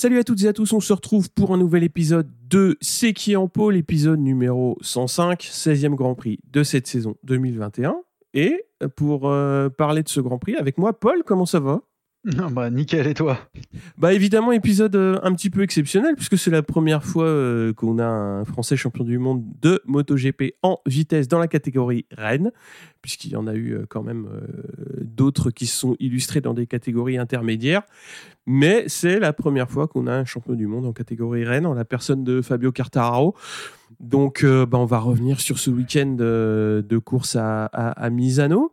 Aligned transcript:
Salut 0.00 0.18
à 0.18 0.24
toutes 0.24 0.42
et 0.44 0.48
à 0.48 0.54
tous, 0.54 0.72
on 0.72 0.80
se 0.80 0.94
retrouve 0.94 1.30
pour 1.30 1.52
un 1.52 1.58
nouvel 1.58 1.84
épisode 1.84 2.26
de 2.48 2.78
C'est 2.80 3.12
qui 3.12 3.36
en 3.36 3.48
pôle, 3.48 3.74
l'épisode 3.74 4.18
numéro 4.18 4.78
105, 4.80 5.42
16e 5.42 5.94
Grand 5.94 6.14
Prix 6.14 6.38
de 6.50 6.62
cette 6.62 6.86
saison 6.86 7.16
2021. 7.24 8.00
Et 8.32 8.64
pour 8.96 9.28
euh, 9.28 9.68
parler 9.68 10.02
de 10.02 10.08
ce 10.08 10.20
Grand 10.20 10.38
Prix, 10.38 10.56
avec 10.56 10.78
moi, 10.78 10.98
Paul, 10.98 11.22
comment 11.22 11.44
ça 11.44 11.60
va? 11.60 11.82
Non, 12.24 12.50
bah 12.50 12.68
nickel, 12.68 13.06
et 13.06 13.14
toi? 13.14 13.38
Bah 13.96 14.12
évidemment, 14.12 14.52
épisode 14.52 14.94
euh, 14.94 15.18
un 15.22 15.32
petit 15.32 15.48
peu 15.48 15.62
exceptionnel, 15.62 16.16
puisque 16.16 16.36
c'est 16.36 16.50
la 16.50 16.62
première 16.62 17.02
fois 17.02 17.24
euh, 17.24 17.72
qu'on 17.72 17.98
a 17.98 18.04
un 18.04 18.44
Français 18.44 18.76
champion 18.76 19.04
du 19.04 19.16
monde 19.16 19.42
de 19.62 19.80
MotoGP 19.86 20.56
en 20.62 20.80
vitesse 20.84 21.28
dans 21.28 21.38
la 21.38 21.48
catégorie 21.48 22.04
Rennes, 22.10 22.52
puisqu'il 23.00 23.30
y 23.30 23.36
en 23.36 23.46
a 23.46 23.54
eu 23.54 23.72
euh, 23.72 23.86
quand 23.88 24.02
même 24.02 24.28
d'autres 25.00 25.50
qui 25.50 25.66
se 25.66 25.78
sont 25.78 25.96
illustrés 25.98 26.42
dans 26.42 26.52
des 26.52 26.66
catégories 26.66 27.16
intermédiaires. 27.16 27.84
Mais 28.46 28.84
c'est 28.86 29.18
la 29.18 29.32
première 29.32 29.70
fois 29.70 29.88
qu'on 29.88 30.06
a 30.06 30.12
un 30.12 30.26
champion 30.26 30.52
du 30.52 30.66
monde 30.66 30.84
en 30.84 30.92
catégorie 30.92 31.44
Rennes, 31.44 31.64
en 31.64 31.72
la 31.72 31.86
personne 31.86 32.22
de 32.22 32.42
Fabio 32.42 32.70
Quartararo. 32.70 33.34
Donc 33.98 34.44
bah, 34.44 34.78
on 34.78 34.84
va 34.86 34.98
revenir 34.98 35.40
sur 35.40 35.58
ce 35.58 35.70
week-end 35.70 36.16
de 36.16 36.98
course 36.98 37.36
à 37.36 38.10
Misano. 38.10 38.72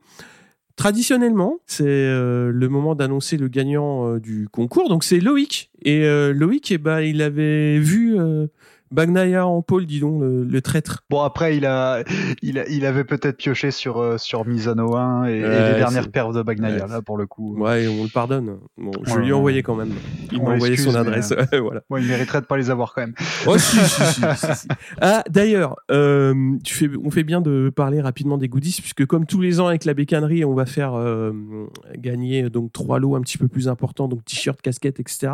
Traditionnellement, 0.78 1.58
c'est 1.66 1.86
euh, 1.88 2.52
le 2.53 2.70
moment 2.70 2.94
d'annoncer 2.94 3.38
le 3.38 3.47
gagnant 3.47 4.08
euh, 4.08 4.20
du 4.20 4.47
concours. 4.47 4.89
Donc 4.89 5.03
c'est 5.03 5.20
Loïc. 5.20 5.72
Et 5.81 6.06
euh, 6.06 6.33
Loïc, 6.33 6.72
eh 6.72 6.78
ben, 6.78 7.02
il 7.02 7.23
avait 7.23 7.80
vu 7.80 8.20
euh, 8.20 8.45
Bagnaia 8.91 9.45
en 9.45 9.61
pôle, 9.61 9.85
dis 9.85 9.99
donc, 9.99 10.21
le, 10.21 10.43
le 10.43 10.61
traître. 10.61 11.03
Bon, 11.09 11.21
après, 11.21 11.57
il, 11.57 11.66
a, 11.66 12.03
il, 12.41 12.59
a, 12.59 12.67
il 12.69 12.85
avait 12.85 13.03
peut-être 13.03 13.38
pioché 13.38 13.71
sur, 13.71 13.99
euh, 13.99 14.17
sur 14.17 14.45
Misano 14.45 14.95
1 14.95 15.25
et, 15.25 15.39
les 15.39 15.39
dernières 15.77 16.09
perfs 16.09 16.33
de 16.33 16.41
Bagnaia, 16.41 16.85
ouais, 16.85 16.91
là, 16.91 17.02
pour 17.02 17.17
le 17.17 17.25
coup. 17.25 17.58
Ouais, 17.58 17.88
on 17.88 18.03
le 18.03 18.09
pardonne. 18.09 18.58
Bon, 18.77 18.91
je 19.03 19.13
Ouais, 19.13 19.21
lui 19.21 19.30
ai 19.30 19.33
envoyé 19.33 19.63
quand 19.63 19.75
même. 19.75 19.93
Il 20.31 20.41
m'a 20.41 20.52
envoyé 20.52 20.77
son 20.77 20.95
adresse. 20.95 21.33
voilà. 21.52 21.81
Ouais, 21.89 22.02
il 22.02 22.08
mériterait 22.08 22.41
de 22.41 22.45
pas 22.45 22.58
les 22.58 22.69
avoir 22.69 22.93
quand 22.93 23.02
même. 23.02 23.13
Oh, 23.45 23.58
si, 23.58 23.77
si, 23.77 24.03
si, 24.03 24.21
si, 24.35 24.55
si. 24.55 24.67
Ah, 25.02 25.23
d'ailleurs, 25.30 25.75
euh, 25.91 26.55
tu 26.63 26.73
fais, 26.73 26.89
on 27.03 27.11
fait 27.11 27.23
bien 27.23 27.41
de 27.41 27.71
parler 27.75 28.02
rapidement 28.02 28.38
des 28.38 28.47
goodies, 28.47 28.77
puisque 28.81 29.05
comme 29.05 29.25
tous 29.25 29.41
les 29.41 29.59
ans 29.59 29.67
avec 29.67 29.85
la 29.85 29.93
bécannerie, 29.93 30.45
on 30.45 30.53
va 30.53 30.65
faire 30.65 30.93
euh, 30.95 31.31
gagner 31.95 32.49
donc 32.49 32.71
trois 32.73 32.99
lots 32.99 33.15
un 33.15 33.21
petit 33.21 33.38
peu 33.38 33.47
plus 33.47 33.67
importants, 33.67 34.08
donc 34.08 34.23
t-shirt, 34.25 34.61
casquette, 34.61 34.99
etc. 34.99 35.33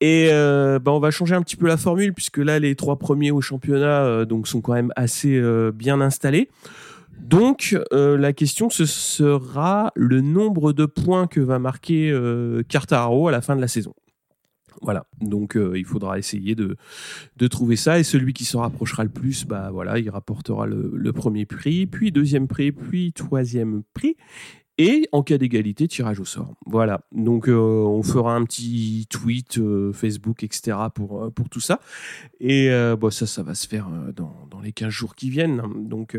Et 0.00 0.28
euh, 0.30 0.78
bah, 0.78 0.92
on 0.92 0.98
va 0.98 1.10
changer 1.10 1.34
un 1.34 1.42
petit 1.42 1.56
peu 1.56 1.66
la 1.66 1.76
formule, 1.76 2.14
puisque 2.14 2.38
là, 2.38 2.58
les 2.58 2.74
trois 2.74 2.98
premiers 2.98 3.30
au 3.30 3.40
championnat 3.40 4.04
euh, 4.04 4.26
sont 4.44 4.62
quand 4.62 4.72
même 4.72 4.92
assez 4.96 5.36
euh, 5.36 5.72
bien 5.72 6.00
installés. 6.00 6.48
Donc, 7.18 7.76
la 7.92 8.32
question, 8.32 8.70
ce 8.70 8.86
sera 8.86 9.92
le 9.94 10.22
nombre 10.22 10.72
de 10.72 10.86
points 10.86 11.26
que 11.26 11.40
va 11.40 11.58
marquer 11.58 12.18
Quartararo 12.66 13.28
à 13.28 13.30
la 13.30 13.42
fin 13.42 13.54
de 13.56 13.60
la 13.60 13.68
saison. 13.68 13.92
Voilà, 14.80 15.04
donc 15.20 15.58
il 15.74 15.84
faudra 15.84 16.18
essayer 16.18 16.54
de, 16.54 16.78
trouver 17.48 17.76
ça 17.76 17.98
et 17.98 18.04
celui 18.04 18.32
qui 18.32 18.46
s'en 18.46 18.60
rapprochera 18.60 19.04
le 19.04 19.10
plus, 19.10 19.44
bah 19.44 19.68
voilà, 19.70 19.98
il 19.98 20.08
rapportera 20.08 20.66
le 20.66 21.12
premier 21.12 21.44
prix, 21.44 21.86
puis 21.86 22.10
deuxième 22.10 22.48
prix, 22.48 22.72
puis 22.72 23.12
troisième 23.12 23.82
prix. 23.92 24.16
Et 24.82 25.10
en 25.12 25.22
cas 25.22 25.36
d'égalité, 25.36 25.88
tirage 25.88 26.20
au 26.20 26.24
sort. 26.24 26.54
Voilà. 26.64 27.02
Donc, 27.12 27.50
euh, 27.50 27.54
on 27.54 28.02
fera 28.02 28.34
un 28.34 28.44
petit 28.44 29.06
tweet, 29.10 29.58
euh, 29.58 29.92
Facebook, 29.92 30.42
etc. 30.42 30.74
pour, 30.94 31.22
euh, 31.22 31.30
pour 31.30 31.50
tout 31.50 31.60
ça. 31.60 31.80
Et 32.40 32.70
bon, 32.98 33.10
ça, 33.10 33.26
ça 33.26 33.42
va 33.42 33.54
se 33.54 33.68
faire 33.68 33.90
dans, 34.16 34.34
dans 34.50 34.60
les 34.60 34.72
15 34.72 34.88
jours 34.88 35.14
qui 35.14 35.28
viennent. 35.28 35.62
Donc, 35.76 36.18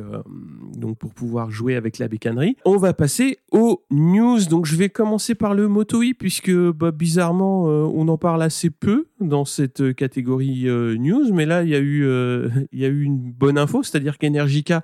donc, 0.78 1.00
pour 1.00 1.16
pouvoir 1.16 1.50
jouer 1.50 1.76
avec 1.76 1.98
la 1.98 2.08
bécannerie. 2.08 2.56
On 2.64 2.78
va 2.78 2.94
passer 2.94 3.40
aux 3.52 3.84
news. 3.90 4.46
Donc, 4.48 4.68
je 4.68 4.76
vais 4.76 4.90
commencer 4.90 5.34
par 5.34 5.56
le 5.56 5.68
MotoI, 5.68 6.14
puisque 6.14 6.52
bah, 6.52 6.92
bizarrement, 6.92 7.64
on 7.64 8.08
en 8.10 8.20
parle 8.20 8.44
assez 8.44 8.70
peu 8.70 9.08
dans 9.20 9.46
cette 9.46 9.96
catégorie 9.96 10.66
news. 11.00 11.34
Mais 11.34 11.48
là, 11.48 11.64
il 11.64 11.70
y, 11.70 11.76
a 11.76 11.80
eu, 11.80 12.06
il 12.72 12.80
y 12.80 12.86
a 12.86 12.90
eu 12.90 13.02
une 13.02 13.32
bonne 13.32 13.58
info, 13.58 13.82
c'est-à-dire 13.82 14.20
qu'Energica 14.20 14.84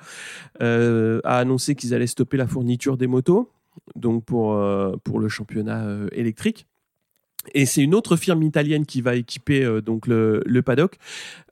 a 0.59 1.37
annoncé 1.37 1.75
qu'ils 1.75 1.93
allaient 1.93 2.07
stopper 2.07 2.37
la 2.37 2.47
fourniture 2.47 2.97
des 2.97 3.05
motos 3.05 3.51
donc 3.95 4.25
pour, 4.25 4.53
euh, 4.53 4.95
pour 5.03 5.19
le 5.19 5.29
championnat 5.29 5.85
euh, 5.85 6.07
électrique. 6.11 6.67
Et 7.53 7.65
c'est 7.65 7.81
une 7.81 7.95
autre 7.95 8.17
firme 8.17 8.43
italienne 8.43 8.85
qui 8.85 9.01
va 9.01 9.15
équiper 9.15 9.63
euh, 9.63 9.81
donc 9.81 10.07
le, 10.07 10.41
le 10.45 10.61
paddock 10.61 10.97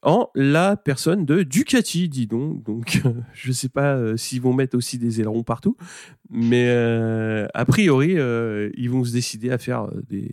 en 0.01 0.29
la 0.35 0.75
personne 0.75 1.25
de 1.25 1.43
Ducati, 1.43 2.09
dis 2.09 2.27
donc. 2.27 2.63
Donc 2.63 3.01
je 3.33 3.51
sais 3.51 3.69
pas 3.69 3.95
euh, 3.95 4.17
s'ils 4.17 4.41
vont 4.41 4.53
mettre 4.53 4.77
aussi 4.77 4.97
des 4.97 5.21
ailerons 5.21 5.43
partout, 5.43 5.77
mais 6.29 6.69
a 6.69 7.65
priori 7.65 8.17
ils 8.77 8.89
vont 8.89 9.03
se 9.03 9.13
décider 9.13 9.51
à 9.51 9.57
faire 9.57 9.87
des, 10.09 10.31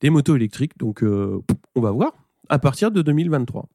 des 0.00 0.10
motos 0.10 0.36
électriques. 0.36 0.76
Donc 0.78 1.02
on 1.02 1.80
va 1.80 1.90
voir 1.90 2.12
à 2.48 2.58
partir 2.58 2.90
de 2.90 3.02
2023. 3.02 3.68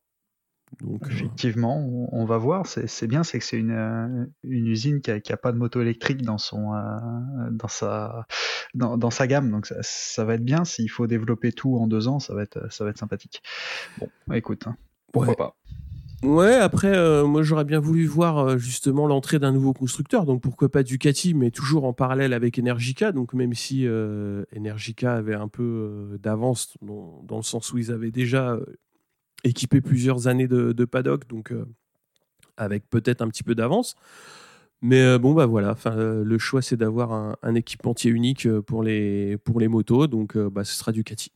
Donc, 0.81 1.03
euh, 1.03 1.11
Effectivement, 1.11 1.78
on, 1.78 2.09
on 2.11 2.25
va 2.25 2.38
voir. 2.38 2.66
C'est 2.66 3.07
bien, 3.07 3.23
c'est 3.23 3.39
que 3.39 3.45
c'est 3.45 3.57
une, 3.57 3.72
euh, 3.72 4.25
une 4.44 4.67
usine 4.67 5.01
qui 5.01 5.11
a, 5.11 5.19
qui 5.19 5.31
a 5.34 5.38
pas 5.38 5.51
de 5.51 5.57
moto 5.57 5.81
électrique 5.81 6.22
dans 6.23 6.38
son 6.38 6.73
euh, 6.73 7.50
dans 7.51 7.67
sa 7.67 8.25
dans, 8.73 8.97
dans 8.97 9.11
sa 9.11 9.28
gamme. 9.28 9.51
Donc 9.51 9.66
ça, 9.66 9.75
ça 9.81 10.25
va 10.25 10.35
être 10.35 10.44
bien. 10.45 10.66
S'il 10.66 10.89
faut 10.89 11.07
développer 11.07 11.51
tout 11.51 11.78
en 11.78 11.88
deux 11.88 12.07
ans, 12.07 12.19
ça 12.19 12.34
va 12.34 12.44
être 12.44 12.72
ça 12.72 12.84
va 12.84 12.89
être 12.89 12.97
sympathique. 12.97 13.41
Bon, 14.00 14.07
écoute, 14.34 14.67
hein, 14.67 14.75
pourquoi 15.11 15.29
Ouais. 15.29 15.35
pas. 15.35 15.56
Ouais, 16.23 16.56
après, 16.56 16.95
euh, 16.95 17.25
moi 17.28 17.44
j'aurais 17.44 17.66
bien 17.66 17.81
voulu 17.81 18.05
voir 18.05 18.38
euh, 18.38 18.57
justement 18.57 19.07
l'entrée 19.07 19.40
d'un 19.40 19.51
nouveau 19.51 19.73
constructeur, 19.73 20.23
donc 20.25 20.41
pourquoi 20.41 20.69
pas 20.69 20.81
Ducati, 20.81 21.34
mais 21.34 21.51
toujours 21.51 21.84
en 21.84 21.91
parallèle 21.91 22.31
avec 22.31 22.57
Energica, 22.57 23.11
donc 23.11 23.34
même 23.34 23.53
si 23.53 23.85
euh, 23.85 24.45
Energica 24.55 25.16
avait 25.16 25.34
un 25.35 25.50
peu 25.50 25.63
euh, 25.63 26.17
d'avance 26.19 26.78
dans, 26.81 27.22
dans 27.28 27.35
le 27.35 27.44
sens 27.44 27.73
où 27.73 27.78
ils 27.78 27.91
avaient 27.91 28.11
déjà 28.11 28.53
euh, 28.53 28.66
équipé 29.43 29.81
plusieurs 29.81 30.27
années 30.27 30.47
de, 30.47 30.85
paddock, 30.85 31.27
donc 31.27 31.51
euh, 31.51 31.65
avec 32.57 32.89
peut-être 32.89 33.21
un 33.21 33.27
petit 33.27 33.43
peu 33.43 33.55
d'avance. 33.55 33.95
Mais 34.81 35.01
euh, 35.01 35.17
bon, 35.17 35.33
bah 35.33 35.45
voilà, 35.45 35.75
euh, 35.85 36.23
le 36.23 36.37
choix 36.37 36.61
c'est 36.61 36.75
d'avoir 36.75 37.37
un, 37.41 37.55
équipementier 37.55 38.11
unique 38.11 38.47
pour 38.61 38.83
les, 38.83 39.37
pour 39.37 39.59
les 39.59 39.67
motos, 39.67 40.07
donc 40.07 40.37
bah, 40.37 40.63
ce 40.63 40.73
sera 40.73 40.91
Ducati. 40.91 41.31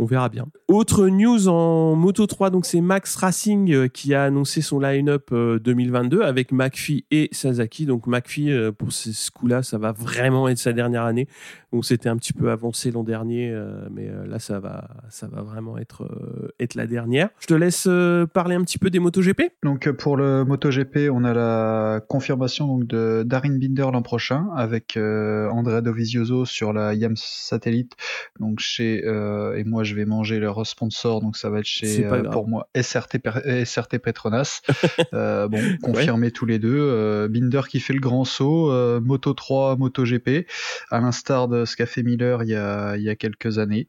On 0.00 0.06
verra 0.06 0.30
bien. 0.30 0.46
Autre 0.66 1.08
news 1.08 1.48
en 1.48 1.94
Moto 1.94 2.26
3, 2.26 2.48
donc 2.48 2.64
c'est 2.64 2.80
Max 2.80 3.16
Racing 3.16 3.70
euh, 3.70 3.86
qui 3.86 4.14
a 4.14 4.24
annoncé 4.24 4.62
son 4.62 4.80
line-up 4.80 5.28
euh, 5.32 5.58
2022 5.58 6.22
avec 6.22 6.52
McPhee 6.52 7.04
et 7.10 7.28
Sasaki. 7.32 7.84
Donc 7.84 8.06
McPhee, 8.06 8.50
euh, 8.50 8.72
pour 8.72 8.92
ce 8.92 9.30
coup-là, 9.30 9.62
ça 9.62 9.76
va 9.76 9.92
vraiment 9.92 10.48
être 10.48 10.56
sa 10.56 10.72
dernière 10.72 11.04
année. 11.04 11.28
Donc 11.72 11.84
c'était 11.84 12.08
un 12.08 12.16
petit 12.16 12.32
peu 12.32 12.50
avancé 12.50 12.90
l'an 12.90 13.04
dernier, 13.04 13.50
euh, 13.50 13.86
mais 13.92 14.08
euh, 14.08 14.26
là 14.26 14.38
ça 14.38 14.58
va, 14.58 14.88
ça 15.08 15.28
va 15.28 15.42
vraiment 15.42 15.78
être, 15.78 16.02
euh, 16.04 16.48
être 16.58 16.74
la 16.74 16.86
dernière. 16.86 17.28
Je 17.38 17.46
te 17.46 17.54
laisse 17.54 17.84
euh, 17.86 18.26
parler 18.26 18.56
un 18.56 18.62
petit 18.62 18.78
peu 18.78 18.90
des 18.90 18.98
MotoGP. 18.98 19.42
Donc 19.62 19.86
euh, 19.86 19.92
pour 19.92 20.16
le 20.16 20.44
MotoGP, 20.44 21.10
on 21.12 21.22
a 21.24 21.32
la 21.32 22.00
confirmation 22.08 22.66
donc 22.66 22.86
de 22.86 23.22
Darin 23.24 23.56
Binder 23.56 23.86
l'an 23.92 24.02
prochain 24.02 24.48
avec 24.56 24.96
euh, 24.96 25.48
Andrea 25.50 25.80
Dovizioso 25.80 26.44
sur 26.44 26.72
la 26.72 26.94
YAM 26.94 27.14
satellite. 27.16 27.92
Donc 28.40 28.58
chez 28.58 29.04
euh, 29.04 29.56
et 29.56 29.62
moi 29.62 29.84
je 29.90 29.94
vais 29.96 30.04
manger 30.04 30.38
leur 30.38 30.66
sponsor 30.66 31.20
donc 31.20 31.36
ça 31.36 31.50
va 31.50 31.58
être 31.58 31.66
chez 31.66 32.06
euh, 32.06 32.22
pour 32.30 32.48
moi 32.48 32.68
SRT 32.76 33.98
Petronas. 34.02 34.62
Euh, 35.12 35.48
bon, 35.48 35.60
confirmé 35.82 36.30
tous 36.30 36.46
les 36.46 36.58
deux. 36.58 36.78
Euh, 36.78 37.26
Binder 37.28 37.62
qui 37.68 37.80
fait 37.80 37.92
le 37.92 38.00
grand 38.00 38.24
saut, 38.24 38.70
Moto 39.00 39.34
3, 39.34 39.76
MotoGP, 39.76 40.46
à 40.90 41.00
l'instar 41.00 41.48
de 41.48 41.64
ce 41.64 41.74
qu'a 41.76 41.86
fait 41.86 42.02
Miller 42.02 42.42
il 42.42 42.50
y 42.50 42.54
a 42.54 42.96
il 42.96 43.02
y 43.02 43.08
a 43.08 43.16
quelques 43.16 43.58
années. 43.58 43.88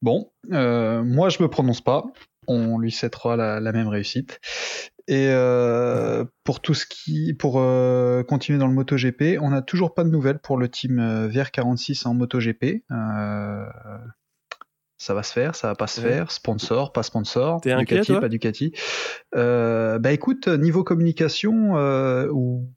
Bon, 0.00 0.30
moi 0.50 1.28
je 1.28 1.42
me 1.42 1.48
prononce 1.48 1.80
pas. 1.80 2.04
On 2.46 2.78
lui 2.78 2.90
cédera 2.90 3.36
la, 3.36 3.60
la 3.60 3.72
même 3.72 3.88
réussite. 3.88 4.40
Et 5.08 5.28
euh, 5.30 6.24
pour 6.44 6.60
tout 6.60 6.74
ce 6.74 6.86
qui, 6.86 7.34
pour 7.34 7.56
euh, 7.58 8.22
continuer 8.22 8.58
dans 8.58 8.68
le 8.68 8.74
MotoGP, 8.74 9.38
on 9.40 9.50
n'a 9.50 9.62
toujours 9.62 9.94
pas 9.94 10.04
de 10.04 10.10
nouvelles 10.10 10.38
pour 10.38 10.56
le 10.56 10.68
team 10.68 10.98
euh, 10.98 11.28
VR46 11.28 12.06
en 12.06 12.14
MotoGP. 12.14 12.84
Euh, 12.90 13.64
ça 15.02 15.14
va 15.14 15.24
se 15.24 15.32
faire, 15.32 15.56
ça 15.56 15.68
va 15.68 15.74
pas 15.74 15.88
se 15.88 16.00
Ouais. 16.00 16.12
faire. 16.12 16.30
Sponsor, 16.30 16.92
pas 16.92 17.02
sponsor. 17.02 17.60
T'es 17.60 17.74
Ducati, 17.76 18.12
pas 18.14 18.28
Ducati. 18.28 18.72
Euh, 19.34 19.98
bah 19.98 20.12
écoute, 20.12 20.46
niveau 20.46 20.84
communication, 20.84 21.76
euh, 21.76 22.28
ou 22.30 22.68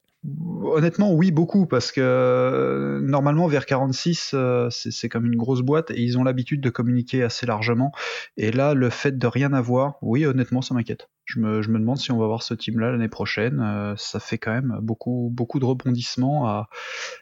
Honnêtement, 0.63 1.13
oui, 1.13 1.31
beaucoup, 1.31 1.67
parce 1.67 1.91
que 1.91 2.01
euh, 2.01 2.99
normalement, 3.01 3.47
vers 3.47 3.65
46, 3.65 4.31
euh, 4.33 4.69
c'est 4.71 5.09
comme 5.09 5.25
une 5.25 5.35
grosse 5.35 5.61
boîte 5.61 5.91
et 5.91 6.01
ils 6.01 6.17
ont 6.17 6.23
l'habitude 6.23 6.61
de 6.61 6.69
communiquer 6.69 7.21
assez 7.21 7.45
largement. 7.45 7.91
Et 8.35 8.51
là, 8.51 8.73
le 8.73 8.89
fait 8.89 9.17
de 9.17 9.27
rien 9.27 9.53
avoir, 9.53 9.97
oui, 10.01 10.25
honnêtement, 10.25 10.61
ça 10.61 10.73
m'inquiète. 10.73 11.09
Je 11.25 11.39
me, 11.39 11.61
je 11.61 11.69
me, 11.69 11.79
demande 11.79 11.97
si 11.97 12.11
on 12.11 12.17
va 12.17 12.25
voir 12.25 12.41
ce 12.41 12.53
team-là 12.53 12.91
l'année 12.91 13.07
prochaine. 13.07 13.59
Euh, 13.59 13.93
ça 13.97 14.19
fait 14.19 14.37
quand 14.37 14.51
même 14.51 14.77
beaucoup, 14.81 15.29
beaucoup 15.31 15.59
de 15.59 15.65
rebondissements 15.65 16.47
à, 16.47 16.69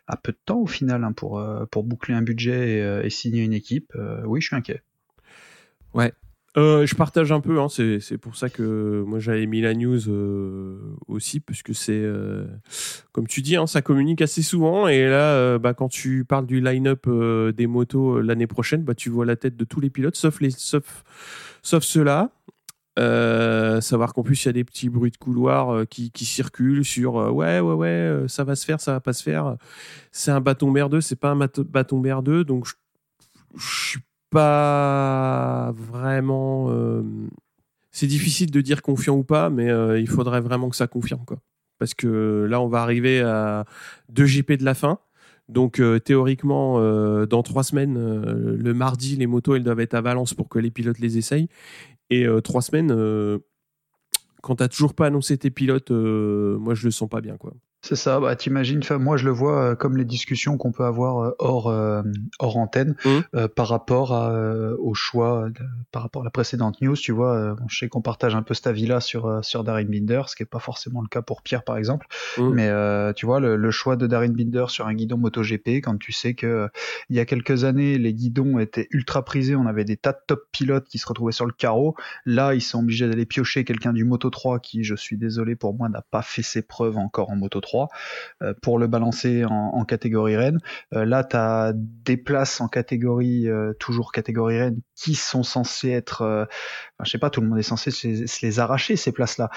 à 0.08 0.16
peu 0.16 0.32
de 0.32 0.40
temps 0.46 0.60
au 0.60 0.68
final 0.68 1.04
hein, 1.04 1.12
pour, 1.12 1.44
pour 1.72 1.84
boucler 1.84 2.14
un 2.14 2.22
budget 2.22 2.78
et, 2.78 3.06
et 3.06 3.10
signer 3.10 3.44
une 3.44 3.54
équipe. 3.54 3.94
oui, 4.26 4.40
je 4.40 4.48
suis 4.48 4.56
inquiet. 4.56 4.82
Ouais, 5.94 6.12
euh, 6.56 6.86
je 6.86 6.94
partage 6.94 7.31
un 7.31 7.40
peu, 7.40 7.60
hein, 7.60 7.68
c'est 7.68 8.18
pour 8.19 8.36
ça 8.36 8.48
que 8.48 9.04
moi 9.07 9.18
j'avais 9.18 9.48
mis 9.48 9.62
la 9.62 9.74
news 9.74 10.07
euh, 10.07 10.78
aussi, 11.07 11.40
puisque 11.40 11.74
c'est, 11.74 12.00
euh, 12.00 12.45
comme 13.12 13.28
tu 13.28 13.42
dis, 13.42 13.56
hein, 13.56 13.66
ça 13.66 13.81
communique 13.81 14.22
assez 14.22 14.44
souvent. 14.44 14.88
Et 14.88 15.07
là, 15.07 15.57
bah, 15.57 15.74
quand 15.74 15.90
tu 15.90 16.25
parles 16.25 16.45
du 16.45 16.62
line-up 16.62 17.10
des 17.56 17.68
motos 17.68 18.22
l'année 18.22 18.48
prochaine, 18.48 18.84
bah, 18.84 18.94
tu 18.94 19.10
vois 19.10 19.25
la 19.25 19.36
tête 19.36 19.57
de 19.57 19.66
tous 19.66 19.80
les 19.80 19.90
pilotes, 19.90 20.16
sauf, 20.16 20.40
sauf, 20.50 21.04
sauf 21.63 21.84
ceux-là. 21.84 22.30
savoir 23.81 24.13
qu'en 24.13 24.22
plus 24.24 24.44
il 24.44 24.48
y 24.48 24.50
a 24.50 24.54
des 24.54 24.63
petits 24.63 24.90
bruits 24.90 25.12
de 25.12 25.18
couloir 25.18 25.88
qui, 25.90 26.12
qui, 26.12 26.25
circulent 26.25 26.86
sur 26.86 27.16
ouais, 27.16 27.60
ouais, 27.62 27.74
ouais, 27.74 28.25
ça 28.28 28.44
va 28.44 28.56
se 28.56 28.66
faire, 28.66 28.80
ça 28.80 28.94
va 28.94 29.00
pas 29.00 29.13
se 29.13 29.24
faire. 29.24 29.57
C'est 30.12 30.31
un 30.31 30.42
bâton 30.42 30.69
merdeux, 30.69 31.01
c'est 31.01 31.16
pas 31.16 31.31
un 31.31 31.36
bâton 31.38 32.00
merdeux, 32.00 32.44
donc 32.44 32.68
je 33.56 33.90
suis 33.90 34.00
pas 34.33 35.71
vraiment. 35.77 36.69
Euh, 36.71 37.03
c'est 37.91 38.07
difficile 38.07 38.51
de 38.51 38.62
dire 38.62 38.81
confiant 38.81 39.15
ou 39.15 39.24
pas, 39.24 39.50
mais 39.50 39.69
euh, 39.69 40.00
il 40.00 40.09
faudrait 40.09 40.41
vraiment 40.41 40.69
que 40.69 40.75
ça 40.75 40.88
confirme. 40.88 41.24
Quoi. 41.25 41.38
Parce 41.80 41.94
que 41.94 42.47
là, 42.50 42.59
on 42.59 42.68
va 42.68 42.81
arriver 42.81 43.21
à 43.21 43.65
deux 44.09 44.25
GP 44.25 44.53
de 44.53 44.65
la 44.65 44.74
fin. 44.74 45.00
Donc 45.50 45.80
euh, 45.80 46.00
théoriquement, 46.00 46.80
dans 47.25 47.44
trois 47.44 47.63
semaines, 47.63 47.95
le 47.95 48.74
mardi, 48.74 49.15
les 49.15 49.27
motos, 49.27 49.56
elles 49.56 49.63
doivent 49.63 49.81
être 49.81 49.94
à 49.94 50.01
Valence 50.01 50.33
pour 50.33 50.50
que 50.50 50.59
les 50.59 50.71
pilotes 50.71 51.00
les 51.00 51.18
essayent. 51.18 51.47
Et 52.09 52.25
trois 52.44 52.62
semaines, 52.62 52.89
quand 54.41 54.56
t'as 54.56 54.68
toujours 54.68 54.94
pas 54.94 55.07
annoncé 55.07 55.38
tes 55.38 55.51
pilotes, 55.51 55.91
moi 55.91 56.74
je 56.74 56.85
le 56.85 56.91
sens 56.91 57.09
pas 57.09 57.21
bien. 57.21 57.38
quoi. 57.38 57.53
C'est 57.85 57.97
ça, 57.97 58.21
bah, 58.21 58.33
t'imagines, 58.38 58.80
moi 58.97 59.18
je 59.18 59.25
le 59.25 59.31
vois 59.31 59.62
euh, 59.62 59.75
comme 59.75 59.97
les 59.97 60.06
discussions 60.06 60.57
qu'on 60.57 60.71
peut 60.71 60.85
avoir 60.85 61.19
euh, 61.19 61.35
hors, 61.38 61.68
euh, 61.68 62.01
hors 62.39 62.56
antenne 62.56 62.95
mmh. 63.03 63.47
par 63.50 63.68
rapport 63.68 64.13
à, 64.13 64.31
au 64.80 64.94
choix, 64.94 65.50
par 65.91 66.03
rapport 66.03 66.21
à 66.21 66.25
la 66.25 66.31
précédente 66.31 66.81
news, 66.81 66.95
tu 66.95 67.12
vois, 67.12 67.57
je 67.68 67.77
sais 67.77 67.89
qu'on 67.89 68.01
partage 68.01 68.35
un 68.35 68.41
peu 68.41 68.53
cet 68.53 68.68
avis-là 68.68 69.01
sur, 69.01 69.44
sur 69.44 69.65
Darin 69.65 69.83
Binder, 69.83 70.21
ce 70.27 70.38
qui 70.38 70.44
est 70.44 70.47
pas 70.47 70.59
forcément 70.59 71.01
le 71.01 71.09
cas 71.09 71.21
pour 71.21 71.41
Pierre 71.41 71.63
par 71.63 71.75
exemple, 71.75 72.07
mmh. 72.38 72.50
mais 72.53 73.13
tu 73.15 73.25
vois, 73.25 73.41
le, 73.41 73.71
choix 73.71 73.97
de 73.97 74.07
Darin 74.07 74.30
Binder 74.30 74.65
sur 74.69 74.88
un 74.88 74.94
guidon 74.94 75.18
MotoGP, 75.18 75.81
quand 75.83 75.97
tu 75.97 76.13
sais 76.13 76.35
que 76.35 76.69
il 77.09 77.18
y 77.18 77.19
a 77.19 77.25
quelques 77.25 77.65
années, 77.65 77.97
les 77.97 78.13
guidons 78.13 78.59
étaient 78.59 78.88
ultra 78.91 79.25
prisés, 79.25 79.57
on 79.57 79.65
avait 79.65 79.83
des 79.83 79.97
tas 79.97 80.13
de 80.13 80.19
top 80.25 80.45
pilotes 80.53 80.88
qui 80.88 81.00
se 81.00 81.06
retrouvaient 81.06 81.33
sur 81.33 81.45
le 81.45 81.51
carreau, 81.51 81.95
là 82.25 82.53
ils 82.53 82.62
sont 82.62 82.80
obligés 82.80 83.09
d'aller 83.09 83.25
piocher 83.25 83.65
quelqu'un 83.65 83.91
du 83.91 84.06
Moto 84.06 84.30
3 84.30 84.59
qui, 84.59 84.85
je 84.85 84.95
suis 84.95 85.18
désolé 85.18 85.57
pour 85.57 85.74
moi, 85.74 85.89
n'a 85.89 86.01
pas 86.01 86.21
fait 86.21 86.44
ses 86.44 86.62
preuves 86.62 86.97
encore 86.97 87.30
en 87.30 87.35
Moto 87.35 87.59
3 87.59 87.73
euh, 88.42 88.54
pour 88.62 88.80
le 88.80 88.88
balancer 88.88 89.46
en, 89.46 89.84
catégorie 89.86 90.38
reine. 90.38 90.60
Euh, 90.94 91.06
là, 91.06 91.24
tu 91.24 91.36
as 91.36 91.74
des 91.75 92.18
places 92.18 92.62
en 92.62 92.68
catégorie, 92.68 93.50
euh, 93.50 93.74
toujours 93.80 94.12
catégorie 94.12 94.60
reine, 94.60 94.80
qui 94.96 95.16
sont 95.16 95.44
censées 95.44 95.90
être, 95.90 96.48
je 97.04 97.10
sais 97.10 97.18
pas, 97.18 97.30
tout 97.30 97.42
le 97.42 97.48
monde 97.48 97.60
est 97.60 97.64
censé 97.64 97.92
se 97.92 98.46
les, 98.46 98.60
arracher, 98.60 98.96
ces 98.96 99.12
places-là. 99.12 99.50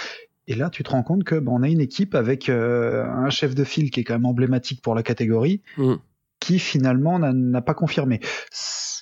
Et 0.49 0.55
là, 0.55 0.71
tu 0.71 0.83
te 0.83 0.91
rends 0.91 1.03
compte 1.03 1.25
que 1.25 1.43
on 1.47 1.63
a 1.63 1.69
une 1.69 1.81
équipe 1.81 2.15
avec 2.15 2.49
un 2.49 3.31
chef 3.31 3.55
de 3.55 3.65
file 3.65 3.91
qui 3.91 4.01
est 4.01 4.05
quand 4.05 4.15
même 4.15 4.27
emblématique 4.27 4.83
pour 4.83 4.95
la 4.95 5.03
catégorie, 5.03 5.63
mm. 5.77 5.95
qui 6.41 6.59
finalement 6.59 7.19
n'a 7.19 7.63
pas 7.63 7.75
confirmé. 7.75 8.21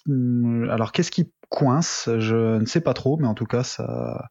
Alors, 0.06 0.92
qu'est-ce 0.92 1.10
qui 1.10 1.30
coince, 1.54 2.08
je 2.18 2.58
ne 2.58 2.66
sais 2.66 2.80
pas 2.80 2.94
trop, 2.94 3.16
mais 3.16 3.26
en 3.26 3.34
tout 3.34 3.46
cas 3.46 3.62
ça 3.62 4.28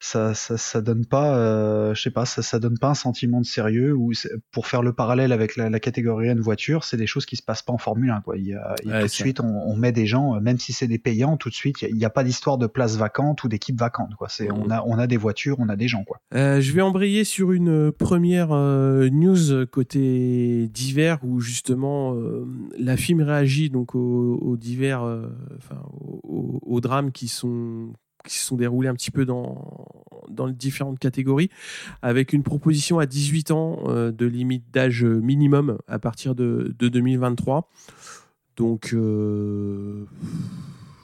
ça 0.00 0.34
ça, 0.34 0.56
ça 0.56 0.80
donne 0.80 1.06
pas, 1.06 1.36
euh, 1.36 1.94
je 1.94 2.02
sais 2.02 2.10
pas, 2.10 2.24
ça, 2.24 2.42
ça 2.42 2.58
donne 2.58 2.78
pas 2.78 2.88
un 2.88 2.94
sentiment 2.94 3.40
de 3.40 3.46
sérieux 3.46 3.94
ou 3.94 4.12
pour 4.50 4.66
faire 4.66 4.82
le 4.82 4.92
parallèle 4.92 5.32
avec 5.32 5.56
la, 5.56 5.70
la 5.70 5.80
catégorie 5.80 6.34
de 6.34 6.40
voiture, 6.40 6.84
c'est 6.84 6.96
des 6.96 7.06
choses 7.06 7.26
qui 7.26 7.36
se 7.36 7.42
passent 7.42 7.62
pas 7.62 7.72
en 7.72 7.78
Formule 7.78 8.10
1 8.10 8.20
quoi. 8.22 8.36
Il 8.36 8.46
y 8.46 8.54
a, 8.54 8.74
tout 8.78 8.88
de 8.88 9.06
suite 9.08 9.40
on, 9.40 9.46
on, 9.46 9.76
met 9.76 9.92
des 9.92 10.06
gens, 10.06 10.40
même 10.40 10.58
si 10.58 10.72
c'est 10.72 10.88
des 10.88 10.98
payants, 10.98 11.36
tout 11.36 11.50
de 11.50 11.54
suite 11.54 11.82
il 11.82 11.94
n'y 11.94 12.04
a, 12.04 12.10
pas 12.10 12.24
d'histoire 12.24 12.58
de 12.58 12.66
place 12.66 12.96
vacante 12.96 13.44
ou 13.44 13.48
d'équipe 13.48 13.78
vacante 13.78 14.14
quoi. 14.16 14.28
C'est 14.28 14.50
on 14.50 14.70
a 14.70 14.82
on 14.86 14.98
a 14.98 15.06
des 15.06 15.16
voitures, 15.16 15.56
on 15.60 15.68
a 15.68 15.76
des 15.76 15.88
gens 15.88 16.04
quoi. 16.04 16.20
Euh, 16.34 16.60
je 16.60 16.72
vais 16.72 16.82
embrayer 16.82 17.24
sur 17.24 17.52
une 17.52 17.92
première 17.92 18.52
euh, 18.52 19.08
news 19.10 19.66
côté 19.70 20.68
d'hiver 20.68 21.18
où 21.22 21.40
justement 21.40 22.14
euh, 22.14 22.46
la 22.78 22.96
FIM 22.96 23.22
réagit 23.22 23.70
donc 23.70 23.94
au, 23.94 24.38
au 24.40 24.56
divers, 24.56 25.02
euh, 25.02 25.28
enfin 25.56 25.82
aux 26.62 26.80
drames 26.80 27.12
qui 27.12 27.28
sont 27.28 27.92
qui 28.24 28.38
se 28.38 28.46
sont 28.46 28.56
déroulés 28.56 28.88
un 28.88 28.94
petit 28.94 29.10
peu 29.10 29.24
dans, 29.24 29.86
dans 30.28 30.46
les 30.46 30.52
différentes 30.52 30.98
catégories, 30.98 31.50
avec 32.02 32.32
une 32.32 32.44
proposition 32.44 32.98
à 32.98 33.06
18 33.06 33.50
ans 33.50 33.82
euh, 33.86 34.12
de 34.12 34.26
limite 34.26 34.70
d'âge 34.70 35.04
minimum 35.04 35.78
à 35.88 35.98
partir 35.98 36.34
de, 36.34 36.72
de 36.78 36.88
2023. 36.88 37.68
Donc, 38.56 38.92
euh, 38.92 40.04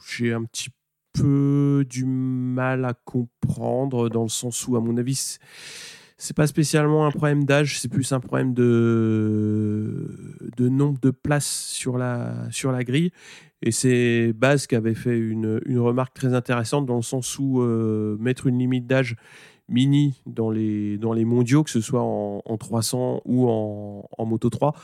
j'ai 0.08 0.32
un 0.32 0.44
petit 0.44 0.70
peu 1.12 1.84
du 1.88 2.04
mal 2.04 2.84
à 2.84 2.94
comprendre, 2.94 4.08
dans 4.08 4.22
le 4.22 4.28
sens 4.28 4.68
où, 4.68 4.76
à 4.76 4.80
mon 4.80 4.96
avis, 4.96 5.38
c'est 6.18 6.36
pas 6.36 6.48
spécialement 6.48 7.06
un 7.06 7.12
problème 7.12 7.44
d'âge, 7.44 7.78
c'est 7.80 7.88
plus 7.88 8.10
un 8.12 8.18
problème 8.18 8.52
de, 8.52 10.08
de 10.56 10.68
nombre 10.68 10.98
de 11.00 11.10
places 11.10 11.46
sur 11.46 11.96
la, 11.96 12.34
sur 12.50 12.72
la 12.72 12.82
grille. 12.82 13.12
Et 13.62 13.70
c'est 13.70 14.32
Baz 14.34 14.66
qui 14.66 14.74
avait 14.74 14.94
fait 14.94 15.16
une, 15.16 15.60
une, 15.64 15.78
remarque 15.78 16.14
très 16.14 16.34
intéressante 16.34 16.86
dans 16.86 16.96
le 16.96 17.02
sens 17.02 17.38
où 17.38 17.60
euh, 17.60 18.16
mettre 18.18 18.48
une 18.48 18.58
limite 18.58 18.86
d'âge 18.86 19.16
mini 19.68 20.20
dans 20.26 20.50
les, 20.50 20.98
dans 20.98 21.12
les 21.12 21.24
mondiaux, 21.24 21.62
que 21.62 21.70
ce 21.70 21.80
soit 21.80 22.02
en, 22.02 22.42
en 22.44 22.56
300 22.56 23.22
ou 23.24 23.48
en, 23.48 24.08
en, 24.16 24.26
Moto 24.26 24.50
3, 24.50 24.74
euh, 24.74 24.80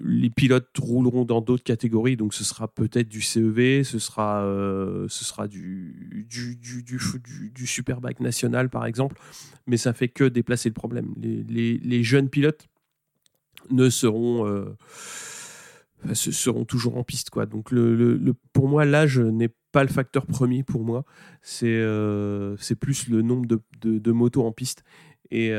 les 0.00 0.30
pilotes 0.30 0.68
rouleront 0.78 1.24
dans 1.24 1.40
d'autres 1.40 1.64
catégories, 1.64 2.16
donc 2.16 2.34
ce 2.34 2.44
sera 2.44 2.68
peut-être 2.68 3.08
du 3.08 3.22
CEV, 3.22 3.82
ce 3.82 3.98
sera, 3.98 4.42
euh, 4.42 5.06
ce 5.08 5.24
sera 5.24 5.48
du, 5.48 6.26
du, 6.28 7.66
Superbike 7.66 8.20
national 8.20 8.68
par 8.68 8.84
exemple, 8.84 9.16
mais 9.66 9.76
ça 9.76 9.92
fait 9.92 10.08
que 10.08 10.24
déplacer 10.24 10.68
le 10.68 10.74
problème. 10.74 11.14
Les, 11.18 12.02
jeunes 12.02 12.28
pilotes 12.28 12.68
ne 13.70 13.88
seront. 13.90 14.46
Euh, 14.46 14.76
seront 16.14 16.64
toujours 16.64 16.96
en 16.96 17.04
piste. 17.04 17.28
Quoi. 17.28 17.44
Donc 17.44 17.70
le, 17.70 17.94
le, 17.94 18.34
pour 18.54 18.68
moi, 18.68 18.86
l'âge 18.86 19.18
n'est 19.18 19.54
pas 19.70 19.84
le 19.84 19.90
facteur 19.90 20.24
premier 20.24 20.62
pour 20.62 20.82
moi. 20.82 21.04
C'est 21.42 21.66
euh, 21.68 22.56
plus 22.80 23.08
le 23.08 23.20
nombre 23.20 23.46
de, 23.46 23.60
de, 23.82 24.12
motos 24.12 24.42
en 24.46 24.50
piste 24.50 24.82
et 25.30 25.52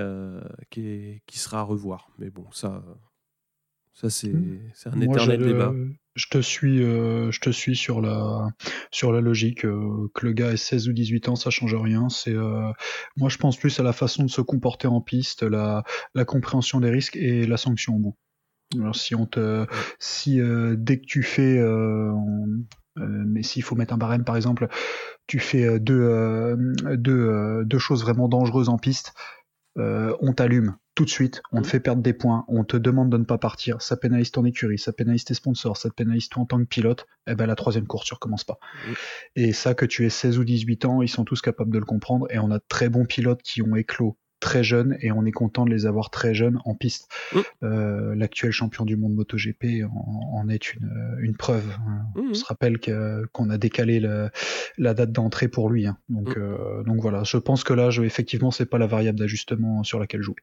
qui, 0.72 1.22
qui, 1.28 1.38
sera 1.40 1.60
à 1.60 1.63
revoir. 1.63 2.10
Mais 2.18 2.32
bon, 2.32 2.46
ça, 2.51 2.84
ça 3.94 4.10
c'est 4.10 4.30
mmh. 4.30 4.60
un 4.86 5.02
éternel 5.02 5.44
débat. 5.44 5.74
Je 6.16 6.26
te 6.30 6.42
suis, 6.42 6.84
euh, 6.84 7.32
je 7.32 7.40
te 7.40 7.50
suis 7.52 7.76
sur 7.76 8.02
la 8.02 8.50
sur 8.92 9.14
la 9.14 9.22
logique 9.22 9.66
euh, 9.66 10.10
que 10.14 10.26
le 10.26 10.34
gars 10.34 10.52
ait 10.52 10.58
16 10.58 10.90
ou 10.90 10.94
18 10.94 11.30
ans, 11.30 11.36
ça 11.38 11.50
change 11.50 11.74
rien. 11.74 12.10
C'est 12.10 12.36
euh, 12.36 12.70
moi 13.16 13.30
je 13.30 13.38
pense 13.38 13.58
plus 13.58 13.80
à 13.80 13.84
la 13.84 13.94
façon 13.94 14.24
de 14.24 14.30
se 14.30 14.42
comporter 14.42 14.88
en 14.88 15.00
piste, 15.00 15.44
la, 15.44 15.84
la 16.14 16.26
compréhension 16.26 16.82
des 16.82 16.90
risques 16.90 17.16
et 17.16 17.48
la 17.48 17.56
sanction 17.56 17.96
au 17.96 18.00
bout. 18.00 18.18
Alors 18.80 18.96
si 18.96 19.16
on 19.16 19.26
te, 19.26 19.66
si 20.00 20.40
euh, 20.40 20.76
dès 20.78 21.00
que 21.00 21.06
tu 21.06 21.24
fais, 21.24 21.58
euh, 21.58 22.12
euh, 22.98 23.24
mais 23.28 23.44
s'il 23.44 23.64
faut 23.64 23.76
mettre 23.76 23.94
un 23.94 23.98
barème 23.98 24.24
par 24.24 24.36
exemple, 24.36 24.68
tu 25.28 25.40
fais 25.40 25.80
deux, 25.80 26.56
deux, 26.98 27.64
deux 27.66 27.80
choses 27.80 28.04
vraiment 28.04 28.28
dangereuses 28.28 28.70
en 28.70 28.78
piste, 28.78 29.14
on 29.78 30.34
t'allume 30.34 30.75
tout 30.96 31.06
de 31.06 31.10
suite, 31.10 31.42
on 31.51 31.62
te 31.62 31.68
fait 31.68 31.80
perdre 31.80 32.01
des 32.01 32.13
points, 32.13 32.44
on 32.48 32.63
te 32.63 32.75
demande 32.75 33.10
de 33.10 33.18
ne 33.18 33.24
pas 33.24 33.38
partir, 33.38 33.82
ça 33.82 33.96
pénalise 33.96 34.32
ton 34.32 34.44
écurie, 34.44 34.78
ça 34.78 34.92
pénalise 34.92 35.24
tes 35.24 35.34
sponsors, 35.34 35.78
ça 35.78 35.90
pénalise 35.90 36.28
toi 36.28 36.44
en 36.44 36.46
tant 36.46 36.60
que 36.60 36.66
pilote, 36.66 37.08
et 37.28 37.32
eh 37.32 37.36
ben 37.36 37.46
la 37.46 37.56
troisième 37.56 37.88
course 37.88 38.06
tu 38.06 38.13
recommences 38.13 38.44
pas. 38.44 38.60
Et 39.36 39.54
ça 39.54 39.74
que 39.74 39.86
tu 39.86 40.06
aies 40.06 40.10
16 40.10 40.38
ou 40.38 40.44
18 40.44 40.86
ans, 40.86 41.01
ils 41.01 41.10
sont 41.10 41.24
tous 41.24 41.42
capables 41.42 41.72
de 41.72 41.80
le 41.80 41.86
comprendre 41.86 42.28
et 42.30 42.40
on 42.40 42.51
a 42.51 42.58
de 42.58 42.63
très 42.68 42.90
bons 42.90 43.06
pilotes 43.06 43.42
qui 43.42 43.62
ont 43.62 43.75
éclos 43.75 44.18
très 44.42 44.64
jeunes 44.64 44.98
et 45.00 45.14
on 45.14 45.24
est 45.26 45.32
content 45.32 45.64
de 45.64 45.70
les 45.70 45.86
avoir 45.86 46.10
très 46.10 46.34
jeunes 46.34 46.60
en 46.66 46.76
piste. 46.76 47.10
Mm. 47.34 47.40
Euh, 47.64 48.16
l'actuel 48.16 48.52
champion 48.52 48.84
du 48.84 48.98
monde 48.98 49.14
MotoGP 49.14 49.86
en, 49.90 50.40
en 50.40 50.50
est 50.50 50.74
une, 50.74 51.18
une 51.22 51.38
preuve. 51.38 51.64
Hein. 51.88 52.02
Mm. 52.16 52.32
On 52.32 52.34
se 52.34 52.44
rappelle 52.44 52.80
qu'on 53.32 53.50
a 53.50 53.58
décalé 53.58 54.02
la 54.78 54.94
date 54.94 55.14
d'entrée 55.14 55.48
pour 55.48 55.70
lui. 55.70 55.88
Hein. 55.88 55.98
Donc, 56.10 56.36
mm. 56.36 56.42
euh, 56.42 56.84
donc 56.84 57.00
voilà, 57.00 57.24
je 57.24 57.38
pense 57.38 57.64
que 57.64 57.74
là, 57.74 57.90
effectivement, 58.04 58.52
c'est 58.52 58.66
pas 58.66 58.78
la 58.78 58.88
variable 58.88 59.18
d'ajustement 59.18 59.84
sur 59.84 60.00
laquelle 60.00 60.22
jouer. 60.22 60.36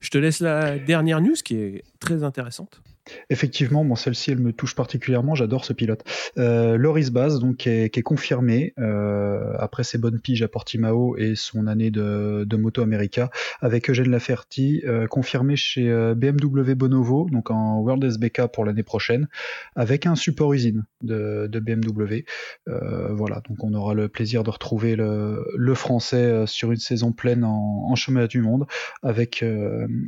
Je 0.00 0.10
te 0.10 0.18
laisse 0.18 0.40
la 0.40 0.78
dernière 0.78 1.22
news 1.22 1.36
qui 1.42 1.56
est 1.56 1.82
très 2.00 2.22
intéressante. 2.22 2.82
Effectivement, 3.30 3.84
bon, 3.84 3.94
celle-ci, 3.94 4.30
elle 4.30 4.38
me 4.38 4.52
touche 4.52 4.74
particulièrement. 4.74 5.34
J'adore 5.34 5.64
ce 5.64 5.72
pilote. 5.72 6.04
Euh, 6.38 6.76
Loris 6.76 7.10
Baz, 7.10 7.38
donc, 7.38 7.56
qui 7.56 7.68
est, 7.68 8.02
confirmé 8.02 8.74
euh, 8.78 9.54
après 9.58 9.84
ses 9.84 9.98
bonnes 9.98 10.20
piges 10.20 10.42
à 10.42 10.48
Portimao 10.48 11.16
et 11.16 11.34
son 11.34 11.66
année 11.66 11.90
de, 11.90 12.46
Moto 12.56 12.82
America 12.82 13.30
avec 13.60 13.90
Eugène 13.90 14.10
Laferti, 14.10 14.82
euh, 14.86 15.06
confirmé 15.06 15.56
chez 15.56 15.90
euh, 15.90 16.14
BMW 16.14 16.74
Bonovo, 16.74 17.28
donc 17.30 17.50
en 17.50 17.80
World 17.80 18.02
SBK 18.02 18.46
pour 18.46 18.64
l'année 18.64 18.82
prochaine, 18.82 19.28
avec 19.74 20.06
un 20.06 20.14
support 20.14 20.54
usine 20.54 20.84
de, 21.02 21.48
BMW. 21.52 22.24
Voilà, 22.66 23.40
donc 23.48 23.62
on 23.62 23.72
aura 23.74 23.94
le 23.94 24.08
plaisir 24.08 24.42
de 24.42 24.50
retrouver 24.50 24.96
le, 24.96 25.74
français 25.74 26.46
sur 26.46 26.72
une 26.72 26.78
saison 26.78 27.12
pleine 27.12 27.44
en, 27.44 27.90
en 27.90 28.26
du 28.26 28.40
monde 28.40 28.66
avec 29.02 29.44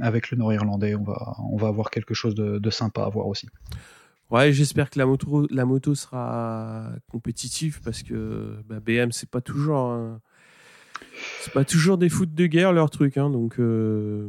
avec 0.00 0.30
le 0.30 0.38
Nord-Irlandais. 0.38 0.94
On 0.94 1.02
va 1.02 1.36
on 1.50 1.56
va 1.56 1.68
avoir 1.68 1.90
quelque 1.90 2.14
chose 2.14 2.34
de 2.34 2.70
sympa 2.70 2.87
à 2.96 3.08
voir 3.08 3.26
aussi. 3.26 3.48
Ouais, 4.30 4.52
j'espère 4.52 4.90
que 4.90 4.98
la 4.98 5.06
moto, 5.06 5.46
la 5.50 5.64
moto 5.64 5.94
sera 5.94 6.90
compétitive 7.10 7.80
parce 7.82 8.02
que 8.02 8.56
bah, 8.68 8.80
BM 8.80 9.10
c'est 9.10 9.30
pas 9.30 9.40
toujours 9.40 10.18
c'est 11.40 11.52
pas 11.52 11.64
toujours 11.64 11.98
des 11.98 12.08
foot 12.08 12.34
de 12.34 12.46
guerre 12.46 12.72
leur 12.72 12.90
truc, 12.90 13.16
hein, 13.16 13.30
donc. 13.30 13.58
Euh, 13.58 14.28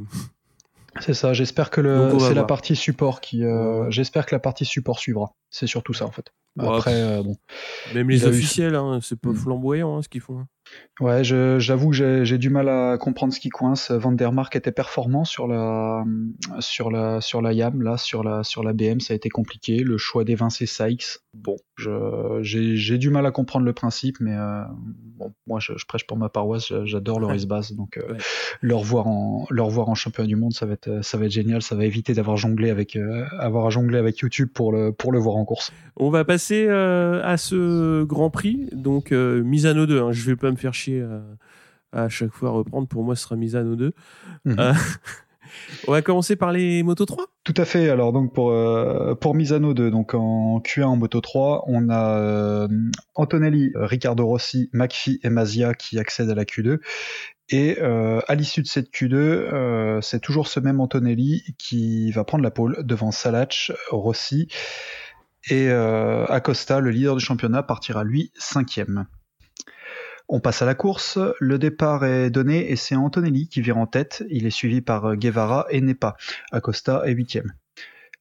c'est 1.00 1.14
ça. 1.14 1.34
J'espère 1.34 1.70
que 1.70 1.82
le 1.82 2.18
c'est 2.20 2.34
la 2.34 2.44
partie 2.44 2.76
support 2.76 3.22
qui. 3.22 3.44
Euh, 3.44 3.90
j'espère 3.90 4.26
que 4.26 4.36
la 4.36 4.40
partie 4.40 4.66
support 4.66 5.00
suivra. 5.00 5.34
C'est 5.50 5.68
surtout 5.68 5.94
ça 5.94 6.06
en 6.06 6.12
fait. 6.12 6.32
Après, 6.58 6.94
euh, 6.94 7.24
bon. 7.24 7.38
Même 7.94 8.10
les 8.10 8.26
officiels, 8.26 8.76
hein, 8.76 9.00
c'est 9.02 9.20
pas 9.20 9.30
mm. 9.30 9.36
flamboyant 9.36 9.98
hein, 9.98 10.02
ce 10.02 10.10
qu'ils 10.10 10.22
font. 10.22 10.46
Ouais, 11.00 11.24
j'avoue 11.24 11.92
que 11.92 12.24
j'ai 12.26 12.38
du 12.38 12.50
mal 12.50 12.68
à 12.68 12.98
comprendre 12.98 13.34
ce 13.34 13.40
qui 13.40 13.48
coince. 13.48 13.90
Van 13.92 14.12
der 14.12 14.34
Mark 14.34 14.56
était 14.58 14.74
performant 14.74 15.24
sur 15.24 15.48
la 15.48 16.04
sur 16.60 16.92
la 16.92 17.22
sur 17.22 17.42
la 17.42 17.54
YAM, 17.54 17.82
là 17.82 17.98
sur 17.98 18.22
la 18.22 18.44
sur 18.44 18.64
la 18.64 18.74
BM, 18.74 19.00
ça 19.00 19.14
a 19.14 19.16
été 19.16 19.30
compliqué. 19.30 19.78
Le 19.78 19.98
choix 19.98 20.26
d'évincer 20.26 20.66
Sykes, 20.66 21.20
bon, 21.34 21.56
j'ai 22.42 22.98
du 22.98 23.10
mal 23.10 23.26
à 23.26 23.32
comprendre 23.32 23.66
le 23.66 23.72
principe, 23.72 24.18
mais 24.20 24.36
euh, 24.36 24.64
bon, 25.18 25.34
moi 25.48 25.60
je, 25.62 25.72
prêche 25.88 26.06
pour 26.06 26.18
ma 26.18 26.28
paroisse, 26.28 26.74
j'adore 26.84 27.22
le 27.22 27.28
race 27.28 27.46
base, 27.46 27.72
donc 27.72 27.98
euh, 27.98 28.16
le 28.60 28.76
revoir 28.76 29.08
en 29.08 29.46
le 29.50 29.62
revoir 29.62 29.88
en 29.88 29.96
champion 29.96 30.26
du 30.26 30.36
monde, 30.36 30.54
ça 30.54 30.66
va 30.66 30.74
être 30.74 31.02
ça 31.02 31.18
va 31.18 31.26
être 31.26 31.32
génial, 31.32 31.62
ça 31.62 31.76
va 31.76 31.86
éviter 31.86 32.14
d'avoir 32.14 32.36
jonglé 32.36 32.70
avec 32.70 32.98
euh, 32.98 33.24
avoir 33.40 33.68
à 33.68 33.70
jongler 33.70 34.00
avec 34.00 34.20
YouTube 34.20 34.50
pour 34.54 34.74
le 34.74 34.92
pour 34.92 35.14
le 35.14 35.20
voir 35.20 35.38
en 35.38 35.46
course. 35.46 35.72
On 35.96 36.10
va 36.10 36.26
passer 36.26 36.68
à 36.70 37.38
ce 37.38 38.04
Grand 38.04 38.30
Prix, 38.30 38.68
donc 38.72 39.12
Misano 39.12 39.86
2. 39.86 40.02
Hein, 40.02 40.12
je 40.12 40.26
vais 40.26 40.36
pas 40.36 40.52
me 40.52 40.56
faire 40.60 40.74
chier 40.74 41.04
à, 41.92 42.10
chaque 42.10 42.32
fois 42.32 42.52
reprendre. 42.52 42.88
Pour 42.88 43.04
moi, 43.04 43.16
ce 43.16 43.24
sera 43.24 43.36
Misano 43.36 43.76
2. 43.76 43.94
Mhm. 44.46 44.56
Euh, 44.60 44.74
on 45.88 45.92
va 45.92 46.02
commencer 46.02 46.36
par 46.36 46.52
les 46.52 46.84
Moto 46.84 47.06
3 47.06 47.26
Tout 47.44 47.54
à 47.58 47.66
fait. 47.66 47.90
Alors 47.90 48.14
donc 48.14 48.34
pour 48.34 48.52
euh, 48.52 49.16
pour 49.16 49.36
Misano 49.36 49.74
2, 49.74 49.92
donc 49.92 50.14
en 50.14 50.60
Q1 50.60 50.86
en 50.86 50.96
Moto 50.98 51.22
3, 51.22 51.66
on 51.68 51.90
a 51.90 52.18
euh, 52.18 52.68
Antonelli, 53.16 53.72
Riccardo 53.76 54.26
Rossi, 54.26 54.70
McPhee 54.74 55.20
et 55.24 55.30
Mazia 55.30 55.74
qui 55.74 56.00
accèdent 56.00 56.30
à 56.30 56.36
la 56.36 56.46
Q2. 56.46 56.80
Et 57.52 57.82
à 57.82 58.36
l'issue 58.36 58.62
de 58.62 58.68
cette 58.68 58.94
Q2, 58.94 60.02
c'est 60.04 60.20
toujours 60.20 60.48
ce 60.48 60.60
même 60.60 60.80
Antonelli 60.80 61.56
qui 61.58 62.12
va 62.12 62.24
prendre 62.24 62.44
la 62.44 62.52
pole 62.52 62.78
devant 62.86 63.10
Salach, 63.10 63.72
Rossi 63.90 64.50
et 65.50 65.68
Acosta, 65.72 66.80
le 66.80 66.92
leader 66.92 67.16
du 67.16 67.26
championnat, 67.26 67.64
partira 67.64 68.04
lui 68.04 68.32
cinquième. 68.36 69.08
On 70.32 70.40
passe 70.40 70.62
à 70.62 70.66
la 70.68 70.76
course, 70.76 71.18
le 71.40 71.58
départ 71.58 72.06
est 72.06 72.30
donné 72.30 72.72
et 72.72 72.76
c'est 72.76 72.96
Antonelli 72.96 73.50
qui 73.50 73.62
vire 73.62 73.78
en 73.78 73.88
tête, 73.88 74.24
il 74.30 74.46
est 74.46 74.52
suivi 74.52 74.80
par 74.80 75.16
Guevara 75.16 75.66
et 75.72 75.82
Nepa, 75.82 76.18
Acosta 76.52 77.02
est 77.08 77.14
huitième. 77.14 77.52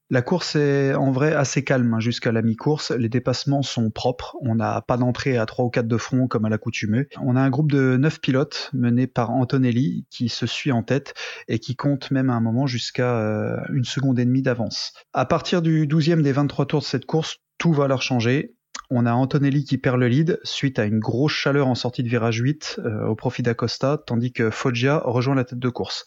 La 0.09 0.23
course 0.23 0.57
est 0.57 0.95
en 0.95 1.11
vrai 1.11 1.35
assez 1.35 1.63
calme 1.65 1.93
hein, 1.93 2.01
jusqu'à 2.01 2.33
la 2.33 2.41
mi-course. 2.41 2.93
Les 2.93 3.11
dépassements 3.11 3.61
sont 3.61 3.91
propres. 3.91 4.39
On 4.41 4.55
n'a 4.55 4.81
pas 4.81 4.97
d'entrée 4.97 5.37
à 5.37 5.45
3 5.45 5.67
ou 5.67 5.69
4 5.69 5.87
de 5.87 5.97
front 5.99 6.29
comme 6.29 6.47
à 6.47 6.49
l'accoutumée. 6.49 7.09
On 7.21 7.37
a 7.37 7.43
un 7.43 7.51
groupe 7.51 7.71
de 7.71 7.99
9 7.99 8.23
pilotes 8.23 8.71
mené 8.73 9.07
par 9.07 9.29
Antonelli 9.31 10.07
qui 10.09 10.31
se 10.31 10.47
suit 10.47 10.73
en 10.73 10.83
tête 10.83 11.13
et 11.47 11.59
qui 11.59 11.77
compte 11.77 12.11
même 12.11 12.31
à 12.31 12.33
un 12.33 12.41
moment 12.41 12.67
jusqu'à 12.67 13.19
euh, 13.19 13.59
une 13.71 13.85
seconde 13.85 14.19
et 14.19 14.25
demie 14.25 14.41
d'avance. 14.41 14.95
À 15.13 15.27
partir 15.27 15.61
du 15.61 15.87
12e 15.87 16.23
des 16.23 16.33
23 16.33 16.65
tours 16.65 16.81
de 16.81 16.87
cette 16.87 17.05
course, 17.05 17.43
tout 17.59 17.75
va 17.75 17.87
leur 17.87 18.01
changer. 18.01 18.55
On 18.91 19.05
a 19.05 19.13
Antonelli 19.13 19.65
qui 19.65 19.77
perd 19.77 19.99
le 19.99 20.09
lead 20.09 20.41
suite 20.45 20.79
à 20.79 20.87
une 20.87 20.99
grosse 20.99 21.33
chaleur 21.33 21.69
en 21.69 21.75
sortie 21.75 22.03
de 22.03 22.09
virage 22.09 22.39
8 22.39 22.81
euh, 22.85 23.07
au 23.07 23.15
profit 23.15 23.43
d'Acosta, 23.43 24.03
tandis 24.07 24.33
que 24.33 24.51
Foggia 24.51 25.03
rejoint 25.05 25.35
la 25.35 25.45
tête 25.45 25.59
de 25.59 25.69
course. 25.69 26.07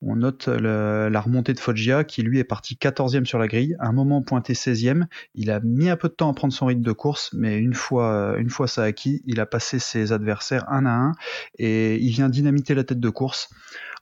On 0.00 0.16
note 0.16 0.46
la 0.46 1.20
remontée 1.20 1.54
de 1.54 1.58
Foggia 1.58 2.04
qui 2.04 2.22
lui 2.22 2.38
est 2.38 2.44
parti 2.44 2.78
14e 2.80 3.24
sur 3.24 3.38
la 3.38 3.48
grille, 3.48 3.76
un 3.80 3.92
moment 3.92 4.22
pointé 4.22 4.52
16e. 4.52 5.06
Il 5.34 5.50
a 5.50 5.58
mis 5.58 5.88
un 5.88 5.96
peu 5.96 6.08
de 6.08 6.14
temps 6.14 6.30
à 6.30 6.34
prendre 6.34 6.54
son 6.54 6.66
rythme 6.66 6.82
de 6.82 6.92
course, 6.92 7.30
mais 7.32 7.58
une 7.58 7.74
fois, 7.74 8.36
une 8.38 8.48
fois 8.48 8.68
ça 8.68 8.84
acquis, 8.84 9.22
il 9.26 9.40
a 9.40 9.46
passé 9.46 9.80
ses 9.80 10.12
adversaires 10.12 10.64
un 10.70 10.86
à 10.86 10.92
un 10.92 11.12
et 11.58 11.96
il 11.96 12.10
vient 12.10 12.28
dynamiter 12.28 12.76
la 12.76 12.84
tête 12.84 13.00
de 13.00 13.10
course. 13.10 13.50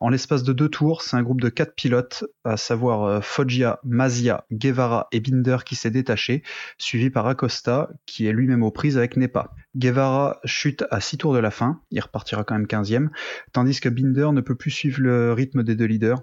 En 0.00 0.10
l'espace 0.10 0.42
de 0.42 0.52
deux 0.52 0.68
tours, 0.68 1.02
c'est 1.02 1.16
un 1.16 1.22
groupe 1.22 1.40
de 1.40 1.48
quatre 1.48 1.74
pilotes, 1.74 2.24
à 2.44 2.56
savoir 2.56 3.04
euh, 3.04 3.20
Foggia, 3.22 3.80
Mazia, 3.82 4.44
Guevara 4.52 5.08
et 5.10 5.20
Binder 5.20 5.58
qui 5.64 5.74
s'est 5.74 5.90
détaché, 5.90 6.42
suivi 6.76 7.08
par 7.08 7.26
Acosta 7.26 7.88
qui 8.04 8.26
est 8.26 8.32
lui-même 8.32 8.62
aux 8.62 8.70
prises 8.70 8.98
avec 8.98 9.16
Nepa. 9.16 9.52
Guevara 9.74 10.40
chute 10.44 10.84
à 10.90 11.00
six 11.00 11.16
tours 11.16 11.32
de 11.32 11.38
la 11.38 11.50
fin, 11.50 11.80
il 11.90 12.00
repartira 12.00 12.44
quand 12.44 12.54
même 12.54 12.66
15e, 12.66 13.08
tandis 13.52 13.80
que 13.80 13.88
Binder 13.88 14.28
ne 14.32 14.42
peut 14.42 14.54
plus 14.54 14.70
suivre 14.70 15.00
le 15.00 15.32
rythme 15.32 15.62
des 15.62 15.76
deux 15.76 15.86
leaders. 15.86 16.22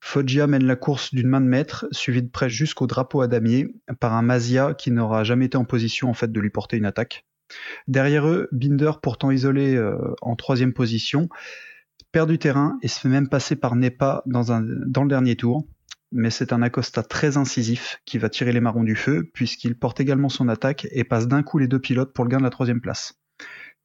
Foggia 0.00 0.46
mène 0.46 0.64
la 0.64 0.76
course 0.76 1.14
d'une 1.14 1.28
main 1.28 1.40
de 1.40 1.46
maître, 1.46 1.86
suivi 1.92 2.22
de 2.22 2.28
près 2.28 2.50
jusqu'au 2.50 2.86
drapeau 2.86 3.22
à 3.22 3.28
damier, 3.28 3.74
par 4.00 4.12
un 4.12 4.22
Mazia 4.22 4.74
qui 4.74 4.90
n'aura 4.90 5.24
jamais 5.24 5.46
été 5.46 5.56
en 5.56 5.64
position 5.64 6.10
en 6.10 6.14
fait 6.14 6.30
de 6.30 6.40
lui 6.40 6.50
porter 6.50 6.76
une 6.76 6.84
attaque. 6.84 7.24
Derrière 7.88 8.26
eux, 8.28 8.48
Binder, 8.52 8.92
pourtant 9.02 9.30
isolé 9.30 9.76
euh, 9.76 9.96
en 10.20 10.36
troisième 10.36 10.72
position, 10.72 11.28
perd 12.12 12.28
du 12.28 12.38
terrain 12.38 12.78
et 12.82 12.88
se 12.88 13.00
fait 13.00 13.08
même 13.08 13.28
passer 13.28 13.56
par 13.56 13.76
Nepa 13.76 14.22
dans, 14.26 14.60
le 14.60 15.08
dernier 15.08 15.36
tour. 15.36 15.66
Mais 16.12 16.30
c'est 16.30 16.52
un 16.52 16.62
Acosta 16.62 17.02
très 17.02 17.36
incisif 17.36 18.00
qui 18.04 18.18
va 18.18 18.28
tirer 18.28 18.52
les 18.52 18.60
marrons 18.60 18.84
du 18.84 18.94
feu, 18.94 19.28
puisqu'il 19.34 19.76
porte 19.76 20.00
également 20.00 20.28
son 20.28 20.48
attaque 20.48 20.86
et 20.92 21.02
passe 21.02 21.26
d'un 21.26 21.42
coup 21.42 21.58
les 21.58 21.66
deux 21.66 21.80
pilotes 21.80 22.12
pour 22.12 22.24
le 22.24 22.30
gain 22.30 22.38
de 22.38 22.44
la 22.44 22.50
troisième 22.50 22.80
place. 22.80 23.14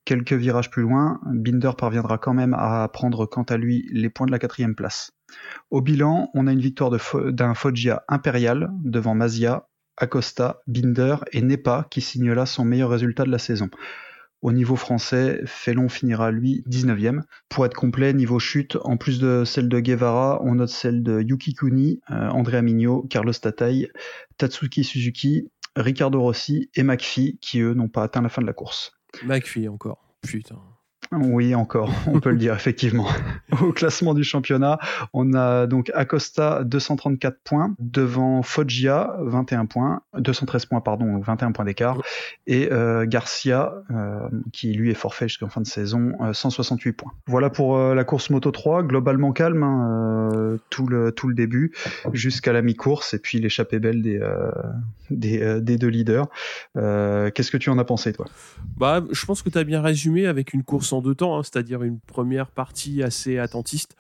Quelques 0.06 0.34
virages 0.34 0.70
plus 0.70 0.84
loin, 0.84 1.20
Binder 1.26 1.72
parviendra 1.78 2.18
quand 2.18 2.34
même 2.34 2.54
à 2.54 2.88
prendre 2.88 3.26
quant 3.26 3.44
à 3.44 3.58
lui 3.58 3.88
les 3.92 4.10
points 4.10 4.28
de 4.28 4.32
la 4.32 4.40
quatrième 4.40 4.76
place. 4.76 5.12
Au 5.70 5.82
bilan, 5.82 6.30
on 6.34 6.48
a 6.48 6.52
une 6.52 6.60
victoire 6.60 6.92
d'un 7.32 7.54
Foggia 7.54 8.04
impérial 8.08 8.72
devant 8.84 9.16
Mazia, 9.16 9.68
Acosta, 9.98 10.62
Binder 10.68 11.18
et 11.32 11.42
Nepa 11.42 11.88
qui 11.90 12.02
signe 12.02 12.32
là 12.32 12.46
son 12.46 12.66
meilleur 12.66 12.90
résultat 12.90 13.24
de 13.24 13.32
la 13.32 13.38
saison. 13.38 13.70
Au 14.42 14.52
niveau 14.54 14.78
français, 14.78 15.42
Fellon 15.46 15.90
finira 15.90 16.32
lui 16.32 16.64
19e. 16.70 17.22
Pour 17.50 17.66
être 17.66 17.74
complet, 17.74 18.14
niveau 18.14 18.40
chute, 18.40 18.78
en 18.84 18.96
plus 18.96 19.20
de 19.20 19.44
celle 19.46 19.68
de 19.68 19.80
Guevara, 19.80 20.42
on 20.44 20.56
note 20.56 20.70
celle 20.70 21.04
de 21.04 21.22
Yuki 21.22 21.54
Kuni, 21.54 22.00
euh, 22.10 22.30
Andrea 22.30 22.62
Mignot, 22.62 23.04
Carlos 23.10 23.34
Tatai, 23.34 23.90
Tatsuki 24.38 24.84
Suzuki, 24.84 25.50
Ricardo 25.76 26.22
Rossi 26.22 26.70
et 26.76 26.84
McPhee 26.84 27.38
qui 27.42 27.60
eux 27.60 27.74
n'ont 27.74 27.90
pas 27.90 28.04
atteint 28.04 28.22
la 28.22 28.30
fin 28.30 28.42
de 28.42 28.48
la 28.48 28.54
course. 28.54 28.94
McPhee 29.24 29.68
encore, 29.68 30.14
putain. 30.22 30.62
Oui, 31.12 31.56
encore, 31.56 31.92
on 32.06 32.20
peut 32.20 32.30
le 32.30 32.38
dire 32.38 32.54
effectivement. 32.56 33.08
Au 33.62 33.72
classement 33.72 34.14
du 34.14 34.24
championnat, 34.24 34.78
on 35.14 35.34
a 35.34 35.66
donc 35.66 35.92
Acosta 35.96 36.64
234 36.64 37.40
points 37.44 37.74
devant 37.80 38.44
Foggia 38.44 39.16
21 39.20 39.66
points, 39.66 40.02
213 40.18 40.68
points 40.68 40.82
pardon, 40.82 41.20
21 41.20 41.52
points 41.52 41.66
d'écart, 41.66 42.00
et 42.46 42.72
euh, 42.72 43.08
Garcia 43.08 43.74
euh, 43.90 44.20
qui 44.54 44.74
lui 44.74 44.92
est 44.92 44.96
forfait 44.96 45.28
jusqu'en 45.28 45.50
fin 45.50 45.62
de 45.62 45.68
saison 45.68 46.14
168 46.32 46.90
euh, 46.90 46.94
points. 46.94 47.12
Voilà 47.26 47.50
pour 47.50 47.78
la 47.80 48.04
course 48.04 48.30
Moto 48.30 48.52
3, 48.52 48.84
globalement 48.84 49.32
calme 49.32 49.64
hein, 49.64 50.58
tout 50.70 50.86
le 50.86 51.12
tout 51.12 51.28
le 51.28 51.34
début 51.34 51.74
jusqu'à 52.14 52.54
la 52.54 52.62
mi-course 52.62 53.16
et 53.16 53.20
puis 53.20 53.40
l'échappée 53.40 53.80
belle 53.80 54.04
des 54.04 54.20
des, 55.10 55.60
des, 55.60 55.78
deux 55.78 55.88
leaders. 55.88 56.28
Qu'est-ce 56.76 57.50
que 57.50 57.58
tu 57.58 57.72
en 57.72 57.80
as 57.80 57.84
pensé 57.84 58.14
toi? 58.14 58.28
Bah, 58.78 59.04
je 59.12 59.26
pense 59.26 59.42
que 59.42 59.50
tu 59.50 59.58
as 59.58 59.64
bien 59.64 59.82
résumé 59.82 60.28
avec 60.28 60.54
une 60.54 60.64
course 60.64 60.94
en 60.94 60.99
deux 61.02 61.16
temps, 61.16 61.38
hein, 61.38 61.44
c'est-à-dire 61.44 61.84
une 61.84 62.00
première 62.00 62.52
partie 62.52 63.04
assez 63.04 63.38
attentiste. 63.38 63.96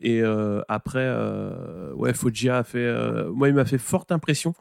Et 0.00 0.22
euh, 0.22 0.62
après, 0.68 1.00
euh, 1.00 2.12
Foggia 2.14 2.58
a 2.58 2.64
fait. 2.64 2.78
Euh, 2.78 3.30
moi, 3.32 3.48
il 3.48 3.54
m'a 3.54 3.64
fait 3.64 3.78
forte 3.78 4.12
impression. 4.12 4.54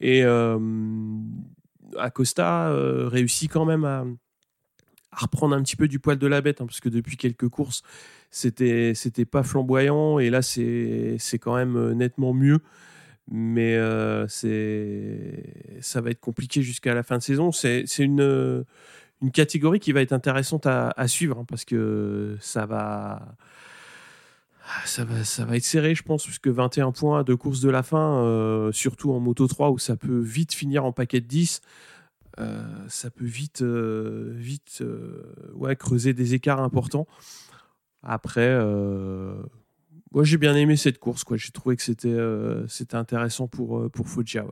Et 0.00 0.24
Acosta 1.96 2.74
réussit 3.08 3.50
quand 3.50 3.64
même 3.64 3.84
à, 3.84 4.04
reprendre 5.12 5.54
un 5.54 5.62
petit 5.62 5.76
peu 5.76 5.86
du 5.86 6.00
poil 6.00 6.18
de 6.18 6.26
la 6.26 6.40
bête, 6.40 6.60
hein, 6.60 6.66
parce 6.66 6.80
que 6.80 6.88
depuis 6.88 7.16
quelques 7.16 7.48
courses, 7.48 7.82
c'était 8.30 8.92
c'était 8.94 9.24
pas 9.24 9.44
flamboyant. 9.44 10.18
Et 10.18 10.30
là, 10.30 10.42
c'est 10.42 11.18
quand 11.40 11.54
même 11.54 11.92
nettement 11.92 12.34
mieux. 12.34 12.58
Mais 13.30 13.78
c'est 14.28 15.78
ça 15.80 16.00
va 16.00 16.10
être 16.10 16.20
compliqué 16.20 16.62
jusqu'à 16.62 16.92
la 16.92 17.04
fin 17.04 17.18
de 17.18 17.22
saison. 17.22 17.52
C'est 17.52 17.84
une 17.98 18.64
une 19.24 19.30
catégorie 19.30 19.80
qui 19.80 19.92
va 19.92 20.02
être 20.02 20.12
intéressante 20.12 20.66
à, 20.66 21.08
suivre 21.08 21.38
hein, 21.38 21.44
parce 21.48 21.64
que 21.64 22.36
ça 22.40 22.66
va 22.66 23.36
ça 24.84 25.04
va, 25.04 25.24
ça 25.24 25.44
va 25.44 25.56
être 25.56 25.64
serré, 25.64 25.94
je 25.94 26.02
pense, 26.02 26.24
puisque 26.24 26.48
21 26.48 26.92
points 26.92 27.22
de 27.22 27.34
course 27.34 27.60
de 27.60 27.68
la 27.70 27.82
fin, 27.82 28.70
surtout 28.72 29.12
en 29.12 29.20
Moto 29.20 29.46
3 29.46 29.70
où 29.70 29.78
ça 29.78 29.96
peut 29.96 30.18
vite 30.18 30.54
finir 30.54 30.84
en 30.84 30.92
paquet 30.92 31.20
de 31.20 31.26
10. 31.26 31.60
ça 32.88 33.10
peut 33.10 33.24
vite, 33.26 33.62
vite 33.62 34.82
ouais, 35.54 35.76
creuser 35.76 36.14
des 36.14 36.32
écarts 36.32 36.60
importants. 36.60 37.06
Après, 38.02 38.58
moi 40.12 40.24
j'ai 40.24 40.38
bien 40.38 40.54
aimé 40.54 40.76
cette 40.76 40.98
course. 40.98 41.24
J'ai 41.34 41.50
trouvé 41.50 41.76
que 41.76 41.82
c'était 41.82 42.16
c'était 42.66 42.96
intéressant 42.96 43.48
pour, 43.48 43.90
pour 43.90 44.08
Foggia. 44.08 44.46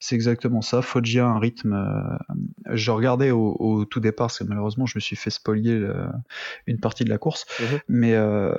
C'est 0.00 0.14
exactement 0.14 0.62
ça. 0.62 0.82
Foggia 0.82 1.26
a 1.26 1.28
un 1.28 1.38
rythme. 1.38 1.72
Euh, 1.72 2.74
je 2.74 2.90
regardais 2.90 3.30
au, 3.30 3.84
tout 3.84 4.00
départ, 4.00 4.28
parce 4.28 4.38
que 4.38 4.44
malheureusement, 4.44 4.86
je 4.86 4.96
me 4.96 5.00
suis 5.00 5.16
fait 5.16 5.30
spolier 5.30 5.86
une 6.66 6.78
partie 6.78 7.04
de 7.04 7.10
la 7.10 7.18
course. 7.18 7.46
Mhm. 7.60 7.78
Mais, 7.88 8.14
euh, 8.14 8.54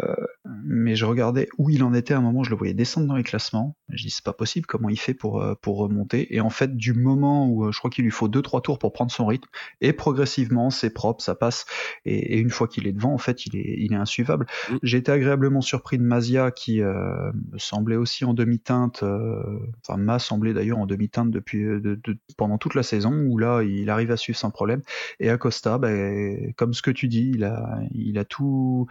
mais 0.46 0.96
je 0.96 1.06
regardais 1.06 1.50
où 1.58 1.70
il 1.70 1.84
en 1.84 1.94
était 1.94 2.14
à 2.14 2.18
un 2.18 2.22
moment. 2.22 2.44
Je 2.44 2.50
le 2.50 2.56
voyais 2.56 2.74
descendre 2.74 3.08
dans 3.08 3.16
les 3.16 3.24
classements. 3.24 3.76
Je 3.90 4.04
dis, 4.04 4.10
c'est 4.10 4.24
pas 4.24 4.34
possible. 4.34 4.66
Comment 4.66 4.90
il 4.90 5.00
fait 5.00 5.14
pour, 5.14 5.42
euh, 5.42 5.56
pour 5.56 5.78
remonter? 5.78 6.36
Et 6.36 6.42
en 6.42 6.50
fait, 6.50 6.76
du 6.76 6.94
moment 6.94 7.50
où 7.50 7.72
je 7.72 7.78
crois 7.78 7.90
qu'il 7.90 8.04
lui 8.04 8.12
faut 8.12 8.28
2-3 8.28 8.62
tours 8.62 8.80
pour 8.80 8.94
prendre 8.94 9.12
son 9.12 9.26
rythme, 9.26 9.50
et 9.82 9.94
progressivement, 9.94 10.70
c'est 10.70 10.90
propre, 10.90 11.24
ça 11.24 11.36
passe. 11.36 11.66
Et, 12.06 12.38
une 12.38 12.50
fois 12.50 12.68
qu'il 12.68 12.88
est 12.88 12.92
devant, 12.92 13.14
en 13.14 13.18
fait, 13.18 13.46
il 13.46 13.56
est, 13.56 13.76
il 13.80 13.94
est 13.94 13.98
insuivable. 13.98 14.46
Mhm. 14.70 14.80
J'ai 14.84 14.98
été 14.98 15.12
agréablement 15.12 15.62
surpris 15.62 15.98
de 15.98 16.04
Mazia 16.04 16.52
qui 16.52 16.82
me 16.82 17.58
semblait 17.58 17.96
aussi 17.96 18.26
en 18.26 18.34
demi-teinte, 18.34 19.04
enfin 19.04 19.98
m'a 19.98 20.20
semblé 20.20 20.54
d'ailleurs 20.54 20.78
en 20.78 20.86
demi-teinte 20.86 21.17
depuis 21.26 21.64
euh, 21.64 22.00
pendant 22.38 22.58
toute 22.58 22.76
la 22.76 22.84
saison 22.84 23.14
où 23.14 23.38
là 23.38 23.62
il 23.64 23.90
arrive 23.90 24.12
à 24.12 24.18
suivre 24.18 24.38
sans 24.38 24.52
problème 24.52 24.82
et 25.20 25.30
Acosta 25.30 25.78
ben, 25.78 26.54
comme 26.56 26.74
ce 26.74 26.82
que 26.82 26.92
tu 26.92 27.08
dis 27.08 27.32
il 27.34 27.44
a 27.44 27.80
il 27.92 28.18
a 28.18 28.26
tout 28.26 28.88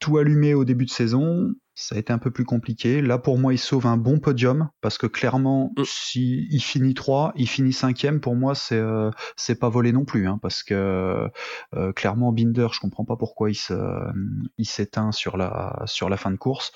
tout 0.00 0.18
allumé 0.18 0.54
au 0.54 0.64
début 0.64 0.84
de 0.84 0.90
saison 0.90 1.54
ça 1.80 1.94
a 1.94 1.98
été 1.98 2.12
un 2.12 2.18
peu 2.18 2.30
plus 2.30 2.44
compliqué. 2.44 3.00
Là, 3.00 3.16
pour 3.16 3.38
moi, 3.38 3.54
il 3.54 3.58
sauve 3.58 3.86
un 3.86 3.96
bon 3.96 4.18
podium 4.18 4.68
parce 4.82 4.98
que 4.98 5.06
clairement, 5.06 5.72
mm. 5.78 5.82
si 5.86 6.46
il 6.50 6.60
finit 6.60 6.92
3, 6.92 7.32
il 7.36 7.48
finit 7.48 7.72
5 7.72 8.20
pour 8.20 8.36
moi, 8.36 8.54
c'est 8.54 8.76
euh, 8.76 9.10
c'est 9.36 9.58
pas 9.58 9.70
volé 9.70 9.90
non 9.92 10.04
plus, 10.04 10.28
hein, 10.28 10.38
parce 10.42 10.62
que 10.62 11.28
euh, 11.74 11.92
clairement, 11.92 12.32
Binder, 12.32 12.68
je 12.72 12.80
comprends 12.80 13.06
pas 13.06 13.16
pourquoi 13.16 13.48
il 13.50 14.66
s'éteint 14.66 15.10
sur 15.12 15.38
la 15.38 15.82
sur 15.86 16.10
la 16.10 16.18
fin 16.18 16.30
de 16.30 16.36
course 16.36 16.72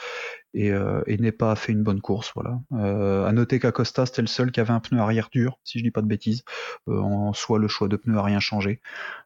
et, 0.54 0.70
euh, 0.70 1.02
et 1.06 1.18
n'est 1.18 1.32
pas 1.32 1.54
fait 1.56 1.72
une 1.72 1.82
bonne 1.82 2.00
course. 2.00 2.32
Voilà. 2.34 2.60
Euh, 2.72 3.26
à 3.26 3.32
noter 3.32 3.58
qu'Acosta 3.58 4.06
c'était 4.06 4.22
le 4.22 4.28
seul 4.28 4.52
qui 4.52 4.60
avait 4.60 4.72
un 4.72 4.80
pneu 4.80 4.98
arrière 5.00 5.28
dur, 5.30 5.58
si 5.64 5.78
je 5.78 5.84
dis 5.84 5.90
pas 5.90 6.02
de 6.02 6.06
bêtises. 6.06 6.44
Euh, 6.88 6.98
en 6.98 7.32
soi, 7.32 7.58
le 7.58 7.68
choix 7.68 7.88
de 7.88 7.96
pneu 7.96 8.16
a 8.16 8.22
rien 8.22 8.40
changé. 8.40 8.80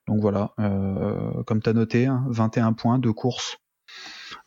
Donc 0.07 0.21
voilà, 0.21 0.53
euh, 0.59 1.43
comme 1.45 1.63
tu 1.63 1.69
as 1.69 1.75
noté, 1.75 2.07
hein, 2.07 2.25
21 2.29 2.73
points 2.73 2.99
de 2.99 3.11
course 3.11 3.59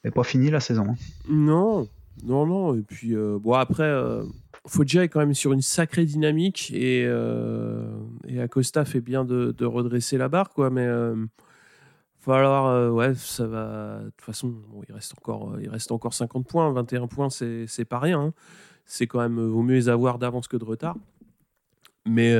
n'est 0.03 0.11
pas 0.11 0.23
fini 0.23 0.49
la 0.49 0.59
saison. 0.59 0.87
Hein. 0.89 0.95
Non, 1.29 1.87
non, 2.23 2.45
non. 2.45 2.75
Et 2.75 2.81
puis, 2.81 3.15
euh, 3.15 3.37
bon, 3.39 3.53
après, 3.53 3.83
euh, 3.83 4.23
Foggia 4.67 5.03
est 5.03 5.09
quand 5.09 5.19
même 5.19 5.33
sur 5.33 5.53
une 5.53 5.61
sacrée 5.61 6.05
dynamique 6.05 6.71
et, 6.73 7.03
euh, 7.05 7.85
et 8.27 8.39
Acosta 8.39 8.85
fait 8.85 9.01
bien 9.01 9.25
de, 9.25 9.65
redresser 9.65 10.17
la 10.17 10.29
barre, 10.29 10.49
quoi. 10.49 10.69
Mais 10.69 10.87
euh, 12.27 12.33
falloir, 12.33 12.93
ouais, 12.93 13.15
ça 13.15 13.47
va. 13.47 13.99
De 13.99 14.09
toute 14.09 14.21
façon, 14.21 14.53
il, 14.87 14.93
reste 14.93 15.13
encore, 15.17 15.59
il 15.59 15.69
reste 15.69 15.91
encore 15.91 16.13
50 16.13 16.47
points. 16.47 16.71
21 16.71 17.07
points, 17.07 17.29
c'est 17.29 17.85
pas 17.85 17.99
rien. 17.99 18.19
Hein. 18.19 18.33
C'est 18.85 19.07
quand 19.07 19.19
même, 19.19 19.39
vaut 19.39 19.63
mieux 19.63 19.75
les 19.75 19.89
avoir 19.89 20.19
d'avance 20.19 20.47
que 20.47 20.57
de 20.57 20.65
retard. 20.65 20.95
Mais 22.05 22.33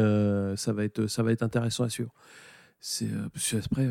ça, 0.56 0.74
va 0.74 0.84
être, 0.84 1.08
ça 1.08 1.24
va 1.24 1.32
être 1.32 1.44
intéressant 1.44 1.84
à 1.84 1.90
suivre 1.90 2.14
c'est 2.84 3.08
parce 3.32 3.52
qu'après 3.52 3.88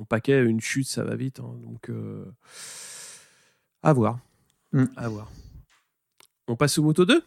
on 0.00 0.04
paquet 0.04 0.42
une 0.42 0.60
chute 0.60 0.88
ça 0.88 1.04
va 1.04 1.14
vite 1.14 1.38
hein. 1.38 1.54
donc 1.62 1.88
à 3.84 3.92
voir. 3.92 4.18
Mm. 4.72 4.86
À 4.96 5.08
voir. 5.08 5.30
On 6.48 6.56
passe 6.56 6.78
au 6.78 6.82
Moto 6.82 7.04
2 7.04 7.22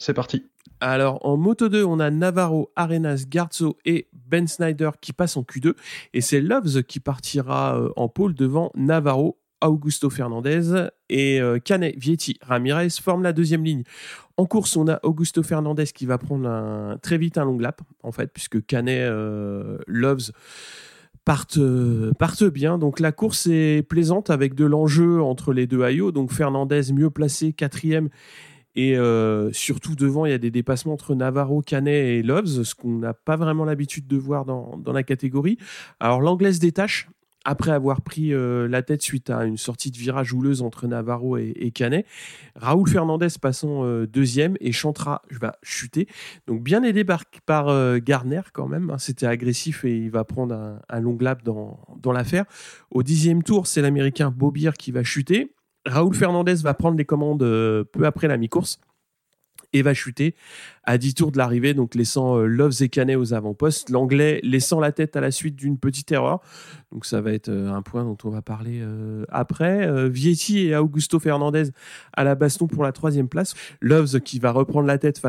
C'est 0.00 0.14
parti. 0.14 0.46
Alors 0.80 1.24
en 1.26 1.36
Moto 1.36 1.68
2, 1.68 1.84
on 1.84 2.00
a 2.00 2.10
Navarro, 2.10 2.72
Arenas, 2.74 3.26
Garzo 3.28 3.76
et 3.84 4.08
Ben 4.14 4.48
Snyder 4.48 4.90
qui 5.00 5.12
passent 5.12 5.36
en 5.36 5.42
Q2. 5.42 5.74
Et 6.14 6.22
c'est 6.22 6.40
Loves 6.40 6.82
qui 6.84 7.00
partira 7.00 7.78
euh, 7.78 7.90
en 7.96 8.08
pôle 8.08 8.34
devant 8.34 8.72
Navarro, 8.74 9.38
Augusto 9.60 10.08
Fernandez 10.08 10.88
et 11.10 11.38
euh, 11.38 11.58
Canet, 11.58 11.94
Vietti, 11.98 12.38
Ramirez 12.40 12.88
forment 13.02 13.22
la 13.22 13.34
deuxième 13.34 13.62
ligne. 13.62 13.82
En 14.38 14.46
course, 14.46 14.74
on 14.74 14.88
a 14.88 14.98
Augusto 15.02 15.42
Fernandez 15.42 15.84
qui 15.84 16.06
va 16.06 16.16
prendre 16.16 16.98
très 17.02 17.18
vite 17.18 17.36
un 17.36 17.44
long 17.44 17.58
lap, 17.58 17.82
en 18.02 18.10
fait, 18.10 18.32
puisque 18.32 18.64
Canet, 18.64 19.02
euh, 19.02 19.76
Loves 19.86 20.30
partent, 21.26 21.58
bien. 22.52 22.78
Donc 22.78 23.00
la 23.00 23.12
course 23.12 23.46
est 23.50 23.86
plaisante 23.86 24.30
avec 24.30 24.54
de 24.54 24.64
l'enjeu 24.64 25.22
entre 25.22 25.52
les 25.52 25.66
deux 25.66 25.82
Ayo. 25.82 26.10
Donc 26.10 26.32
Fernandez 26.32 26.92
mieux 26.92 27.10
placé, 27.10 27.52
quatrième. 27.52 28.08
Et 28.76 28.96
euh, 28.96 29.52
surtout 29.52 29.96
devant, 29.96 30.26
il 30.26 30.30
y 30.30 30.34
a 30.34 30.38
des 30.38 30.50
dépassements 30.50 30.92
entre 30.92 31.14
Navarro, 31.14 31.60
Canet 31.60 32.18
et 32.18 32.22
Loves, 32.22 32.62
ce 32.62 32.74
qu'on 32.74 32.98
n'a 32.98 33.14
pas 33.14 33.36
vraiment 33.36 33.64
l'habitude 33.64 34.06
de 34.06 34.16
voir 34.16 34.44
dans, 34.44 34.76
dans 34.78 34.92
la 34.92 35.02
catégorie. 35.02 35.58
Alors 35.98 36.20
l'anglaise 36.20 36.60
détache 36.60 37.08
après 37.46 37.70
avoir 37.70 38.02
pris 38.02 38.34
euh, 38.34 38.68
la 38.68 38.82
tête 38.82 39.00
suite 39.00 39.30
à 39.30 39.44
une 39.44 39.56
sortie 39.56 39.90
de 39.90 39.96
virage 39.96 40.34
houleuse 40.34 40.60
entre 40.60 40.86
Navarro 40.86 41.38
et, 41.38 41.72
Canet. 41.74 42.04
Raoul 42.54 42.86
Fernandez 42.86 43.28
passant 43.40 43.82
euh, 43.82 44.06
deuxième 44.06 44.56
et 44.60 44.72
Chantra 44.72 45.22
va 45.30 45.56
chuter. 45.62 46.06
Donc 46.46 46.62
bien 46.62 46.82
aidé 46.82 47.02
par, 47.02 47.24
Garner 48.00 48.42
quand 48.52 48.68
même. 48.68 48.90
Hein. 48.90 48.98
C'était 48.98 49.26
agressif 49.26 49.84
et 49.84 49.96
il 49.96 50.10
va 50.10 50.24
prendre 50.24 50.78
un, 50.86 51.00
long 51.00 51.16
lap 51.18 51.42
dans, 51.42 51.80
dans 51.98 52.12
l'affaire. 52.12 52.44
Au 52.90 53.02
dixième 53.02 53.42
tour, 53.42 53.66
c'est 53.66 53.80
l'Américain 53.80 54.30
Bobier 54.30 54.72
qui 54.78 54.92
va 54.92 55.02
chuter. 55.02 55.54
Raoul 55.86 56.14
Fernandez 56.14 56.56
va 56.56 56.74
prendre 56.74 56.96
les 56.98 57.04
commandes 57.04 57.40
peu 57.40 58.04
après 58.04 58.28
la 58.28 58.36
mi-course 58.36 58.80
et 59.72 59.82
va 59.82 59.94
chuter 59.94 60.34
à 60.84 60.98
10 60.98 61.14
tours 61.14 61.32
de 61.32 61.38
l'arrivée, 61.38 61.74
donc 61.74 61.94
laissant 61.94 62.38
euh, 62.38 62.46
Loves 62.46 62.82
et 62.82 62.88
Canet 62.88 63.16
aux 63.16 63.34
avant-postes. 63.34 63.90
L'anglais 63.90 64.40
laissant 64.42 64.80
la 64.80 64.92
tête 64.92 65.16
à 65.16 65.20
la 65.20 65.30
suite 65.30 65.56
d'une 65.56 65.78
petite 65.78 66.10
erreur. 66.10 66.40
Donc 66.90 67.04
ça 67.04 67.20
va 67.20 67.32
être 67.32 67.48
euh, 67.48 67.70
un 67.70 67.82
point 67.82 68.04
dont 68.04 68.16
on 68.24 68.30
va 68.30 68.42
parler 68.42 68.80
euh, 68.82 69.24
après. 69.28 70.08
Vietti 70.08 70.68
et 70.68 70.76
Augusto 70.76 71.20
Fernandez 71.20 71.70
à 72.12 72.24
la 72.24 72.34
baston 72.34 72.66
pour 72.66 72.82
la 72.82 72.92
troisième 72.92 73.28
place. 73.28 73.54
Loves 73.80 74.20
qui 74.20 74.38
va 74.38 74.50
reprendre 74.50 74.86
la 74.86 74.98
tête 74.98 75.20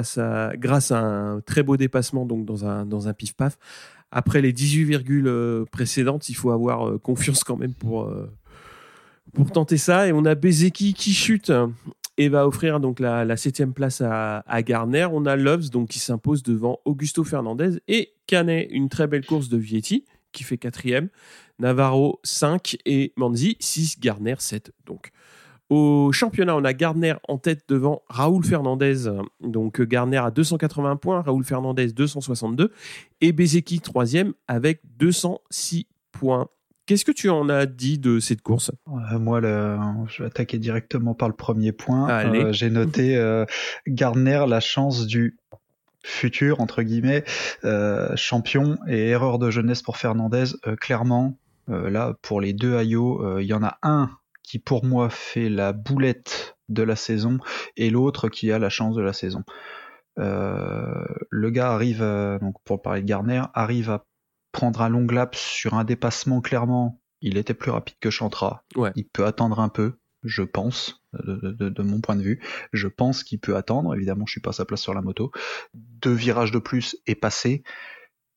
grâce 0.55 0.91
à 0.91 0.99
un 0.99 1.41
très 1.41 1.63
beau 1.63 1.77
dépassement 1.77 2.25
donc 2.25 2.45
dans 2.45 2.65
un, 2.65 2.85
dans 2.85 3.07
un 3.07 3.13
pif-paf. 3.13 3.57
Après 4.11 4.41
les 4.41 4.51
18 4.51 4.83
virgules 4.83 5.65
précédentes, 5.71 6.27
il 6.29 6.33
faut 6.33 6.51
avoir 6.51 6.99
confiance 6.99 7.43
quand 7.43 7.55
même 7.55 7.73
pour, 7.73 8.11
pour 9.33 9.51
tenter 9.51 9.77
ça. 9.77 10.07
Et 10.07 10.11
on 10.11 10.25
a 10.25 10.35
Bezeki 10.35 10.93
qui 10.93 11.13
chute 11.13 11.51
et 12.17 12.29
va 12.29 12.47
offrir 12.47 12.79
donc 12.79 12.99
la, 12.99 13.37
septième 13.37 13.73
place 13.73 14.01
à, 14.01 14.61
Garner. 14.63 15.07
On 15.11 15.25
a 15.25 15.35
Loves 15.35 15.69
qui 15.87 15.99
s'impose 15.99 16.43
devant 16.43 16.79
Augusto 16.85 17.23
Fernandez 17.23 17.79
et 17.87 18.13
Canet, 18.27 18.67
une 18.71 18.89
très 18.89 19.07
belle 19.07 19.25
course 19.25 19.49
de 19.49 19.57
Vietti 19.57 20.05
qui 20.31 20.43
fait 20.43 20.57
quatrième, 20.57 21.09
Navarro 21.59 22.19
5 22.23 22.77
et 22.85 23.11
Manzi 23.17 23.57
6, 23.59 23.99
Garner 23.99 24.35
7 24.37 24.71
donc. 24.85 25.11
Au 25.69 26.11
championnat, 26.11 26.57
on 26.57 26.65
a 26.65 26.73
Gardner 26.73 27.13
en 27.29 27.37
tête 27.37 27.63
devant 27.69 28.01
Raoul 28.09 28.43
Fernandez. 28.43 29.09
Donc 29.39 29.81
Gardner 29.81 30.17
à 30.17 30.29
280 30.29 30.97
points, 30.97 31.21
Raoul 31.21 31.45
Fernandez 31.45 31.93
262 31.93 32.73
et 33.21 33.31
Bezeki 33.31 33.79
troisième 33.79 34.33
avec 34.49 34.81
206 34.97 35.87
points. 36.11 36.49
Qu'est-ce 36.91 37.05
que 37.05 37.13
tu 37.13 37.29
en 37.29 37.47
as 37.47 37.67
dit 37.67 37.99
de 37.99 38.19
cette 38.19 38.41
course? 38.41 38.69
Euh, 38.89 39.17
Moi, 39.17 39.39
je 39.39 40.21
vais 40.23 40.27
attaquer 40.27 40.57
directement 40.57 41.13
par 41.13 41.29
le 41.29 41.33
premier 41.33 41.71
point. 41.71 42.09
Euh, 42.09 42.51
j'ai 42.51 42.69
noté 42.69 43.15
euh, 43.15 43.45
Gardner 43.87 44.43
la 44.45 44.59
chance 44.59 45.07
du 45.07 45.39
futur 46.03 46.59
entre 46.59 46.81
guillemets 46.81 47.23
champion 48.15 48.77
et 48.89 49.07
erreur 49.07 49.39
de 49.39 49.49
jeunesse 49.49 49.81
pour 49.81 49.95
Fernandez. 49.95 50.47
clairement, 50.81 51.37
là 51.69 52.13
pour 52.21 52.41
les 52.41 52.51
deux 52.51 52.75
Ayo, 52.75 53.39
il 53.39 53.45
y 53.45 53.53
en 53.53 53.63
a 53.63 53.77
un 53.83 54.09
qui 54.43 54.59
pour 54.59 54.83
moi 54.83 55.09
fait 55.09 55.47
la 55.47 55.71
boulette 55.71 56.57
de 56.67 56.83
la 56.83 56.97
saison 56.97 57.37
et 57.77 57.89
l'autre 57.89 58.27
qui 58.27 58.51
a 58.51 58.59
la 58.59 58.69
chance 58.69 58.97
de 58.97 59.01
la 59.01 59.13
saison. 59.13 59.43
le 60.17 61.49
gars 61.51 61.71
arrive, 61.71 62.01
donc 62.41 62.55
pour 62.65 62.81
parler 62.81 63.01
de 63.01 63.07
Garner, 63.07 63.43
arrive 63.53 63.91
à 63.91 64.03
prendre 64.51 64.81
un 64.81 64.89
long 64.89 65.07
lap 65.07 65.35
sur 65.35 65.73
un 65.73 65.83
dépassement, 65.83 66.41
clairement, 66.41 67.01
il 67.21 67.37
était 67.37 67.53
plus 67.53 67.71
rapide 67.71 67.95
que 67.99 68.09
Chantra. 68.09 68.63
Il 68.95 69.07
peut 69.07 69.25
attendre 69.25 69.59
un 69.59 69.69
peu, 69.69 69.99
je 70.23 70.43
pense, 70.43 71.03
de, 71.13 71.81
mon 71.81 72.01
point 72.01 72.15
de 72.15 72.23
vue. 72.23 72.41
Je 72.73 72.87
pense 72.87 73.23
qu'il 73.23 73.39
peut 73.39 73.55
attendre. 73.55 73.95
Évidemment, 73.95 74.25
je 74.25 74.31
suis 74.31 74.41
pas 74.41 74.49
à 74.49 74.53
sa 74.53 74.65
place 74.65 74.81
sur 74.81 74.93
la 74.93 75.01
moto. 75.01 75.31
Deux 75.73 76.13
virages 76.13 76.51
de 76.51 76.59
plus 76.59 76.97
et 77.05 77.15
passé. 77.15 77.63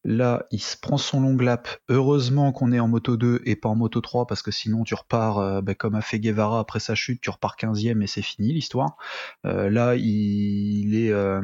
Là, 0.05 0.47
il 0.51 0.61
se 0.61 0.77
prend 0.77 0.99
son 0.99 1.23
long 1.23 1.37
lap. 1.37 1.69
Heureusement 1.89 2.53
qu'on 2.53 2.73
est 2.73 2.81
en 2.81 2.89
moto 2.89 3.17
2 3.17 3.41
et 3.47 3.57
pas 3.57 3.71
en 3.71 3.75
moto 3.75 4.03
3 4.03 4.27
parce 4.27 4.43
que 4.43 4.51
sinon 4.51 4.85
tu 4.85 4.95
repars 4.95 5.39
euh, 5.39 5.61
bah, 5.63 5.75
comme 5.75 5.95
a 5.95 6.03
fait 6.03 6.21
Guevara 6.21 6.61
après 6.61 6.79
sa 6.81 6.95
chute, 6.95 7.23
tu 7.23 7.31
repars 7.31 7.57
15e 7.57 8.03
et 8.03 8.07
c'est 8.07 8.23
fini 8.23 8.53
l'histoire. 8.53 8.99
Euh, 9.47 9.71
là, 9.71 9.95
il, 9.97 10.95
est, 10.95 11.11
euh, 11.11 11.41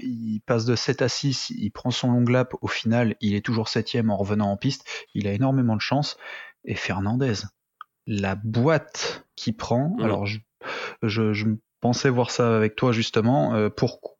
il 0.00 0.40
passe 0.46 0.64
de 0.64 0.76
7 0.76 1.02
à 1.02 1.08
6, 1.08 1.50
il 1.50 1.70
prend 1.70 1.90
son 1.90 2.12
long 2.12 2.24
lap. 2.24 2.54
Au 2.60 2.68
final, 2.68 3.16
il 3.20 3.34
est 3.34 3.44
toujours 3.44 3.66
7e 3.66 4.08
en 4.10 4.16
revenant 4.16 4.50
en 4.50 4.56
piste. 4.56 4.84
Il 5.14 5.26
a 5.26 5.32
énormément 5.32 5.74
de 5.74 5.80
chance. 5.80 6.16
Et 6.64 6.76
Fernandez, 6.76 7.34
la 8.06 8.36
boîte 8.36 9.26
qui 9.34 9.52
prend. 9.52 9.96
Mmh. 9.98 10.02
Alors, 10.02 10.26
je, 10.26 10.38
je, 11.02 11.46
pensais 11.80 12.08
voir 12.08 12.30
ça 12.30 12.56
avec 12.56 12.76
toi 12.76 12.92
justement. 12.92 13.54
Euh, 13.54 13.68
pour, 13.68 14.13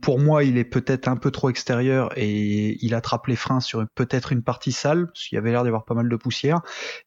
pour 0.00 0.18
moi, 0.18 0.44
il 0.44 0.58
est 0.58 0.64
peut-être 0.64 1.08
un 1.08 1.16
peu 1.16 1.30
trop 1.30 1.48
extérieur 1.48 2.10
et 2.16 2.84
il 2.84 2.94
attrape 2.94 3.26
les 3.26 3.36
freins 3.36 3.60
sur 3.60 3.84
peut-être 3.94 4.32
une 4.32 4.42
partie 4.42 4.72
sale, 4.72 5.06
parce 5.06 5.26
qu'il 5.26 5.36
y 5.36 5.38
avait 5.38 5.50
l'air 5.50 5.62
d'y 5.62 5.68
avoir 5.68 5.84
pas 5.84 5.94
mal 5.94 6.08
de 6.08 6.16
poussière. 6.16 6.60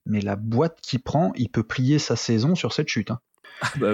Mais 0.05 0.21
la 0.21 0.35
boîte 0.35 0.79
qui 0.81 0.97
prend, 0.97 1.31
il 1.35 1.49
peut 1.49 1.63
plier 1.63 1.99
sa 1.99 2.15
saison 2.15 2.55
sur 2.55 2.73
cette 2.73 2.87
chute. 2.87 3.11
Hein. 3.11 3.19
Ah 3.61 3.69
bah 3.79 3.93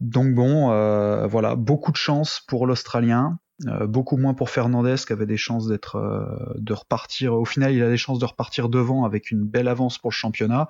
Donc 0.00 0.34
bon, 0.34 0.72
euh, 0.72 1.26
voilà, 1.26 1.54
beaucoup 1.56 1.92
de 1.92 1.96
chance 1.96 2.42
pour 2.46 2.66
l'Australien. 2.66 3.38
Euh, 3.66 3.86
beaucoup 3.86 4.16
moins 4.16 4.32
pour 4.32 4.48
Fernandez 4.48 4.96
qui 5.06 5.12
avait 5.12 5.26
des 5.26 5.36
chances 5.36 5.66
d'être 5.66 6.54
de 6.56 6.72
repartir. 6.72 7.34
Au 7.34 7.44
final, 7.44 7.72
il 7.74 7.82
a 7.82 7.90
des 7.90 7.98
chances 7.98 8.18
de 8.18 8.24
repartir 8.24 8.68
devant 8.68 9.04
avec 9.04 9.30
une 9.30 9.44
belle 9.44 9.68
avance 9.68 9.98
pour 9.98 10.10
le 10.10 10.14
championnat. 10.14 10.68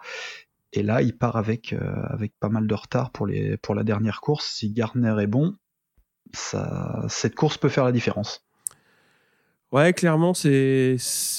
Et 0.73 0.83
là, 0.83 1.03
il 1.03 1.17
part 1.17 1.37
avec, 1.37 1.73
euh, 1.73 2.03
avec 2.09 2.33
pas 2.39 2.49
mal 2.49 2.67
de 2.67 2.75
retard 2.75 3.11
pour, 3.11 3.27
les, 3.27 3.57
pour 3.57 3.75
la 3.75 3.83
dernière 3.83 4.21
course. 4.21 4.47
Si 4.47 4.73
Gardner 4.73 5.17
est 5.21 5.27
bon, 5.27 5.57
cette 6.33 7.35
course 7.35 7.59
peut 7.59 7.69
faire 7.69 7.85
la 7.85 7.93
différence. 7.93 8.45
Ouais, 9.73 9.93
clairement, 9.93 10.35
c'est, 10.35 10.97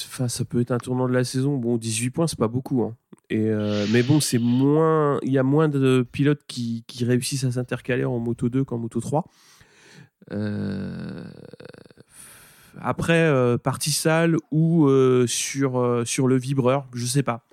enfin, 0.07 0.29
ça 0.29 0.45
peut 0.45 0.61
être 0.61 0.71
un 0.71 0.77
tournant 0.77 1.07
de 1.09 1.13
la 1.13 1.25
saison. 1.25 1.57
Bon, 1.57 1.77
18 1.77 2.11
points, 2.11 2.27
c'est 2.27 2.39
pas 2.39 2.47
beaucoup. 2.47 2.83
Hein. 2.83 2.95
Et 3.29 3.47
euh, 3.49 3.85
mais 3.91 4.03
bon, 4.03 4.21
c'est 4.21 4.39
moins, 4.39 5.19
il 5.23 5.33
y 5.33 5.37
a 5.37 5.43
moins 5.43 5.67
de 5.67 6.07
pilotes 6.09 6.41
qui, 6.47 6.85
qui 6.87 7.03
réussissent 7.03 7.43
à 7.43 7.51
s'intercaler 7.51 8.05
en 8.05 8.19
moto 8.19 8.47
2 8.47 8.63
qu'en 8.63 8.77
moto 8.77 9.01
3. 9.01 9.25
Euh... 10.31 11.25
Après, 12.79 13.23
euh, 13.23 13.57
partie 13.57 13.91
sale 13.91 14.37
ou 14.51 14.89
sur, 15.27 16.03
sur 16.05 16.27
le 16.27 16.37
vibreur, 16.37 16.87
je 16.93 17.05
sais 17.05 17.23
pas. 17.23 17.45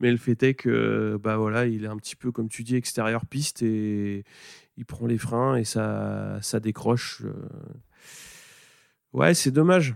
Mais 0.00 0.10
le 0.10 0.16
fait 0.16 0.42
est 0.42 0.54
que 0.54 1.18
bah 1.22 1.36
voilà, 1.36 1.66
il 1.66 1.84
est 1.84 1.88
un 1.88 1.96
petit 1.96 2.16
peu 2.16 2.32
comme 2.32 2.48
tu 2.48 2.64
dis 2.64 2.74
extérieur 2.74 3.26
piste 3.26 3.62
et 3.62 4.24
il 4.76 4.84
prend 4.84 5.06
les 5.06 5.18
freins 5.18 5.56
et 5.56 5.64
ça 5.64 6.38
ça 6.40 6.60
décroche. 6.60 7.22
Euh. 7.24 7.32
Ouais, 9.12 9.34
c'est 9.34 9.50
dommage. 9.50 9.94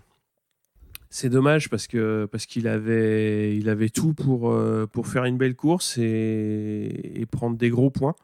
C'est 1.08 1.30
dommage 1.30 1.70
parce 1.70 1.86
qu'il 1.86 2.68
avait 2.68 3.56
il 3.56 3.68
avait 3.68 3.88
tout 3.88 4.12
pour 4.12 4.50
euh, 4.50 4.86
pour 4.86 5.06
faire 5.06 5.24
une 5.24 5.38
belle 5.38 5.54
course 5.54 5.96
et, 5.98 7.12
et 7.14 7.26
prendre 7.26 7.56
des 7.56 7.70
gros 7.70 7.90
points. 7.90 8.14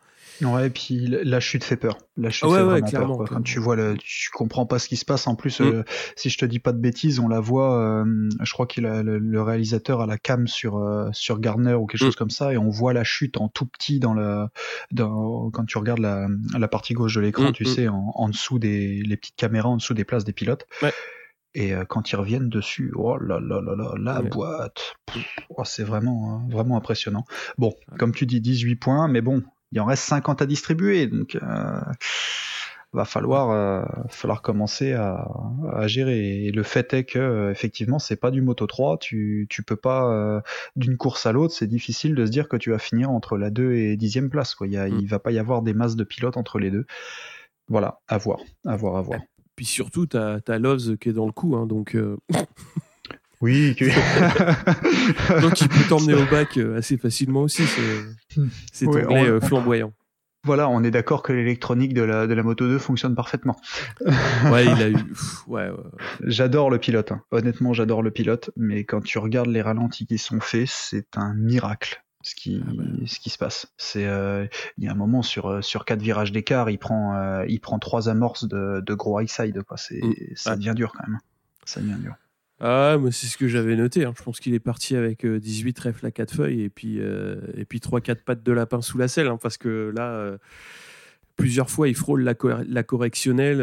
Ouais, 0.41 0.67
et 0.67 0.71
puis 0.71 1.07
la 1.07 1.41
chute 1.41 1.65
fait 1.65 1.77
peur. 1.77 1.99
La 2.17 2.31
chute 2.31 2.49
fait 2.51 2.63
vraiment 2.63 3.17
peur. 3.17 3.29
Quand 3.29 3.43
tu 3.43 3.59
vois, 3.59 3.77
le, 3.77 3.97
tu 3.99 4.31
comprends 4.31 4.67
pas 4.67 4.79
ce 4.79 4.89
qui 4.89 4.97
se 4.97 5.05
passe. 5.05 5.27
En 5.27 5.35
plus, 5.35 5.61
mm. 5.61 5.65
euh, 5.65 5.83
si 6.17 6.31
je 6.31 6.39
te 6.39 6.45
dis 6.45 6.59
pas 6.59 6.73
de 6.73 6.79
bêtises, 6.79 7.21
on 7.21 7.29
la 7.29 7.41
voit. 7.41 7.79
Euh, 7.79 8.29
je 8.43 8.53
crois 8.53 8.67
qu'il 8.67 8.85
le, 8.85 9.43
réalisateur 9.43 10.01
a 10.01 10.07
la 10.07 10.19
cam 10.19 10.47
sur 10.47 10.79
euh, 10.79 11.09
sur 11.13 11.39
Gardner 11.41 11.75
ou 11.75 11.87
quelque 11.87 12.03
mm. 12.03 12.07
chose 12.07 12.17
comme 12.17 12.31
ça, 12.31 12.53
et 12.53 12.59
on 12.59 12.71
voit 12.71 12.93
la 12.93 13.05
chute 13.05 13.37
en 13.37 13.49
tout 13.49 13.67
petit 13.67 14.01
dans 14.01 14.15
le 14.15 14.47
dans, 14.91 15.51
quand 15.51 15.65
tu 15.65 15.79
regardes 15.79 16.01
la, 16.01 16.29
la 16.59 16.69
partie 16.69 16.95
gauche 16.95 17.15
de 17.15 17.21
l'écran, 17.21 17.51
mm, 17.51 17.53
tu 17.53 17.65
sais, 17.65 17.89
en, 17.89 18.13
en, 18.15 18.29
dessous 18.29 18.59
des 18.59 19.03
les 19.03 19.17
petites 19.17 19.37
caméras 19.37 19.69
en 19.69 19.77
dessous 19.77 19.95
des 19.95 20.05
places 20.05 20.25
des 20.25 20.33
pilotes. 20.33 20.67
Ouais. 20.83 20.93
Et 21.55 21.75
quand 21.91 22.11
ils 22.11 22.17
reviennent 22.17 22.49
dessus, 22.49 22.93
oh 22.97 23.19
là 23.19 23.39
là 23.39 23.61
là 23.61 23.75
là, 23.77 23.93
la 23.99 24.23
boîte, 24.23 24.95
oh, 25.51 25.65
c'est 25.65 25.83
vraiment 25.83 26.31
hein, 26.31 26.49
vraiment 26.51 26.79
impressionnant. 26.79 27.27
Bon, 27.59 27.75
comme 27.99 28.15
tu 28.15 28.25
dis, 28.25 28.41
18 28.41 28.77
points, 28.77 29.07
mais 29.07 29.21
bon, 29.21 29.43
il 29.73 29.81
en 29.81 29.87
reste 29.87 30.05
50 30.05 30.43
à 30.43 30.47
distribuer, 30.47 31.07
donc 31.07 31.37
euh, 31.37 31.81
va 32.93 33.05
falloir 33.05 33.51
euh, 33.51 33.83
falloir 34.09 34.43
commencer 34.43 34.93
à, 34.93 35.27
à, 35.73 35.87
gérer. 35.87 36.45
Et 36.45 36.53
le 36.53 36.63
fait 36.63 36.93
est 36.93 37.05
que 37.05 37.51
effectivement, 37.51 37.99
c'est 37.99 38.17
pas 38.17 38.31
du 38.31 38.43
Moto 38.43 38.67
3, 38.67 38.99
tu 38.99 39.47
tu 39.49 39.63
peux 39.63 39.77
pas 39.77 40.13
euh, 40.13 40.41
d'une 40.77 40.97
course 40.97 41.27
à 41.27 41.33
l'autre, 41.33 41.55
c'est 41.55 41.67
difficile 41.67 42.15
de 42.15 42.27
se 42.27 42.31
dire 42.31 42.49
que 42.49 42.57
tu 42.57 42.71
vas 42.71 42.79
finir 42.79 43.11
entre 43.11 43.39
la 43.39 43.51
2 43.51 43.73
et 43.75 43.97
10e 43.97 44.29
place 44.29 44.55
quoi. 44.55 44.67
Il 44.67 44.75
y 44.75 44.77
a, 44.77 44.89
mm. 44.89 44.99
il 45.01 45.09
va 45.09 45.19
pas 45.19 45.33
y 45.33 45.39
avoir 45.39 45.63
des 45.63 45.75
masses 45.75 45.97
de 45.97 46.05
pilotes 46.05 46.37
entre 46.37 46.59
les 46.59 46.71
deux. 46.71 46.87
Voilà, 47.69 48.01
à 48.09 48.19
voir, 48.19 48.41
à 48.67 48.77
voir, 48.77 48.97
à 48.97 49.03
voir. 49.03 49.21
Puis 49.57 49.65
surtout, 49.65 50.07
tu 50.07 50.17
as, 50.17 50.59
Loves 50.59 50.99
qui 50.99 51.09
est 51.11 51.13
dans 51.13 51.27
le 51.27 51.33
coup, 51.33 51.57
hein, 51.57 51.67
donc. 51.67 51.97
Euh, 53.43 53.47
oui. 53.47 53.77
donc 55.41 55.61
il 55.61 55.69
peut 55.69 55.85
t'emmener 55.89 56.15
au 56.15 56.25
bac 56.27 56.59
assez 56.77 56.97
facilement 56.97 57.43
aussi. 57.43 57.65
C'est 58.73 58.87
anglais 58.87 59.41
flamboyant 59.41 59.93
voilà, 60.45 60.69
on 60.69 60.83
est 60.83 60.91
d'accord 60.91 61.23
que 61.23 61.33
l'électronique 61.33 61.95
de 61.95 62.03
la, 62.03 62.27
de 62.27 62.35
la 62.35 62.43
Moto 62.43 62.67
2 62.67 62.77
fonctionne 62.79 63.15
parfaitement. 63.15 63.57
ouais, 64.51 64.67
il 64.67 64.83
a 64.83 64.91
eu. 64.91 64.97
Ouais, 65.47 65.71
J'adore 66.25 66.69
le 66.69 66.79
pilote. 66.79 67.13
Hein. 67.13 67.23
Honnêtement, 67.31 67.73
j'adore 67.73 68.03
le 68.03 68.11
pilote, 68.11 68.51
mais 68.57 68.83
quand 68.83 69.01
tu 69.01 69.19
regardes 69.19 69.47
les 69.47 69.63
ralentis 69.63 70.05
qui 70.05 70.19
sont 70.19 70.41
faits, 70.41 70.67
c'est 70.67 71.17
un 71.17 71.33
miracle 71.35 72.03
ce 72.23 72.35
qui, 72.35 72.63
ah 72.67 72.71
bah. 72.75 72.85
ce 73.07 73.19
qui 73.19 73.31
se 73.31 73.39
passe. 73.39 73.73
C'est, 73.77 74.07
euh, 74.07 74.47
il 74.79 74.85
y 74.85 74.89
a 74.89 74.93
un 74.93 74.97
moment 74.97 75.23
sur 75.23 75.47
euh, 75.47 75.63
sur 75.63 75.85
quatre 75.85 76.01
virages 76.01 76.33
d'écart, 76.33 76.71
il 76.71 76.79
prend 76.79 77.17
euh, 77.17 77.45
il 77.49 77.61
prend 77.61 77.79
trois 77.79 78.09
amorces 78.09 78.47
de, 78.47 78.81
de 78.81 78.95
gros 78.95 79.21
high 79.21 79.29
side. 79.29 79.63
Quoi. 79.63 79.77
C'est, 79.77 80.01
mm. 80.03 80.15
ça 80.35 80.57
devient 80.57 80.75
dur 80.75 80.93
quand 80.97 81.07
même. 81.07 81.19
Ça 81.65 81.81
devient 81.81 81.99
dur. 81.99 82.15
Ah, 82.65 82.97
mais 83.01 83.11
c'est 83.11 83.27
ce 83.27 83.37
que 83.37 83.49
j'avais 83.49 83.75
noté. 83.75 84.05
Hein. 84.05 84.15
Je 84.17 84.23
pense 84.23 84.39
qu'il 84.39 84.55
est 84.55 84.61
parti 84.61 84.95
avec 84.95 85.27
18 85.27 85.71
euh, 85.71 85.73
trèfles 85.73 86.07
à 86.07 86.13
4 86.13 86.33
feuilles 86.33 86.63
et 86.63 86.69
puis, 86.71 87.01
euh, 87.01 87.41
et 87.57 87.65
puis 87.65 87.81
3-4 87.81 88.23
pattes 88.23 88.45
de 88.45 88.53
lapin 88.53 88.81
sous 88.81 88.99
la 88.99 89.09
selle. 89.09 89.27
Hein, 89.27 89.39
parce 89.43 89.59
que 89.59 89.93
là, 89.97 90.11
euh, 90.11 90.39
plusieurs 91.35 91.71
fois, 91.71 91.89
il 91.89 91.97
frôle 91.97 92.23
la, 92.23 92.35
la 92.69 92.83
correctionnelle 92.85 93.61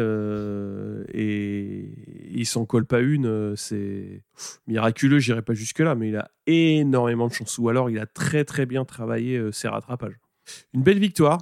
et 1.14 1.88
il 2.30 2.44
s'en 2.44 2.66
colle 2.66 2.84
pas 2.84 3.00
une. 3.00 3.56
c'est 3.56 4.22
miraculeux, 4.66 5.18
j'irai 5.18 5.40
pas 5.40 5.54
jusque-là, 5.54 5.94
mais 5.94 6.10
il 6.10 6.16
a 6.16 6.30
énormément 6.46 7.26
de 7.26 7.32
chance. 7.32 7.56
Ou 7.56 7.70
alors, 7.70 7.88
il 7.88 7.98
a 7.98 8.04
très 8.06 8.44
très 8.44 8.66
bien 8.66 8.84
travaillé 8.84 9.40
ses 9.50 9.68
rattrapages. 9.68 10.20
Une 10.74 10.82
belle 10.82 10.98
victoire. 10.98 11.38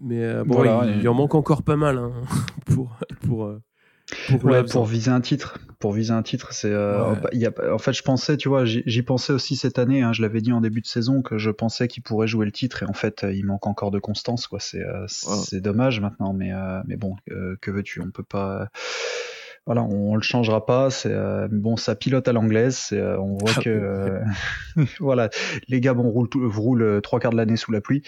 Mais 0.00 0.44
bon, 0.44 0.64
il, 1.00 1.08
en 1.08 1.14
manque 1.14 1.34
encore 1.34 1.62
pas 1.62 1.76
mal 1.76 1.96
hein, 1.96 2.12
pour, 2.66 2.94
pour, 3.26 3.58
pour, 4.70 4.86
viser 4.86 5.10
un 5.10 5.20
titre. 5.20 5.58
Pour 5.78 5.92
viser 5.92 6.12
un 6.12 6.22
titre, 6.22 6.52
c'est. 6.52 6.72
Euh, 6.72 7.14
y 7.32 7.46
a, 7.46 7.52
en 7.72 7.78
fait, 7.78 7.92
je 7.92 8.02
pensais, 8.02 8.36
tu 8.36 8.48
vois, 8.48 8.64
j'y 8.64 9.02
pensais 9.02 9.32
aussi 9.32 9.56
cette 9.56 9.78
année. 9.78 10.02
Hein, 10.02 10.12
je 10.12 10.22
l'avais 10.22 10.40
dit 10.40 10.52
en 10.52 10.60
début 10.60 10.80
de 10.80 10.86
saison 10.86 11.22
que 11.22 11.38
je 11.38 11.50
pensais 11.50 11.88
qu'il 11.88 12.02
pourrait 12.02 12.26
jouer 12.26 12.46
le 12.46 12.52
titre 12.52 12.82
et 12.82 12.86
en 12.86 12.94
fait, 12.94 13.24
il 13.30 13.44
manque 13.44 13.66
encore 13.66 13.90
de 13.90 13.98
constance. 13.98 14.46
Quoi, 14.46 14.60
c'est 14.60 14.82
euh, 14.82 15.06
c'est 15.08 15.60
dommage 15.60 16.00
maintenant, 16.00 16.32
mais 16.32 16.52
euh, 16.52 16.80
mais 16.86 16.96
bon, 16.96 17.16
que 17.26 17.70
veux-tu 17.70 18.00
On 18.00 18.10
peut 18.10 18.22
pas. 18.22 18.70
Voilà, 19.68 19.82
on, 19.82 20.16
le 20.16 20.22
changera 20.22 20.64
pas. 20.64 20.88
C'est 20.90 21.14
bon, 21.50 21.76
ça 21.76 21.94
pilote 21.94 22.26
à 22.26 22.32
l'anglaise. 22.32 22.88
on 22.92 23.36
voit 23.36 23.52
ah 23.56 23.60
que 23.60 24.20
voilà, 24.98 25.28
les 25.68 25.80
gars, 25.80 25.92
bon, 25.92 26.08
roulent, 26.08 26.28
roulent 26.34 27.00
trois 27.02 27.20
quarts 27.20 27.32
de 27.32 27.36
l'année 27.36 27.56
sous 27.56 27.70
la 27.70 27.82
pluie. 27.82 28.02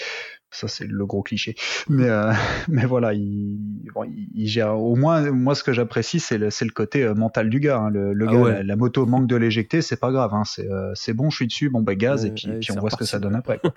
Ça, 0.52 0.66
c'est 0.66 0.86
le 0.86 1.06
gros 1.06 1.22
cliché. 1.22 1.54
Mais, 1.88 2.08
euh, 2.08 2.32
mais 2.68 2.84
voilà, 2.84 3.14
il, 3.14 3.88
bon, 3.94 4.04
il, 4.34 4.48
gère. 4.48 4.78
Au 4.78 4.96
moins, 4.96 5.30
moi, 5.30 5.54
ce 5.54 5.62
que 5.62 5.72
j'apprécie, 5.72 6.18
c'est 6.18 6.38
le, 6.38 6.48
le, 6.48 6.72
côté 6.72 7.04
euh, 7.04 7.14
mental 7.14 7.48
du 7.48 7.60
gars. 7.60 7.78
Hein. 7.78 7.90
Le, 7.90 8.12
le 8.12 8.26
ah 8.28 8.32
gars, 8.32 8.62
la, 8.64 8.76
moto 8.76 9.06
manque 9.06 9.28
de 9.28 9.36
l'éjecter, 9.36 9.80
c'est 9.80 10.00
pas 10.00 10.10
grave. 10.10 10.34
Hein. 10.34 10.42
C'est 10.44 10.68
euh, 10.68 11.14
bon, 11.14 11.30
je 11.30 11.36
suis 11.36 11.46
dessus, 11.46 11.70
bon, 11.70 11.82
bah, 11.82 11.94
gaz, 11.94 12.24
et 12.24 12.32
puis, 12.32 12.48
puis 12.60 12.72
on 12.72 12.80
voit 12.80 12.90
ce 12.90 12.96
que 12.96 13.04
ça 13.04 13.20
donne 13.20 13.36
après. 13.36 13.58
Quoi. 13.58 13.72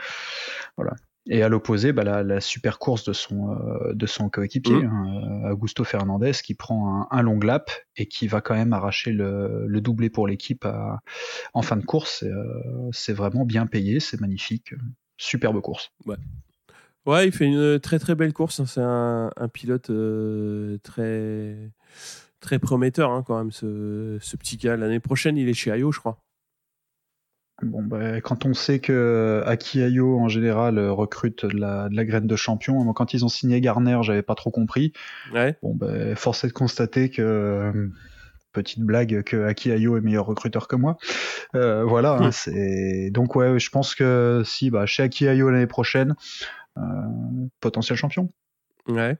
voilà. 0.77 0.93
Et 1.29 1.41
à 1.41 1.47
l'opposé, 1.47 1.93
bah, 1.93 2.03
la, 2.03 2.21
la, 2.21 2.41
super 2.41 2.79
course 2.79 3.05
de 3.05 3.13
son, 3.13 3.55
de 3.93 4.05
son 4.05 4.29
coéquipier, 4.29 4.75
mmh. 4.75 4.85
hein, 5.45 5.51
Augusto 5.51 5.85
Fernandez, 5.85 6.33
qui 6.43 6.53
prend 6.53 7.01
un, 7.01 7.07
un, 7.17 7.21
long 7.21 7.39
lap 7.39 7.71
et 7.95 8.07
qui 8.07 8.27
va 8.27 8.41
quand 8.41 8.55
même 8.55 8.73
arracher 8.73 9.11
le, 9.11 9.65
le 9.65 9.81
doublé 9.81 10.09
pour 10.09 10.27
l'équipe 10.27 10.67
en 11.53 11.61
fin 11.61 11.77
de 11.77 11.85
course. 11.85 12.25
C'est 12.91 13.13
vraiment 13.13 13.45
bien 13.45 13.67
payé, 13.67 14.01
c'est 14.01 14.19
magnifique. 14.19 14.73
Superbe 15.17 15.61
course. 15.61 15.91
Ouais. 16.05 16.17
Ouais, 17.05 17.27
il 17.27 17.33
fait 17.33 17.45
une 17.45 17.79
très 17.79 17.99
très 17.99 18.15
belle 18.15 18.33
course. 18.33 18.59
Hein. 18.59 18.65
C'est 18.65 18.81
un, 18.81 19.49
pilote 19.51 19.89
euh, 19.89 20.77
très 20.83 21.71
très 22.39 22.59
prometteur 22.59 23.11
hein, 23.11 23.23
quand 23.25 23.37
même, 23.37 23.51
ce, 23.51 24.17
petit 24.37 24.57
gars. 24.57 24.77
L'année 24.77 24.99
prochaine, 24.99 25.37
il 25.37 25.49
est 25.49 25.53
chez 25.53 25.71
Ayo, 25.71 25.91
je 25.91 25.99
crois. 25.99 26.19
Bon, 27.61 27.83
bah, 27.83 28.19
quand 28.19 28.45
on 28.45 28.53
sait 28.53 28.79
que 28.79 29.43
Aki 29.45 29.83
Ayo 29.83 30.19
en 30.19 30.27
général 30.27 30.79
recrute 30.79 31.45
de 31.45 31.57
la, 31.57 32.05
graine 32.05 32.27
de 32.27 32.35
champion, 32.35 32.91
quand 32.93 33.13
ils 33.13 33.23
ont 33.23 33.29
signé 33.29 33.61
Garner, 33.61 33.99
j'avais 34.01 34.23
pas 34.23 34.35
trop 34.35 34.51
compris. 34.51 34.91
Ouais. 35.33 35.55
Bon, 35.61 35.75
bah, 35.75 36.15
force 36.15 36.43
est 36.43 36.47
de 36.47 36.53
constater 36.53 37.09
que 37.09 37.91
petite 38.53 38.81
blague 38.81 39.23
que 39.23 39.45
Aki 39.45 39.71
Ayo 39.71 39.97
est 39.97 40.01
meilleur 40.01 40.25
recruteur 40.25 40.67
que 40.67 40.75
moi. 40.75 40.97
Euh, 41.55 41.83
voilà, 41.83 42.17
hein, 42.21 42.31
c'est 42.31 43.09
donc 43.11 43.35
ouais, 43.35 43.59
je 43.59 43.69
pense 43.69 43.95
que 43.95 44.43
si 44.45 44.69
bah 44.69 44.85
chez 44.85 45.03
Aki 45.03 45.27
Ayo 45.27 45.49
l'année 45.49 45.67
prochaine, 45.67 46.15
euh, 46.77 46.81
potentiel 47.59 47.97
champion. 47.97 48.31
Ouais. 48.87 49.17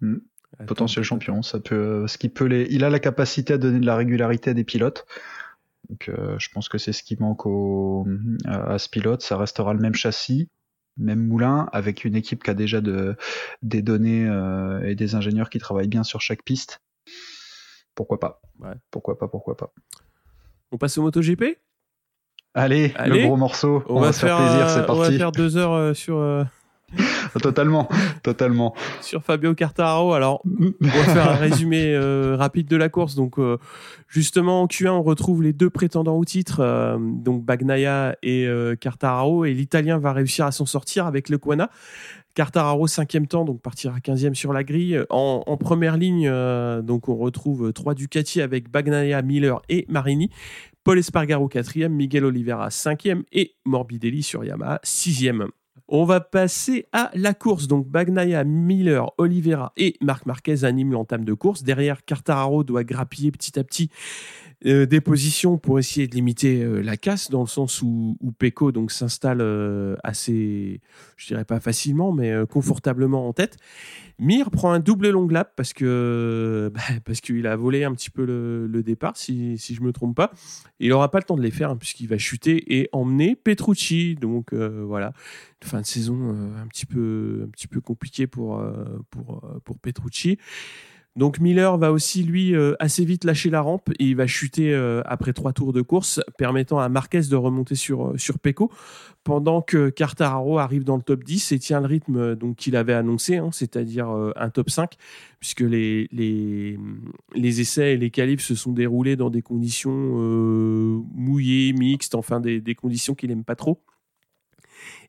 Hmm. 0.00 0.18
Potentiel 0.66 1.04
champion, 1.04 1.42
ça 1.42 1.60
peut, 1.60 2.06
ce 2.06 2.16
qui 2.16 2.30
peut 2.30 2.46
les, 2.46 2.66
il 2.70 2.82
a 2.82 2.88
la 2.88 2.98
capacité 2.98 3.54
à 3.54 3.58
donner 3.58 3.78
de 3.78 3.84
la 3.84 3.94
régularité 3.94 4.50
à 4.50 4.54
des 4.54 4.64
pilotes. 4.64 5.06
Donc, 5.88 6.08
euh, 6.08 6.36
je 6.38 6.48
pense 6.50 6.68
que 6.68 6.78
c'est 6.78 6.92
ce 6.92 7.02
qui 7.02 7.16
manque 7.18 7.46
au, 7.46 8.06
à, 8.46 8.78
ce 8.78 8.88
pilote. 8.88 9.22
Ça 9.22 9.36
restera 9.36 9.72
le 9.72 9.80
même 9.80 9.94
châssis, 9.94 10.48
même 10.96 11.24
moulin, 11.24 11.68
avec 11.72 12.04
une 12.04 12.16
équipe 12.16 12.42
qui 12.42 12.50
a 12.50 12.54
déjà 12.54 12.80
de, 12.80 13.16
des 13.62 13.82
données 13.82 14.26
euh, 14.26 14.86
et 14.86 14.94
des 14.94 15.14
ingénieurs 15.14 15.50
qui 15.50 15.58
travaillent 15.58 15.88
bien 15.88 16.04
sur 16.04 16.20
chaque 16.20 16.42
piste. 16.42 16.80
Pourquoi 17.94 18.18
pas? 18.18 18.40
Ouais. 18.58 18.74
Pourquoi 18.90 19.18
pas 19.18 19.28
Pourquoi 19.28 19.56
pas 19.56 19.72
On 20.72 20.78
passe 20.78 20.98
au 20.98 21.02
MotoGP? 21.02 21.58
Allez, 22.54 22.94
le 23.04 23.26
gros 23.26 23.36
morceau. 23.36 23.84
On, 23.88 24.00
va, 24.00 24.12
faire, 24.12 24.38
plaisir, 24.38 24.70
c'est 24.70 24.86
parti. 24.86 24.92
On 24.92 25.02
va 25.02 25.12
faire 25.12 25.32
deux 25.32 25.56
heures 25.56 25.94
sur. 25.94 26.46
totalement, 27.42 27.88
totalement. 28.22 28.74
Sur 29.00 29.22
Fabio 29.22 29.54
Quartararo, 29.54 30.12
alors 30.14 30.42
on 30.44 30.72
va 30.80 30.90
faire 30.90 31.30
un 31.30 31.34
résumé 31.34 31.96
rapide 32.36 32.68
de 32.68 32.76
la 32.76 32.88
course. 32.88 33.14
Donc 33.14 33.36
justement 34.08 34.62
en 34.62 34.66
Q1, 34.66 34.90
on 34.90 35.02
retrouve 35.02 35.42
les 35.42 35.52
deux 35.52 35.70
prétendants 35.70 36.16
au 36.16 36.24
titre, 36.24 36.98
donc 36.98 37.44
Bagnaia 37.44 38.16
et 38.22 38.48
Quartararo, 38.80 39.44
et 39.44 39.52
l'Italien 39.52 39.98
va 39.98 40.12
réussir 40.12 40.46
à 40.46 40.52
s'en 40.52 40.66
sortir 40.66 41.06
avec 41.06 41.28
le 41.28 41.38
Quana. 41.38 41.70
Cartararo 42.36 42.86
cinquième 42.86 43.26
temps, 43.26 43.46
donc 43.46 43.62
partira 43.62 43.98
15e 43.98 44.34
sur 44.34 44.52
la 44.52 44.62
grille. 44.62 45.02
En, 45.08 45.56
première 45.56 45.96
ligne, 45.96 46.28
euh, 46.30 46.82
donc 46.82 47.08
on 47.08 47.16
retrouve 47.16 47.72
trois 47.72 47.94
Ducati 47.94 48.42
avec 48.42 48.70
Bagnaia, 48.70 49.22
Miller 49.22 49.62
et 49.70 49.86
Marini. 49.88 50.30
Paul 50.84 50.98
Espargaro 50.98 51.48
quatrième, 51.48 51.94
Miguel 51.94 52.26
Oliveira 52.26 52.70
cinquième 52.70 53.24
et 53.32 53.56
Morbidelli 53.64 54.22
sur 54.22 54.44
Yamaha 54.44 54.80
sixième. 54.84 55.48
On 55.88 56.04
va 56.04 56.20
passer 56.20 56.86
à 56.92 57.10
la 57.14 57.32
course. 57.32 57.68
Donc 57.68 57.86
Bagnaia, 57.88 58.44
Miller, 58.44 59.12
Oliveira 59.18 59.72
et 59.76 59.96
Marc 60.00 60.26
Marquez 60.26 60.64
animent 60.64 60.92
l'entame 60.92 61.24
de 61.24 61.32
course. 61.32 61.62
Derrière, 61.62 62.04
Cartararo 62.04 62.64
doit 62.64 62.84
grappiller 62.84 63.30
petit 63.30 63.58
à 63.58 63.64
petit 63.64 63.90
euh, 64.64 64.86
des 64.86 65.02
positions 65.02 65.58
pour 65.58 65.78
essayer 65.78 66.08
de 66.08 66.14
limiter 66.14 66.62
euh, 66.62 66.80
la 66.80 66.96
casse, 66.96 67.30
dans 67.30 67.42
le 67.42 67.46
sens 67.46 67.82
où, 67.82 68.16
où 68.20 68.32
Pecco 68.32 68.72
donc 68.72 68.90
s'installe 68.90 69.42
euh, 69.42 69.96
assez, 70.02 70.80
je 71.16 71.26
dirais 71.26 71.44
pas 71.44 71.60
facilement, 71.60 72.10
mais 72.10 72.32
confortablement 72.48 73.28
en 73.28 73.34
tête. 73.34 73.58
Mir 74.18 74.50
prend 74.50 74.72
un 74.72 74.80
double 74.80 75.10
long 75.10 75.28
lap 75.28 75.52
parce 75.56 75.74
que 75.74 76.70
bah, 76.74 76.80
parce 77.04 77.20
qu'il 77.20 77.46
a 77.46 77.54
volé 77.54 77.84
un 77.84 77.92
petit 77.92 78.08
peu 78.08 78.24
le, 78.24 78.82
départ, 78.82 79.18
si, 79.18 79.58
si 79.58 79.74
je 79.74 79.82
me 79.82 79.92
trompe 79.92 80.16
pas. 80.16 80.32
Il 80.80 80.88
n'aura 80.88 81.10
pas 81.10 81.18
le 81.18 81.24
temps 81.24 81.36
de 81.36 81.42
les 81.42 81.50
faire 81.50 81.70
hein, 81.70 81.76
puisqu'il 81.76 82.08
va 82.08 82.16
chuter 82.16 82.78
et 82.78 82.88
emmener 82.92 83.36
Petrucci. 83.36 84.14
Donc 84.14 84.54
voilà, 84.54 85.12
fin 85.62 85.82
de 85.82 85.86
saison 85.86 86.34
un 86.62 86.66
petit 86.68 86.86
peu 86.86 87.42
un 87.46 87.50
petit 87.50 87.68
peu 87.68 87.82
compliqué 87.82 88.26
pour 88.26 88.62
pour 89.10 89.42
pour 89.64 89.78
Petrucci. 89.78 90.38
Donc 91.16 91.40
Miller 91.40 91.78
va 91.78 91.92
aussi 91.92 92.22
lui 92.22 92.54
euh, 92.54 92.74
assez 92.78 93.04
vite 93.06 93.24
lâcher 93.24 93.48
la 93.48 93.62
rampe 93.62 93.88
et 93.98 94.04
il 94.04 94.16
va 94.16 94.26
chuter 94.26 94.74
euh, 94.74 95.00
après 95.06 95.32
trois 95.32 95.54
tours 95.54 95.72
de 95.72 95.80
course, 95.80 96.20
permettant 96.36 96.78
à 96.78 96.90
Marquez 96.90 97.22
de 97.30 97.36
remonter 97.36 97.74
sur 97.74 98.08
euh, 98.08 98.18
sur 98.18 98.36
pendant 99.24 99.62
que 99.62 99.88
Cartararo 99.88 100.58
arrive 100.58 100.84
dans 100.84 100.96
le 100.96 101.02
top 101.02 101.24
10 101.24 101.52
et 101.52 101.58
tient 101.58 101.80
le 101.80 101.86
rythme 101.86 102.36
donc 102.36 102.56
qu'il 102.56 102.76
avait 102.76 102.92
annoncé, 102.92 103.38
hein, 103.38 103.48
c'est-à-dire 103.50 104.08
un 104.08 104.50
top 104.50 104.70
5, 104.70 104.92
puisque 105.40 105.62
les, 105.62 106.08
essais 107.34 107.94
et 107.94 107.96
les 107.96 108.10
qualifs 108.10 108.42
se 108.42 108.54
sont 108.54 108.70
déroulés 108.70 109.16
dans 109.16 109.28
des 109.28 109.42
conditions 109.42 109.90
mouillées, 111.12 111.72
mixtes, 111.72 112.14
enfin 112.14 112.38
des, 112.38 112.60
des 112.60 112.76
conditions 112.76 113.16
qu'il 113.16 113.32
aime 113.32 113.42
pas 113.42 113.56
trop. 113.56 113.82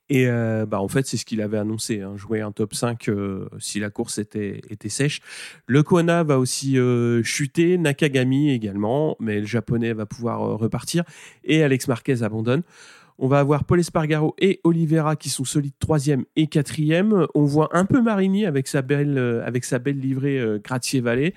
Et 0.10 0.28
euh, 0.28 0.66
bah 0.66 0.80
en 0.80 0.88
fait, 0.88 1.06
c'est 1.06 1.18
ce 1.18 1.26
qu'il 1.26 1.42
avait 1.42 1.58
annoncé, 1.58 2.02
hein, 2.02 2.16
jouer 2.16 2.42
un 2.42 2.52
top 2.52 2.74
5 2.74 3.10
euh, 3.10 3.50
si 3.60 3.80
la 3.80 3.90
course 3.90 4.18
était, 4.18 4.62
était 4.70 4.90
sèche. 4.90 5.20
Le 5.66 5.84
Kona 5.84 6.24
va 6.24 6.40
aussi 6.40 6.80
euh, 6.80 7.22
chuter, 7.24 7.78
Nakagami 7.78 8.52
également, 8.52 9.18
mais 9.20 9.42
le 9.42 9.46
japonais 9.46 9.94
va 9.94 10.06
pouvoir 10.06 10.40
repartir. 10.40 11.04
Et 11.44 11.62
Alex 11.64 11.88
Marquez 11.88 12.24
abandonne. 12.24 12.64
On 13.20 13.28
va 13.28 13.40
avoir 13.40 13.64
Paul 13.64 13.80
Espargaro 13.80 14.36
et 14.38 14.62
Oliveira 14.64 15.16
qui 15.16 15.30
sont 15.30 15.44
solides 15.44 15.74
troisième 15.80 16.26
et 16.36 16.46
quatrième. 16.46 17.26
On 17.34 17.46
voit 17.46 17.70
un 17.76 17.86
peu 17.86 18.00
Marini 18.00 18.46
avec 18.46 18.68
sa 18.68 18.84
belle, 18.84 19.18
euh, 19.18 19.52
livrée 19.88 20.40
euh, 20.40 20.60
Gratier-Vallée. 20.64 21.34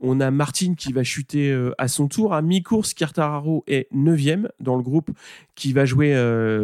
On 0.00 0.20
a 0.20 0.30
Martin 0.30 0.74
qui 0.74 0.92
va 0.92 1.04
chuter 1.04 1.50
euh, 1.50 1.72
à 1.76 1.88
son 1.88 2.08
tour. 2.08 2.32
À 2.32 2.40
mi-course, 2.40 2.94
Cartararo 2.94 3.62
est 3.66 3.88
neuvième 3.92 4.48
dans 4.58 4.76
le 4.76 4.82
groupe 4.82 5.10
qui 5.54 5.74
va 5.74 5.84
jouer 5.84 6.14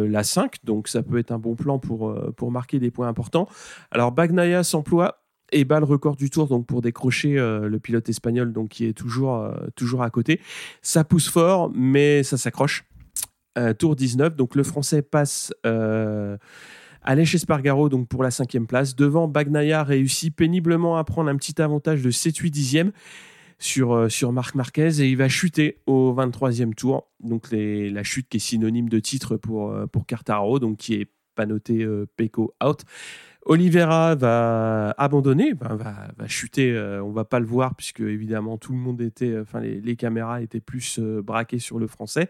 la 0.09 0.23
5. 0.23 0.63
Donc 0.63 0.87
ça 0.87 1.03
peut 1.03 1.19
être 1.19 1.31
un 1.31 1.37
bon 1.37 1.55
plan 1.55 1.77
pour, 1.77 2.51
marquer 2.51 2.79
des 2.79 2.89
points 2.89 3.07
importants. 3.07 3.47
Alors 3.91 4.11
Bagnaia 4.13 4.63
s'emploie 4.63 5.21
et 5.51 5.63
bat 5.63 5.79
le 5.79 5.85
record 5.85 6.15
du 6.15 6.29
tour 6.29 6.47
donc 6.47 6.65
pour 6.65 6.81
décrocher 6.81 7.35
le 7.35 7.77
pilote 7.79 8.07
espagnol 8.07 8.53
qui 8.69 8.85
est 8.85 8.93
toujours 8.93 9.51
toujours 9.75 10.01
à 10.01 10.09
côté. 10.09 10.39
Ça 10.81 11.03
pousse 11.03 11.29
fort 11.29 11.69
mais 11.73 12.23
ça 12.23 12.37
s'accroche. 12.37 12.85
Euh, 13.57 13.73
tour 13.73 13.95
19. 13.95 14.35
Donc 14.35 14.55
le 14.55 14.63
Français 14.63 15.01
passe 15.01 15.53
euh, 15.65 16.37
à 17.01 17.23
chez 17.23 17.37
Spargaro 17.37 17.87
donc 17.87 18.09
pour 18.09 18.21
la 18.21 18.29
cinquième 18.29 18.67
place. 18.67 18.95
Devant, 18.97 19.29
Bagnaia 19.29 19.81
réussit 19.83 20.35
péniblement 20.35 20.97
à 20.97 21.05
prendre 21.05 21.29
un 21.29 21.37
petit 21.37 21.61
avantage 21.61 22.01
de 22.01 22.11
7-8 22.11 22.49
dixièmes 22.49 22.91
sur, 23.57 23.93
euh, 23.93 24.09
sur 24.09 24.33
Marc 24.33 24.55
Marquez 24.55 24.99
et 24.99 25.07
il 25.07 25.15
va 25.15 25.29
chuter 25.29 25.77
au 25.85 26.13
23e 26.13 26.73
tour. 26.73 27.07
Donc 27.21 27.47
la 27.51 28.03
chute 28.03 28.27
qui 28.27 28.37
est 28.37 28.41
synonyme 28.41 28.89
de 28.89 28.99
titre 28.99 29.37
pour, 29.37 29.73
Cartaro, 30.05 30.59
donc 30.59 30.75
qui 30.77 30.95
est 30.95 31.09
pas 31.35 31.45
noté 31.45 31.87
Pecco 32.17 32.53
out. 32.61 32.81
Oliveira 33.45 34.15
va 34.15 34.91
abandonner, 34.97 35.53
va, 35.53 36.27
chuter. 36.27 36.77
on 37.03 37.11
va 37.11 37.25
pas 37.25 37.39
le 37.39 37.45
voir 37.45 37.75
puisque 37.75 37.99
évidemment 37.99 38.57
tout 38.57 38.73
le 38.73 38.79
monde 38.79 39.01
était, 39.01 39.37
enfin 39.39 39.59
les, 39.59 39.95
caméras 39.95 40.41
étaient 40.41 40.59
plus 40.59 40.99
braquées 40.99 41.59
sur 41.59 41.77
le 41.77 41.85
français. 41.85 42.29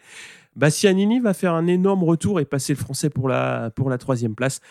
Bastianini 0.55 1.19
va 1.19 1.33
faire 1.33 1.53
un 1.53 1.67
énorme 1.67 2.03
retour 2.03 2.39
et 2.39 2.45
passer 2.45 2.73
le 2.73 2.79
français 2.79 3.09
pour 3.09 3.27
la, 3.27 3.71
troisième 3.99 4.35
place. 4.35 4.61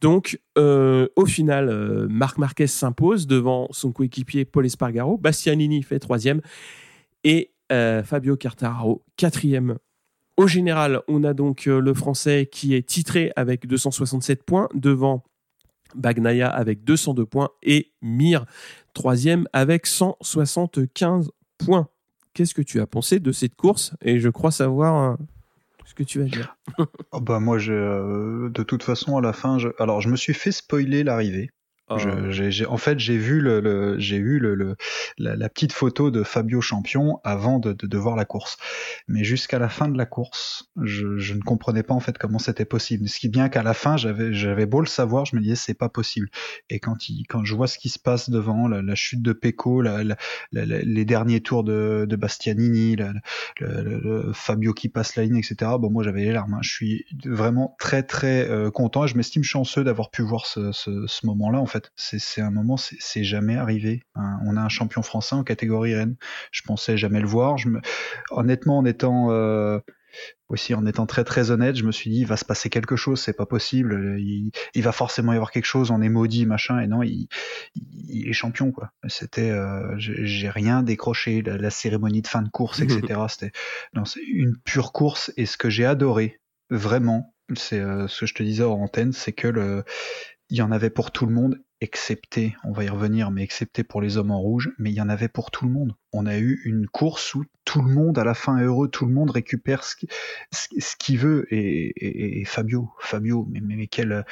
Donc, 0.00 0.38
euh, 0.58 1.08
au 1.16 1.26
final, 1.26 1.68
euh, 1.68 2.06
Marc 2.08 2.38
Marquez 2.38 2.66
s'impose 2.66 3.26
devant 3.26 3.68
son 3.70 3.90
coéquipier 3.90 4.44
Paul 4.44 4.66
Espargaro. 4.66 5.16
Bastianini 5.16 5.82
fait 5.82 5.98
troisième 5.98 6.40
et 7.24 7.52
euh, 7.72 8.02
Fabio 8.02 8.36
Quartararo 8.36 9.02
quatrième. 9.16 9.78
Au 10.36 10.46
général, 10.46 11.00
on 11.08 11.24
a 11.24 11.32
donc 11.32 11.66
le 11.66 11.94
français 11.94 12.48
qui 12.50 12.74
est 12.74 12.82
titré 12.82 13.32
avec 13.36 13.66
267 13.66 14.42
points 14.42 14.68
devant 14.74 15.22
Bagnaia 15.94 16.48
avec 16.48 16.84
202 16.84 17.26
points 17.26 17.50
et 17.62 17.92
Mir 18.02 18.46
troisième 18.92 19.46
avec 19.52 19.86
175 19.86 21.30
points 21.58 21.88
qu'est-ce 22.34 22.52
que 22.52 22.62
tu 22.62 22.80
as 22.80 22.86
pensé 22.86 23.20
de 23.20 23.32
cette 23.32 23.54
course? 23.54 23.94
Et 24.02 24.20
je 24.20 24.28
crois 24.28 24.50
savoir 24.50 25.12
euh, 25.12 25.16
ce 25.86 25.94
que 25.94 26.02
tu 26.02 26.18
vas 26.18 26.26
dire. 26.26 26.56
oh 27.12 27.20
bah 27.20 27.40
moi, 27.40 27.58
je, 27.58 27.72
euh, 27.72 28.50
de 28.50 28.62
toute 28.62 28.82
façon, 28.82 29.16
à 29.16 29.22
la 29.22 29.32
fin, 29.32 29.58
je, 29.58 29.68
alors 29.78 30.00
je 30.00 30.10
me 30.10 30.16
suis 30.16 30.34
fait 30.34 30.52
spoiler 30.52 31.04
l'arrivée. 31.04 31.50
Oh. 31.90 31.96
en 31.96 32.76
fait, 32.78 32.98
j'ai 32.98 33.18
vu 33.18 33.42
le, 33.42 33.98
j'ai 33.98 34.16
eu 34.16 34.38
le, 34.38 34.74
la, 35.18 35.48
petite 35.50 35.72
photo 35.72 36.10
de 36.10 36.22
Fabio 36.22 36.62
champion 36.62 37.20
avant 37.24 37.58
de, 37.58 37.74
de, 37.74 37.98
voir 37.98 38.16
la 38.16 38.24
course. 38.24 38.56
Mais 39.06 39.22
jusqu'à 39.22 39.58
la 39.58 39.68
fin 39.68 39.88
de 39.88 39.98
la 39.98 40.06
course, 40.06 40.70
je, 40.82 41.18
je, 41.18 41.34
ne 41.34 41.42
comprenais 41.42 41.82
pas 41.82 41.92
en 41.92 42.00
fait 42.00 42.16
comment 42.16 42.38
c'était 42.38 42.64
possible. 42.64 43.06
Ce 43.06 43.18
qui 43.18 43.28
bien 43.28 43.50
qu'à 43.50 43.62
la 43.62 43.74
fin, 43.74 43.98
j'avais, 43.98 44.32
j'avais 44.32 44.64
beau 44.64 44.80
le 44.80 44.86
savoir, 44.86 45.26
je 45.26 45.36
me 45.36 45.42
disais 45.42 45.56
c'est 45.56 45.74
pas 45.74 45.90
possible. 45.90 46.30
Et 46.70 46.80
quand 46.80 47.10
il, 47.10 47.26
quand 47.28 47.44
je 47.44 47.54
vois 47.54 47.66
ce 47.66 47.76
qui 47.76 47.90
se 47.90 47.98
passe 47.98 48.30
devant, 48.30 48.66
la, 48.66 48.94
chute 48.94 49.20
de 49.20 49.34
Pecco, 49.34 49.82
les 50.52 51.04
derniers 51.04 51.42
tours 51.42 51.64
de, 51.64 52.06
de 52.08 52.16
Bastianini, 52.16 52.96
le, 53.60 54.32
Fabio 54.32 54.72
qui 54.72 54.88
passe 54.88 55.16
la 55.16 55.24
ligne, 55.24 55.36
etc. 55.36 55.72
Bon, 55.78 55.90
moi 55.90 56.02
j'avais 56.02 56.24
les 56.24 56.32
larmes. 56.32 56.54
Hein. 56.54 56.62
Je 56.62 56.70
suis 56.70 57.04
vraiment 57.26 57.76
très 57.78 58.02
très 58.02 58.48
euh, 58.48 58.70
content. 58.70 59.06
Je 59.06 59.18
m'estime 59.18 59.44
chanceux 59.44 59.84
d'avoir 59.84 60.10
pu 60.10 60.22
voir 60.22 60.46
ce, 60.46 60.72
ce, 60.72 61.06
ce 61.06 61.26
moment-là. 61.26 61.58
En 61.58 61.66
fait. 61.66 61.73
C'est 61.96 62.40
un 62.40 62.50
moment, 62.50 62.76
c'est 62.76 63.24
jamais 63.24 63.56
arrivé. 63.56 64.02
Hein. 64.14 64.38
On 64.46 64.56
a 64.56 64.60
un 64.60 64.68
champion 64.68 65.02
français 65.02 65.34
en 65.34 65.44
catégorie 65.44 65.92
N. 65.92 66.16
Je 66.50 66.62
pensais 66.62 66.96
jamais 66.96 67.20
le 67.20 67.26
voir. 67.26 67.58
Je 67.58 67.68
me... 67.68 67.80
Honnêtement, 68.30 68.78
en 68.78 68.84
étant 68.84 69.30
euh, 69.30 69.78
aussi 70.48 70.74
en 70.74 70.86
étant 70.86 71.06
très 71.06 71.24
très 71.24 71.50
honnête, 71.50 71.76
je 71.76 71.84
me 71.84 71.92
suis 71.92 72.10
dit 72.10 72.20
il 72.20 72.26
va 72.26 72.36
se 72.36 72.44
passer 72.44 72.70
quelque 72.70 72.96
chose, 72.96 73.20
c'est 73.20 73.36
pas 73.36 73.46
possible. 73.46 74.18
Il, 74.18 74.82
va 74.82 74.92
forcément 74.92 75.32
y 75.32 75.36
avoir 75.36 75.50
quelque 75.50 75.64
chose. 75.66 75.90
On 75.90 76.00
est 76.00 76.08
maudit, 76.08 76.46
machin. 76.46 76.80
Et 76.80 76.86
non, 76.86 77.02
il, 77.02 77.28
est 78.10 78.32
champion 78.32 78.72
quoi. 78.72 78.92
C'était, 79.08 79.50
euh, 79.50 79.94
j'ai 79.98 80.50
rien 80.50 80.82
décroché. 80.82 81.42
La, 81.42 81.70
cérémonie 81.70 82.22
de 82.22 82.28
fin 82.28 82.42
de 82.42 82.48
course, 82.48 82.80
etc. 82.80 83.00
C'était 83.28 83.52
non, 83.94 84.04
c'est 84.04 84.22
une 84.22 84.56
pure 84.64 84.92
course. 84.92 85.32
Et 85.36 85.46
ce 85.46 85.56
que 85.56 85.70
j'ai 85.70 85.84
adoré 85.84 86.40
vraiment, 86.70 87.34
c'est 87.54 87.80
euh, 87.80 88.08
ce 88.08 88.20
que 88.20 88.26
je 88.26 88.34
te 88.34 88.42
disais 88.42 88.64
en 88.64 88.80
antenne, 88.80 89.12
c'est 89.12 89.32
que 89.32 89.48
le 89.48 89.84
il 90.50 90.58
y 90.58 90.62
en 90.62 90.72
avait 90.72 90.90
pour 90.90 91.10
tout 91.10 91.26
le 91.26 91.32
monde, 91.32 91.60
excepté, 91.80 92.56
on 92.64 92.72
va 92.72 92.84
y 92.84 92.88
revenir, 92.88 93.30
mais 93.30 93.42
excepté 93.42 93.84
pour 93.84 94.00
les 94.00 94.16
hommes 94.16 94.30
en 94.30 94.40
rouge, 94.40 94.72
mais 94.78 94.90
il 94.90 94.94
y 94.94 95.00
en 95.00 95.08
avait 95.08 95.28
pour 95.28 95.50
tout 95.50 95.64
le 95.64 95.70
monde. 95.70 95.94
On 96.12 96.26
a 96.26 96.38
eu 96.38 96.60
une 96.64 96.86
course 96.86 97.34
où 97.34 97.44
tout 97.64 97.82
le 97.82 97.90
monde, 97.90 98.18
à 98.18 98.24
la 98.24 98.34
fin, 98.34 98.58
est 98.58 98.64
heureux, 98.64 98.88
tout 98.88 99.06
le 99.06 99.12
monde 99.12 99.30
récupère 99.30 99.84
ce, 99.84 99.96
qu'il 100.98 101.18
veut. 101.18 101.46
Et, 101.50 102.44
Fabio, 102.46 102.90
Fabio, 103.00 103.48
mais, 103.50 103.86
quelle, 103.86 104.24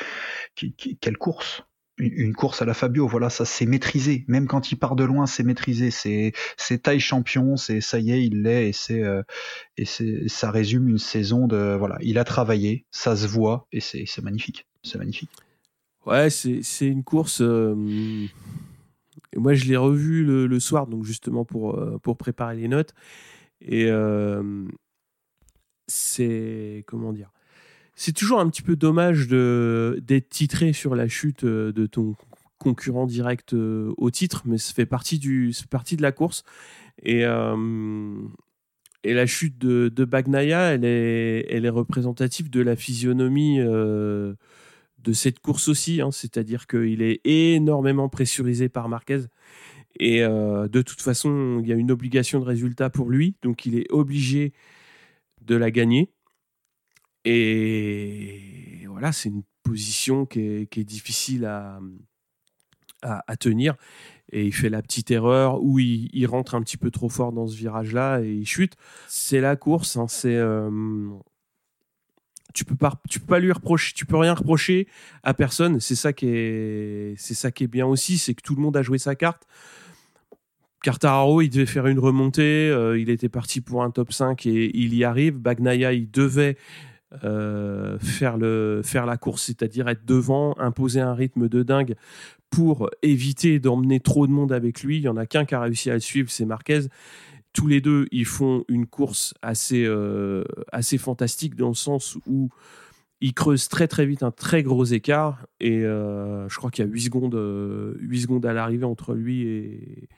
course 1.18 1.62
une 1.98 2.35
course 2.35 2.62
à 2.62 2.64
la 2.64 2.75
Fabio, 2.75 3.07
voilà, 3.07 3.31
ça 3.31 3.44
c'est 3.44 3.66
maîtrisé. 3.66 4.25
Même 4.27 4.48
quand 4.48 4.72
il 4.72 4.77
part 4.77 4.96
de 4.96 5.05
loin, 5.05 5.27
c'est 5.27 5.44
maîtrisé. 5.44 5.90
C'est 5.90 6.83
taille 6.83 7.01
champion, 7.01 7.57
c'est 7.57 7.81
ça 7.81 7.98
y 7.98 8.11
est, 8.12 8.25
il 8.25 8.42
l'est 8.42 8.70
et 8.70 9.05
euh, 9.05 9.22
ça 10.27 10.51
résume 10.51 10.88
une 10.88 10.98
saison 10.98 11.46
de 11.46 11.77
voilà, 11.79 11.98
il 12.01 12.18
a 12.18 12.25
travaillé, 12.25 12.87
ça 12.90 13.14
se 13.14 13.27
voit 13.27 13.68
et 13.72 13.81
c'est 13.81 14.22
magnifique, 14.22 14.66
c'est 14.83 14.98
magnifique. 14.98 15.31
Ouais, 16.06 16.30
c'est 16.30 16.86
une 16.86 17.04
course. 17.04 17.40
Euh, 17.40 17.74
moi, 19.36 19.54
je 19.54 19.66
l'ai 19.66 19.76
revu 19.76 20.24
le, 20.24 20.60
soir, 20.60 20.86
donc 20.86 21.04
justement 21.04 21.44
pour, 21.44 21.78
euh, 21.78 21.98
pour 21.98 22.16
préparer 22.16 22.56
les 22.56 22.68
notes. 22.68 22.92
Et 23.60 23.86
euh, 23.88 24.66
c'est 25.86 26.84
comment 26.86 27.12
dire 27.12 27.30
c'est 27.94 28.12
toujours 28.12 28.40
un 28.40 28.48
petit 28.48 28.62
peu 28.62 28.74
dommage 28.74 29.28
d'être 29.28 30.28
titré 30.30 30.72
sur 30.72 30.94
la 30.96 31.08
chute 31.08 31.44
de 31.44 31.86
ton 31.86 32.16
concurrent 32.58 33.06
direct 33.06 33.52
au 33.52 34.10
titre, 34.10 34.42
mais 34.46 34.56
ça 34.58 34.72
fait 34.72 34.86
partie, 34.86 35.18
du, 35.18 35.52
partie 35.70 35.96
de 35.96 36.02
la 36.02 36.10
course. 36.10 36.42
Et, 37.02 37.20
et 37.20 39.14
la 39.14 39.26
chute 39.26 39.58
de, 39.58 39.88
de, 39.88 40.04
Bagnaia, 40.06 40.72
elle 40.72 40.84
est, 40.86 41.46
elle 41.50 41.66
est 41.66 41.70
représentative 41.70 42.48
de 42.50 42.62
la 42.62 42.76
physionomie 42.76 43.60
de 45.02 45.12
cette 45.12 45.40
course 45.40 45.68
aussi. 45.68 46.00
Hein. 46.00 46.10
C'est-à-dire 46.10 46.66
qu'il 46.66 47.02
est 47.02 47.20
énormément 47.24 48.08
pressurisé 48.08 48.68
par 48.68 48.88
Marquez. 48.88 49.20
Et 50.00 50.20
de 50.20 50.82
toute 50.82 51.02
façon, 51.02 51.60
il 51.62 51.68
y 51.68 51.72
a 51.72 51.76
une 51.76 51.90
obligation 51.90 52.40
de 52.40 52.44
résultat 52.44 52.88
pour 52.88 53.10
lui. 53.10 53.36
Donc 53.42 53.66
il 53.66 53.78
est 53.78 53.90
obligé 53.92 54.54
de 55.42 55.54
la 55.54 55.70
gagner. 55.70 56.10
Et 57.24 58.84
voilà, 58.88 59.12
c'est 59.12 59.28
une 59.28 59.42
position 59.62 60.26
qui 60.26 60.40
est, 60.40 60.84
difficile 60.84 61.44
à, 61.44 61.78
tenir. 63.38 63.76
Et 64.32 64.46
il 64.46 64.52
fait 64.52 64.70
la 64.70 64.82
petite 64.82 65.10
erreur 65.10 65.62
où 65.62 65.78
il, 65.78 66.08
il, 66.12 66.26
rentre 66.26 66.54
un 66.54 66.62
petit 66.62 66.76
peu 66.76 66.90
trop 66.90 67.08
fort 67.08 67.32
dans 67.32 67.46
ce 67.46 67.56
virage-là 67.56 68.20
et 68.22 68.32
il 68.32 68.46
chute. 68.46 68.74
C'est 69.08 69.40
la 69.40 69.56
course. 69.56 69.96
Hein, 69.96 70.06
c'est 70.08 70.36
euh, 70.36 70.70
tu 72.52 72.64
peux 72.64 72.76
pas 72.76 73.00
tu 73.08 73.20
peux 73.20 73.26
pas 73.26 73.38
lui 73.38 73.52
reprocher 73.52 73.92
tu 73.94 74.06
peux 74.06 74.16
rien 74.16 74.34
reprocher 74.34 74.88
à 75.22 75.34
personne 75.34 75.80
c'est 75.80 75.94
ça 75.94 76.12
qui 76.12 76.26
est 76.28 77.14
c'est 77.16 77.34
ça 77.34 77.50
qui 77.50 77.64
est 77.64 77.68
bien 77.68 77.86
aussi 77.86 78.18
c'est 78.18 78.34
que 78.34 78.42
tout 78.42 78.54
le 78.54 78.62
monde 78.62 78.76
a 78.76 78.82
joué 78.82 78.98
sa 78.98 79.14
carte 79.14 79.46
Cartararo, 80.82 81.42
il 81.42 81.48
devait 81.48 81.66
faire 81.66 81.86
une 81.86 82.00
remontée, 82.00 82.68
euh, 82.68 82.98
il 82.98 83.08
était 83.08 83.28
parti 83.28 83.60
pour 83.60 83.84
un 83.84 83.92
top 83.92 84.12
5 84.12 84.46
et 84.46 84.76
il 84.76 84.94
y 84.96 85.04
arrive. 85.04 85.38
Bagnaia, 85.38 85.92
il 85.92 86.10
devait 86.10 86.56
euh, 87.24 87.98
faire, 88.00 88.36
le, 88.36 88.80
faire 88.82 89.06
la 89.06 89.16
course, 89.16 89.44
c'est-à-dire 89.44 89.88
être 89.88 90.04
devant, 90.04 90.58
imposer 90.58 91.00
un 91.00 91.14
rythme 91.14 91.48
de 91.48 91.62
dingue 91.62 91.94
pour 92.50 92.90
éviter 93.02 93.60
d'emmener 93.60 94.00
trop 94.00 94.26
de 94.26 94.32
monde 94.32 94.52
avec 94.52 94.82
lui. 94.82 94.96
Il 94.96 95.02
y 95.02 95.08
en 95.08 95.16
a 95.16 95.24
qu'un 95.24 95.44
qui 95.44 95.54
a 95.54 95.60
réussi 95.60 95.88
à 95.88 95.94
le 95.94 96.00
suivre, 96.00 96.30
c'est 96.30 96.46
Marquez. 96.46 96.80
Tous 97.52 97.66
les 97.66 97.80
deux, 97.80 98.06
ils 98.12 98.24
font 98.24 98.64
une 98.68 98.86
course 98.86 99.34
assez, 99.42 99.84
euh, 99.84 100.44
assez 100.72 100.98
fantastique 100.98 101.54
dans 101.54 101.68
le 101.68 101.74
sens 101.74 102.16
où 102.26 102.48
ils 103.20 103.34
creusent 103.34 103.68
très 103.68 103.86
très 103.86 104.06
vite 104.06 104.22
un 104.22 104.30
très 104.30 104.62
gros 104.62 104.84
écart 104.84 105.46
et 105.60 105.84
euh, 105.84 106.48
je 106.48 106.56
crois 106.56 106.70
qu'il 106.70 106.84
y 106.84 106.88
a 106.88 106.90
8 106.90 107.02
secondes, 107.02 107.94
8 108.00 108.22
secondes 108.22 108.46
à 108.46 108.52
l'arrivée 108.52 108.84
entre 108.84 109.14
lui 109.14 109.42
et, 109.42 110.08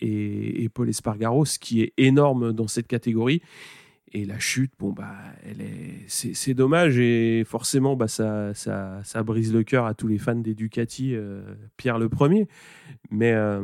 et, 0.00 0.68
Paul 0.68 0.88
Espargaro, 0.88 1.44
ce 1.44 1.58
qui 1.58 1.82
est 1.82 1.92
énorme 1.96 2.52
dans 2.52 2.68
cette 2.68 2.86
catégorie. 2.86 3.42
Et 4.12 4.24
la 4.24 4.38
chute, 4.38 4.72
bon, 4.78 4.92
bah, 4.92 5.14
elle 5.44 5.60
est, 5.60 6.04
c'est, 6.06 6.54
dommage 6.54 6.98
et 6.98 7.44
forcément, 7.44 7.96
bah, 7.96 8.08
ça, 8.08 8.54
ça, 8.54 9.00
ça 9.04 9.22
brise 9.22 9.52
le 9.52 9.64
cœur 9.64 9.84
à 9.84 9.94
tous 9.94 10.06
les 10.06 10.18
fans 10.18 10.36
des 10.36 10.54
Ducati, 10.54 11.14
euh, 11.14 11.42
Pierre 11.76 11.98
le 11.98 12.08
premier. 12.08 12.46
Mais, 13.10 13.32
euh, 13.32 13.62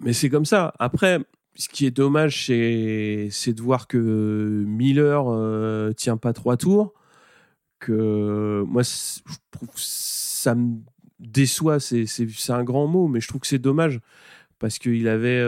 mais 0.00 0.12
c'est 0.12 0.28
comme 0.28 0.44
ça. 0.44 0.74
Après, 0.78 1.20
ce 1.56 1.68
qui 1.68 1.86
est 1.86 1.90
dommage, 1.90 2.46
c'est, 2.46 3.52
de 3.52 3.62
voir 3.62 3.88
que 3.88 4.64
Miller 4.66 5.24
euh, 5.28 5.92
tient 5.92 6.16
pas 6.16 6.32
trois 6.32 6.56
tours. 6.56 6.94
Que 7.78 8.62
moi, 8.66 8.82
ça 8.84 10.54
me 10.54 10.78
déçoit. 11.18 11.80
C'est, 11.80 12.06
un 12.50 12.64
grand 12.64 12.86
mot, 12.86 13.08
mais 13.08 13.20
je 13.20 13.28
trouve 13.28 13.40
que 13.40 13.46
c'est 13.46 13.58
dommage 13.58 14.00
parce 14.58 14.78
qu'il 14.78 15.08
avait, 15.08 15.42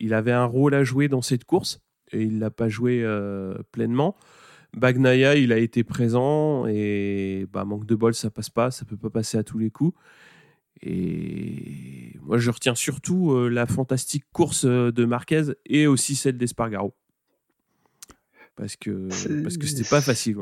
il 0.00 0.14
avait 0.14 0.32
un 0.32 0.44
rôle 0.44 0.74
à 0.74 0.84
jouer 0.84 1.08
dans 1.08 1.22
cette 1.22 1.44
course 1.44 1.80
et 2.12 2.22
il 2.22 2.38
l'a 2.38 2.50
pas 2.50 2.68
joué 2.68 3.02
euh, 3.02 3.54
pleinement. 3.72 4.16
Bagnaia, 4.76 5.36
il 5.36 5.52
a 5.52 5.58
été 5.58 5.84
présent 5.84 6.66
et 6.66 7.46
bah, 7.52 7.64
manque 7.64 7.86
de 7.86 7.94
bol, 7.94 8.14
ça 8.14 8.30
passe 8.30 8.50
pas, 8.50 8.70
ça 8.70 8.84
peut 8.84 8.96
pas 8.96 9.10
passer 9.10 9.38
à 9.38 9.42
tous 9.42 9.58
les 9.58 9.70
coups. 9.70 9.96
Et 10.82 12.12
moi, 12.22 12.38
je 12.38 12.50
retiens 12.50 12.74
surtout 12.74 13.32
euh, 13.32 13.48
la 13.48 13.66
fantastique 13.66 14.24
course 14.32 14.64
euh, 14.64 14.92
de 14.92 15.04
Marquez 15.04 15.54
et 15.64 15.86
aussi 15.86 16.14
celle 16.14 16.36
d'Espargaro. 16.36 16.94
Parce 18.56 18.76
que 18.76 19.08
parce 19.42 19.58
que 19.58 19.66
c'était 19.66 19.88
pas 19.88 20.00
facile. 20.00 20.36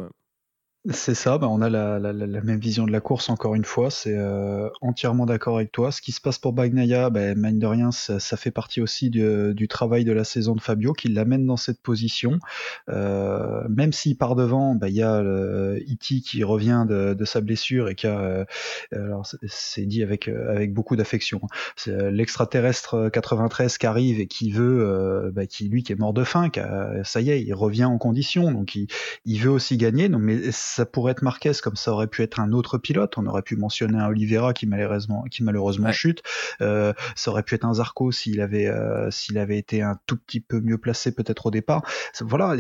C'est 0.91 1.15
ça, 1.15 1.39
bah 1.39 1.49
on 1.49 1.63
a 1.63 1.71
la, 1.71 2.13
même 2.43 2.61
vision 2.61 2.85
de 2.85 2.93
la 2.93 3.01
course 3.01 3.31
encore 3.31 3.55
une 3.55 3.65
fois, 3.65 3.91
c'est 3.91 4.15
euh, 4.15 4.69
entièrement 4.83 5.25
d'accord 5.25 5.57
avec 5.57 5.73
toi. 5.73 5.91
Ce 5.91 6.03
qui 6.03 6.13
se 6.13 6.21
passe 6.21 6.39
pour 6.39 6.53
Bagnaia, 6.53 7.09
bah, 7.09 7.35
mine 7.35 7.59
de 7.59 7.67
rien, 7.67 7.91
ça, 7.91 8.37
fait 8.37 8.51
partie 8.51 8.83
aussi 8.83 9.09
du, 9.09 9.67
travail 9.67 10.05
de 10.05 10.13
la 10.13 10.25
saison 10.25 10.55
de 10.55 10.61
Fabio 10.61 10.93
qui 10.93 11.09
l'amène 11.09 11.47
dans 11.47 11.57
cette 11.57 11.81
position. 11.81 12.39
Euh, 12.91 13.63
même 13.71 13.95
s'il 13.95 14.19
part 14.19 14.35
devant, 14.35 14.75
bah, 14.75 14.91
il 14.91 14.97
y 14.97 15.03
a 15.03 15.23
Iti 15.87 16.21
qui 16.21 16.45
revient 16.45 16.85
de, 16.87 17.25
sa 17.25 17.41
blessure 17.41 17.89
et 17.89 17.95
qui 17.95 18.07
a, 18.07 18.19
euh, 18.21 18.45
alors 18.93 19.27
c'est 19.47 19.87
dit 19.87 20.03
avec 20.03 20.29
beaucoup 20.75 20.97
d'affection, 20.97 21.41
hein. 21.45 21.49
c'est 21.77 22.11
l'extraterrestre 22.11 23.09
93 23.09 23.79
qui 23.79 23.87
arrive 23.87 24.21
et 24.21 24.27
qui 24.27 24.51
veut, 24.51 25.33
bah, 25.35 25.47
qui 25.47 25.67
lui 25.71 25.83
qui 25.83 25.93
est 25.93 25.99
mort 25.99 26.13
de 26.13 26.25
faim, 26.25 26.51
qui 26.51 26.61
a, 26.61 27.03
ça 27.05 27.23
y 27.23 27.31
est, 27.31 27.43
il 27.43 27.55
revient 27.55 27.87
en 27.87 27.97
condition, 27.97 28.53
donc 28.53 28.75
il, 28.75 28.87
il 29.25 29.41
veut 29.41 29.51
aussi 29.51 29.79
gagner. 29.79 30.11
Donc 30.11 30.21
mais 30.21 30.51
ça 30.75 30.87
pourrait 30.87 31.13
être 31.13 31.23
Marquez 31.23 31.53
comme 31.63 31.77
ça 31.77 31.93
aurait 31.93 32.07
pu 32.07 32.23
être 32.23 32.41
un 32.41 32.53
autre 32.53 32.79
pilote. 32.79 33.17
On 33.17 33.27
aurait 33.27 33.43
pu 33.43 33.57
mentionner 33.57 33.99
un 33.99 34.07
Oliveira 34.07 34.53
qui 34.53 34.67
malheureusement, 34.67 35.25
qui 35.31 35.43
malheureusement 35.43 35.93
chute. 35.93 36.23
Euh, 36.61 36.93
ça 37.15 37.31
aurait 37.31 37.43
pu 37.43 37.55
être 37.55 37.65
un 37.65 37.75
Zarco 37.75 38.11
s'il 38.13 38.41
avait, 38.41 38.67
euh, 38.67 39.11
s'il 39.11 39.39
avait 39.39 39.59
été 39.59 39.83
un 39.83 39.99
tout 40.07 40.17
petit 40.17 40.41
peu 40.41 40.61
mieux 40.61 40.79
placé 40.79 41.15
peut-être 41.15 41.47
au 41.47 41.51
départ. 41.51 41.83
Voilà, 42.21 42.57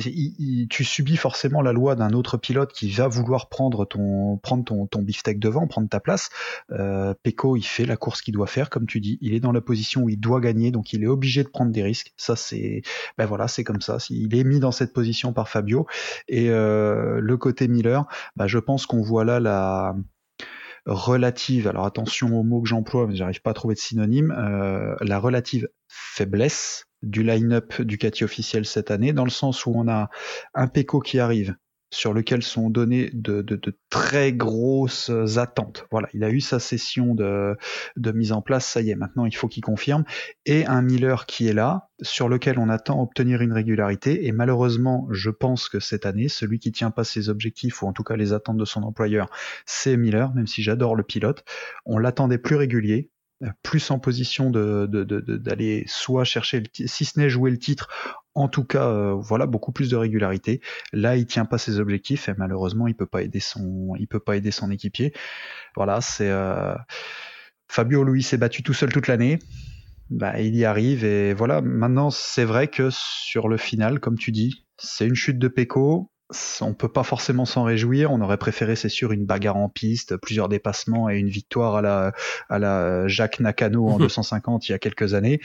tu 0.70 0.85
subis 0.85 1.16
forcément 1.16 1.62
la 1.62 1.72
loi 1.72 1.96
d'un 1.96 2.11
autre 2.11 2.37
pilote 2.37 2.72
qui 2.72 2.90
va 2.90 3.09
vouloir 3.09 3.48
prendre 3.48 3.85
ton, 3.85 4.37
prendre 4.38 4.64
ton, 4.64 4.87
ton 4.87 5.03
beefsteak 5.03 5.38
devant, 5.38 5.66
prendre 5.66 5.88
ta 5.88 6.00
place. 6.00 6.31
Euh, 6.70 7.14
Pecco, 7.22 7.57
il 7.57 7.64
fait 7.64 7.87
la 7.87 7.96
course 7.96 8.22
qu'il 8.22 8.35
doit 8.35 8.46
faire, 8.46 8.70
comme 8.70 8.87
tu 8.87 9.00
dis. 9.00 9.18
Il 9.20 9.35
est 9.35 9.40
dans 9.40 9.53
la 9.53 9.61
position 9.61 10.03
où 10.03 10.09
il 10.09 10.18
doit 10.18 10.40
gagner, 10.40 10.70
donc 10.70 10.92
il 10.92 11.03
est 11.03 11.09
obligé 11.09 11.42
de 11.42 11.48
prendre 11.48 11.72
des 11.72 11.83
risques. 11.83 12.12
Ça, 12.16 12.37
c'est, 12.37 12.83
ben 13.18 13.27
voilà, 13.27 13.48
c'est 13.48 13.64
comme 13.64 13.81
ça. 13.81 13.98
Il 14.11 14.35
est 14.37 14.44
mis 14.44 14.61
dans 14.61 14.72
cette 14.72 14.92
position 14.92 15.33
par 15.33 15.48
Fabio 15.48 15.87
et 16.29 16.50
euh, 16.50 17.20
le 17.20 17.37
côté 17.37 17.68
Miller, 17.68 18.04
bah, 18.37 18.47
je 18.47 18.59
pense 18.59 18.87
qu'on 18.87 19.03
voit 19.03 19.25
là 19.25 19.40
la 19.40 19.95
relative, 20.87 21.67
alors 21.67 21.87
attention 21.87 22.38
au 22.38 22.43
mot 22.43 22.61
que 22.61 22.69
j'emploie, 22.69 23.07
mais 23.07 23.17
j'arrive 23.17 23.40
pas 23.40 23.51
à 23.51 23.55
trouver 23.55 23.75
de 23.75 23.81
synonyme, 23.81 24.35
euh, 24.37 24.95
la 25.01 25.19
relative 25.19 25.69
faiblesse 25.88 26.87
du 27.03 27.23
line-up 27.23 27.75
du 27.79 27.85
Ducati 27.87 28.25
officiel 28.25 28.67
cette 28.67 28.90
année, 28.90 29.12
dans 29.12 29.25
le 29.25 29.31
sens 29.31 29.67
où 29.67 29.73
on 29.75 29.88
a 29.88 30.11
un 30.55 30.67
Pecco 30.69 31.01
qui 31.01 31.19
arrive, 31.19 31.57
sur 31.90 32.12
lequel 32.12 32.42
sont 32.42 32.70
données 32.70 33.11
de, 33.12 33.42
de, 33.42 33.57
de, 33.57 33.79
très 33.88 34.33
grosses 34.33 35.11
attentes. 35.37 35.87
Voilà, 35.90 36.09
il 36.12 36.25
a 36.25 36.31
eu 36.31 36.40
sa 36.40 36.59
session 36.59 37.14
de, 37.14 37.57
de 37.97 38.12
mise 38.12 38.33
en 38.33 38.42
place, 38.42 38.66
ça 38.66 38.81
y 38.81 38.90
est, 38.90 38.97
maintenant 38.97 39.27
il 39.27 39.35
faut 39.35 39.49
qu'il 39.49 39.62
confirme. 39.62 40.05
Et 40.47 40.66
un 40.66 40.83
Miller 40.83 41.27
qui 41.27 41.47
est 41.47 41.53
là, 41.53 41.88
sur 42.03 42.29
lequel 42.29 42.59
on 42.59 42.68
attend 42.68 43.01
obtenir 43.01 43.42
une 43.42 43.53
régularité. 43.53 44.27
Et 44.27 44.33
malheureusement, 44.33 45.07
je 45.11 45.31
pense 45.31 45.68
que 45.68 45.81
cette 45.81 46.07
année, 46.07 46.29
celui 46.29 46.59
qui 46.59 46.73
tient 46.73 46.90
pas 46.90 47.05
ses 47.05 47.29
objectifs, 47.29 47.83
ou 47.83 47.87
en 47.87 47.92
tout 47.92 48.03
cas 48.03 48.16
les 48.16 48.33
attentes 48.33 48.57
de 48.57 48.64
son 48.64 48.83
employeur, 48.83 49.31
c'est 49.66 49.97
Miller, 49.97 50.35
même 50.35 50.47
si 50.47 50.62
j'adore 50.62 50.97
le 50.97 51.03
pilote. 51.03 51.44
On 51.85 51.99
l'attendait 51.99 52.38
plus 52.38 52.57
régulier, 52.57 53.11
plus 53.62 53.90
en 53.90 53.99
position 53.99 54.51
de, 54.51 54.87
d'aller 54.87 55.85
soit 55.87 56.25
chercher 56.25 56.61
le 56.61 56.66
si 56.87 57.05
ce 57.05 57.18
n'est 57.18 57.29
jouer 57.29 57.51
le 57.51 57.59
titre, 57.59 57.88
en 58.35 58.49
tout 58.49 58.64
cas 58.64 58.88
euh, 58.88 59.14
voilà 59.14 59.47
beaucoup 59.47 59.73
plus 59.73 59.90
de 59.90 59.97
régularité. 59.97 60.61
Là, 60.92 61.16
il 61.16 61.27
tient 61.27 61.44
pas 61.44 61.59
ses 61.59 61.79
objectifs 61.81 62.29
et 62.29 62.35
malheureusement, 62.37 62.88
il 62.88 62.94
peut 62.94 63.07
pas 63.07 63.23
aider 63.23 63.40
son 63.40 63.94
il 63.99 64.07
peut 64.09 64.20
pas 64.20 64.37
aider 64.37 64.51
son 64.51 64.70
équipier. 64.70 65.12
Voilà, 65.77 66.01
c'est 66.01 66.31
euh, 66.31 66.75
Fabio 67.68 68.05
Louis 68.05 68.23
s'est 68.23 68.37
battu 68.37 68.62
tout 68.62 68.75
seul 68.75 68.92
toute 68.92 69.09
l'année. 69.09 69.38
Bah, 70.11 70.40
il 70.40 70.55
y 70.57 70.64
arrive 70.64 71.05
et 71.05 71.35
voilà. 71.35 71.61
Maintenant, 71.61 72.11
c'est 72.11 72.44
vrai 72.44 72.68
que 72.68 72.88
sur 72.90 73.49
le 73.49 73.57
final, 73.57 74.01
comme 74.01 74.18
tu 74.18 74.33
dis, 74.33 74.66
c'est 74.77 75.07
une 75.07 75.14
chute 75.14 75.38
de 75.38 75.49
Pecco 75.49 76.11
on 76.61 76.73
peut 76.73 76.89
pas 76.89 77.03
forcément 77.03 77.45
s'en 77.45 77.65
réjouir. 77.65 78.11
On 78.11 78.21
aurait 78.21 78.39
préféré, 78.39 78.77
c'est 78.77 78.89
sûr, 78.89 79.13
une 79.13 79.27
bagarre 79.27 79.57
en 79.57 79.69
piste, 79.69 80.17
plusieurs 80.17 80.49
dépassements 80.49 81.11
et 81.11 81.19
une 81.19 81.29
victoire 81.29 81.77
à 81.77 81.83
la, 81.83 82.13
à 82.49 82.59
la 82.59 83.07
Jacques 83.09 83.41
Nakano 83.41 83.89
en 83.89 83.99
250 83.99 84.69
il 84.69 84.73
y 84.73 84.75
a 84.75 84.79
quelques 84.79 85.15
années. 85.15 85.41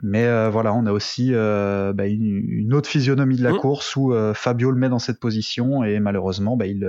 Mais 0.00 0.24
euh, 0.24 0.48
voilà, 0.48 0.72
on 0.74 0.86
a 0.86 0.92
aussi 0.92 1.30
euh, 1.32 1.92
bah, 1.92 2.06
une, 2.06 2.72
autre 2.72 2.88
physionomie 2.88 3.36
de 3.36 3.42
la 3.42 3.52
mmh. 3.52 3.58
course 3.58 3.96
où 3.96 4.12
euh, 4.12 4.32
Fabio 4.34 4.70
le 4.70 4.78
met 4.78 4.88
dans 4.88 4.98
cette 4.98 5.20
position 5.20 5.84
et 5.84 5.98
malheureusement, 6.00 6.56
bah, 6.56 6.66
il, 6.66 6.88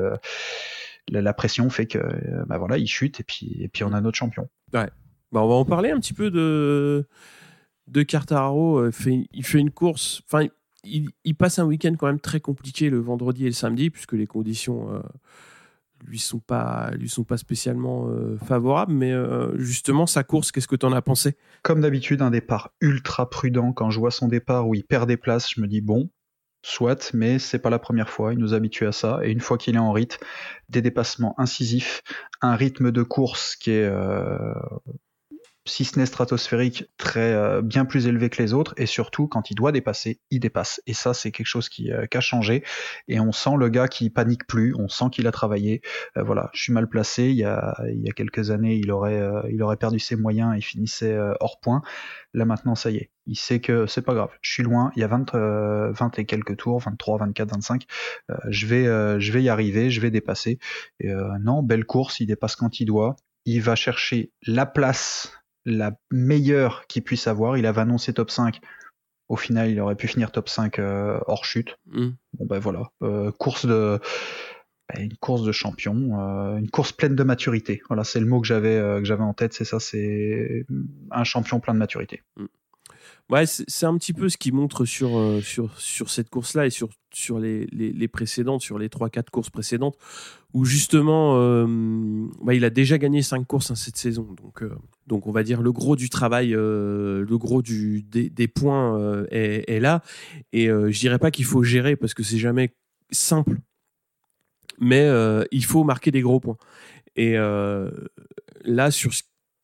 la, 1.10 1.34
pression 1.34 1.70
fait 1.70 1.88
que 1.88 2.00
bah, 2.46 2.58
voilà, 2.58 2.78
il 2.78 2.88
chute 2.88 3.20
et 3.20 3.24
puis, 3.24 3.58
et 3.60 3.68
puis 3.68 3.84
on 3.84 3.94
a 3.94 4.02
notre 4.02 4.18
champion. 4.18 4.48
Ouais. 4.74 4.90
Bah, 5.32 5.42
on 5.42 5.48
va 5.48 5.56
en 5.56 5.66
parler 5.66 5.90
un 5.90 6.00
petit 6.00 6.14
peu 6.14 6.30
de 6.30 7.08
de 7.88 8.04
Cartaro. 8.04 8.88
il 8.88 9.44
fait 9.44 9.60
une 9.60 9.72
course. 9.72 10.22
Enfin, 10.28 10.48
il, 10.84 11.36
passe 11.36 11.60
un 11.60 11.66
week-end 11.66 11.96
quand 11.98 12.08
même 12.08 12.20
très 12.20 12.40
compliqué 12.40 12.90
le 12.90 13.00
vendredi 13.00 13.44
et 13.44 13.50
le 13.50 13.54
samedi, 13.54 13.90
puisque 13.90 14.14
les 14.14 14.28
conditions 14.28 14.94
euh, 14.94 15.00
lui 16.06 16.20
sont 16.20 16.40
pas 16.40 16.92
lui 16.92 17.10
spécialement 17.10 18.10
euh, 18.10 18.38
favorables. 18.46 18.94
Mais 18.94 19.12
euh, 19.12 19.58
justement, 19.58 20.06
sa 20.06 20.24
course, 20.24 20.52
qu'est-ce 20.52 20.68
que 20.68 20.76
tu 20.76 20.86
en 20.86 20.94
as 20.94 21.02
pensé? 21.02 21.38
Comme 21.62 21.82
d'habitude, 21.82 22.22
un 22.22 22.32
départ 22.32 22.72
ultra 22.82 23.30
prudent. 23.30 23.74
Quand 23.74 23.90
je 23.90 24.00
vois 24.00 24.12
son 24.12 24.28
départ 24.28 24.68
où 24.68 24.76
il 24.76 24.84
perd 24.84 25.08
des 25.08 25.18
places, 25.18 25.54
je 25.54 25.62
me 25.62 25.68
dis 25.68 25.82
bon, 25.82 26.10
soit, 26.62 27.14
mais 27.14 27.40
c'est 27.40 27.60
pas 27.60 27.70
la 27.70 27.80
première 27.80 28.10
fois. 28.10 28.34
Il 28.34 28.40
nous 28.40 28.54
habitue 28.54 28.86
à 28.86 28.92
ça. 28.92 29.20
Et 29.24 29.32
une 29.32 29.42
fois 29.42 29.58
qu'il 29.58 29.76
est 29.76 29.80
en 29.80 29.92
rythme, 29.92 30.24
des 30.70 30.82
dépassements 30.82 31.40
incisifs, 31.40 32.02
un 32.42 32.56
rythme 32.56 32.92
de 32.92 33.04
course 33.04 33.56
qui 33.56 33.72
est 33.72 33.86
euh, 33.86 34.54
si 35.66 35.86
ce 35.86 35.98
n'est 35.98 36.06
stratosphérique, 36.06 36.86
très 36.98 37.34
euh, 37.34 37.62
bien 37.62 37.86
plus 37.86 38.08
élevé 38.08 38.30
que 38.30 38.42
les 38.42 38.54
autres, 38.54 38.74
et 38.78 38.86
surtout 38.86 39.28
quand 39.28 39.50
il 39.50 39.56
doit 39.56 39.72
dépasser, 39.72 40.20
il 40.30 40.40
dépasse. 40.40 40.82
Et 40.88 40.94
ça, 40.94 41.14
c'est 41.14 41.32
quelque 41.32 41.48
chose 41.48 41.70
qui, 41.70 41.92
euh, 41.92 42.06
a 42.14 42.20
changé, 42.20 42.64
et 43.08 43.20
on 43.20 43.32
sent 43.32 43.52
le 43.58 43.70
gars 43.70 43.88
qui 43.88 44.10
panique 44.10 44.46
plus, 44.46 44.76
on 44.78 44.90
sent 44.90 45.06
qu'il 45.12 45.26
a 45.26 45.32
travaillé. 45.32 45.82
Euh, 46.18 46.24
voilà, 46.24 46.50
je 46.54 46.64
suis 46.64 46.74
mal 46.74 46.88
placé. 46.90 47.30
Il 47.30 47.38
y 47.38 47.46
a, 47.46 47.76
il 47.90 48.02
y 48.02 48.10
a 48.10 48.12
quelques 48.12 48.52
années, 48.52 48.76
il 48.76 48.92
aurait, 48.92 49.22
il 49.50 49.62
aurait 49.64 49.78
perdu 49.78 50.00
ses 50.00 50.16
moyens 50.16 50.56
et 50.58 50.62
finissait 50.62 51.18
hors 51.40 51.60
point. 51.60 51.82
Là 52.34 52.46
maintenant, 52.46 52.76
ça 52.76 52.92
y 52.92 52.98
est, 52.98 53.12
il 53.26 53.38
sait 53.38 53.60
que 53.60 53.88
c'est 53.88 54.02
pas 54.02 54.14
grave. 54.14 54.30
Je 54.42 54.52
suis 54.52 54.64
loin, 54.64 54.92
il 54.96 55.00
y 55.00 55.04
a 55.04 55.08
20, 55.08 55.34
20 55.34 56.20
et 56.20 56.26
quelques 56.26 56.58
tours, 56.58 56.80
23, 56.80 57.20
24, 57.20 57.52
25. 57.52 57.86
je 58.50 58.66
vais, 58.68 58.86
je 59.20 59.32
vais 59.32 59.44
y 59.44 59.50
arriver, 59.50 59.90
je 59.90 60.02
vais 60.02 60.12
dépasser. 60.12 60.60
Non, 61.02 61.64
belle 61.64 61.86
course, 61.86 62.20
il 62.20 62.28
dépasse 62.28 62.56
quand 62.56 62.80
il 62.80 62.86
doit. 62.86 63.16
Il 63.46 63.62
va 63.62 63.76
chercher 63.76 64.32
la 64.46 64.66
place 64.66 65.43
la 65.66 65.94
meilleure 66.12 66.88
qu'il 66.88 67.04
puisse 67.04 67.28
avoir. 67.28 67.58
Il 67.58 67.66
avait 67.66 67.82
annoncé 67.82 68.14
top 68.14 68.32
5. 68.32 68.60
Au 69.30 69.36
final, 69.36 69.70
il 69.70 69.80
aurait 69.80 69.96
pu 69.96 70.08
finir 70.08 70.32
top 70.32 70.50
5 70.50 70.80
euh, 70.80 71.20
hors 71.28 71.46
chute. 71.46 71.78
Mm. 71.88 72.10
Bon 72.34 72.46
ben 72.46 72.60
voilà, 72.60 72.92
euh, 73.02 73.32
course 73.32 73.66
de 73.66 74.00
ben, 74.94 75.04
une 75.04 75.16
course 75.18 75.44
de 75.44 75.52
champion, 75.52 76.20
euh, 76.20 76.58
une 76.58 76.70
course 76.70 76.92
pleine 76.92 77.16
de 77.16 77.24
maturité. 77.24 77.82
Voilà, 77.88 78.04
c'est 78.04 78.20
le 78.20 78.26
mot 78.26 78.42
que 78.42 78.48
j'avais 78.48 78.78
que 79.00 79.06
j'avais 79.06 79.24
en 79.24 79.34
tête, 79.34 79.54
c'est 79.54 79.66
ça, 79.66 79.80
c'est 79.80 80.66
un 81.12 81.24
champion 81.24 81.60
plein 81.60 81.74
de 81.74 81.80
maturité. 81.80 82.22
Mm. 82.36 82.46
Ouais, 83.30 83.46
c'est 83.46 83.86
un 83.86 83.98
petit 83.98 84.12
peu 84.12 84.28
ce 84.28 84.38
qui 84.38 84.52
montre 84.52 84.84
sur, 84.84 85.18
euh, 85.18 85.40
sur, 85.40 85.80
sur 85.80 86.10
cette 86.10 86.30
course-là 86.30 86.66
et 86.66 86.70
sur, 86.70 86.90
sur 87.14 87.40
les, 87.40 87.66
les, 87.68 88.08
précédentes, 88.10 88.62
sur 88.62 88.78
les 88.78 88.90
3-4 88.90 89.30
courses 89.32 89.50
précédentes, 89.50 89.98
où 90.54 90.66
justement, 90.66 91.66
bah, 92.44 92.54
il 92.54 92.66
a 92.66 92.70
déjà 92.70 92.98
gagné 92.98 93.22
5 93.22 93.48
courses 93.48 93.72
hein, 93.72 93.76
cette 93.76 93.96
saison. 93.96 94.28
Donc, 94.44 94.62
euh, 94.62 94.76
donc, 95.08 95.26
on 95.26 95.32
va 95.32 95.44
dire 95.44 95.62
le 95.62 95.72
gros 95.72 95.96
du 95.96 96.10
travail, 96.10 96.50
le 96.50 97.38
gros 97.38 97.62
du, 97.62 98.04
des, 98.04 98.48
points 98.48 99.26
est, 99.32 99.80
là. 99.80 100.04
Et 100.52 100.68
je 100.68 101.00
dirais 101.00 101.20
pas 101.20 101.32
qu'il 101.32 101.46
faut 101.46 101.64
gérer 101.64 101.96
parce 101.96 102.14
que 102.14 102.24
c'est 102.24 102.38
jamais 102.38 102.76
simple, 103.10 103.58
mais 104.80 105.10
il 105.52 105.64
faut 105.64 105.86
marquer 105.86 106.12
des 106.12 106.22
gros 106.22 106.42
points. 106.42 106.58
Et 107.16 107.36
là, 107.36 108.92
sur 108.92 109.14
ce 109.14 109.24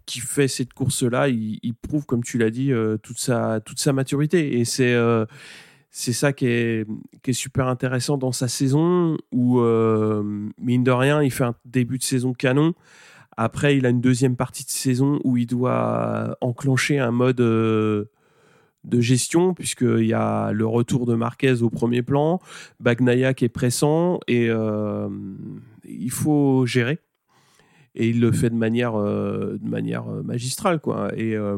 qui 0.09 0.21
fait 0.21 0.47
cette 0.47 0.73
course-là, 0.73 1.27
il, 1.27 1.75
prouve, 1.75 2.07
comme 2.07 2.23
tu 2.23 2.39
l'as 2.39 2.49
dit, 2.49 2.73
euh, 2.73 2.97
toute, 2.97 3.19
sa, 3.19 3.59
toute 3.59 3.79
sa 3.79 3.93
maturité. 3.93 4.59
Et 4.59 4.65
c'est 4.65 4.91
euh, 4.91 5.27
c'est 5.91 6.13
ça 6.13 6.33
qui 6.33 6.47
est, 6.47 6.87
qui 7.21 7.29
est 7.29 7.33
super 7.33 7.67
intéressant 7.67 8.17
dans 8.17 8.31
sa 8.31 8.47
saison, 8.47 9.17
où, 9.31 9.59
euh, 9.59 10.23
mine 10.59 10.83
de 10.83 10.89
rien, 10.89 11.21
il 11.21 11.29
fait 11.29 11.43
un 11.43 11.53
début 11.63 11.99
de 11.99 12.03
saison 12.03 12.33
canon. 12.33 12.73
Après, 13.37 13.77
il 13.77 13.85
a 13.85 13.89
une 13.89 14.01
deuxième 14.01 14.35
partie 14.35 14.65
de 14.65 14.71
saison 14.71 15.19
où 15.23 15.37
il 15.37 15.45
doit 15.45 16.35
enclencher 16.41 16.97
un 16.97 17.11
mode 17.11 17.37
de 17.37 18.07
gestion, 18.99 19.53
puisqu'il 19.53 20.05
y 20.05 20.13
a 20.13 20.51
le 20.51 20.65
retour 20.65 21.05
de 21.05 21.13
Marquez 21.13 21.61
au 21.61 21.69
premier 21.69 22.01
plan, 22.01 22.39
Bagnaia 22.79 23.35
qui 23.35 23.45
est 23.45 23.49
pressant, 23.49 24.19
et 24.27 24.49
il 25.85 26.11
faut 26.11 26.65
gérer 26.65 26.99
et 27.95 28.09
il 28.09 28.19
le 28.19 28.31
fait 28.31 28.49
de 28.49 28.55
manière, 28.55 28.95
euh, 28.95 29.57
de 29.61 29.67
manière 29.67 30.07
euh, 30.09 30.21
magistrale, 30.23 30.79
quoi. 30.79 31.11
Et 31.17 31.35
euh, 31.35 31.57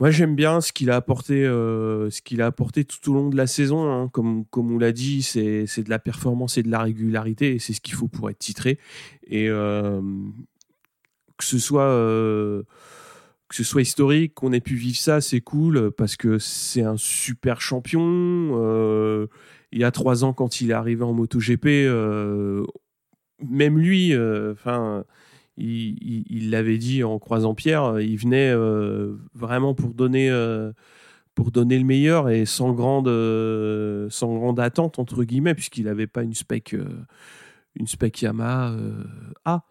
moi, 0.00 0.10
j'aime 0.10 0.34
bien 0.34 0.60
ce 0.60 0.72
qu'il 0.72 0.90
a 0.90 0.96
apporté, 0.96 1.42
ce 1.42 2.22
qu'il 2.22 2.40
a 2.40 2.46
apporté 2.46 2.84
tout 2.84 3.10
au 3.10 3.14
long 3.14 3.28
de 3.28 3.36
la 3.36 3.48
saison. 3.48 3.90
Hein. 3.90 4.08
Comme, 4.08 4.44
comme 4.46 4.70
on 4.70 4.78
l'a 4.78 4.92
dit, 4.92 5.22
c'est, 5.22 5.64
de 5.64 5.90
la 5.90 5.98
performance 5.98 6.56
et 6.56 6.62
de 6.62 6.70
la 6.70 6.82
régularité, 6.82 7.56
et 7.56 7.58
c'est 7.58 7.72
ce 7.72 7.80
qu'il 7.80 7.94
faut 7.94 8.06
pour 8.06 8.30
être 8.30 8.38
titré. 8.38 8.78
Et 9.26 9.46
que 9.48 10.00
ce 11.40 11.58
soit 11.58 11.90
que 13.48 13.56
ce 13.56 13.64
soit 13.64 13.82
historique, 13.82 14.34
qu'on 14.34 14.52
ait 14.52 14.60
pu 14.60 14.76
vivre 14.76 14.98
ça, 14.98 15.20
c'est 15.20 15.40
cool 15.40 15.90
parce 15.90 16.14
que 16.14 16.38
c'est 16.38 16.82
un 16.82 16.96
super 16.96 17.60
champion. 17.60 19.26
il 19.72 19.80
y 19.80 19.84
a 19.84 19.90
trois 19.90 20.22
ans, 20.22 20.32
quand 20.32 20.60
il 20.60 20.70
est 20.70 20.74
arrivé 20.74 21.02
en 21.02 21.12
MotoGP, 21.12 21.66
même 23.40 23.78
lui, 23.78 24.14
euh, 24.14 24.52
enfin, 24.52 25.04
il 25.56 26.50
l'avait 26.50 26.78
dit 26.78 27.02
en 27.04 27.18
croisant 27.18 27.54
Pierre, 27.54 28.00
il 28.00 28.16
venait 28.16 28.50
euh, 28.50 29.16
vraiment 29.34 29.74
pour 29.74 29.94
donner 29.94 30.30
pour 31.34 31.50
donner 31.52 31.78
le 31.78 31.84
meilleur 31.84 32.28
et 32.30 32.46
sans 32.46 32.72
grande 32.72 33.08
attente 34.60 34.98
entre 34.98 35.24
guillemets 35.24 35.54
puisqu'il 35.54 35.84
n'avait 35.84 36.06
pas 36.06 36.22
une 36.22 36.34
spec 36.34 36.74
Yamaha 38.22 38.76
A. 39.44 39.64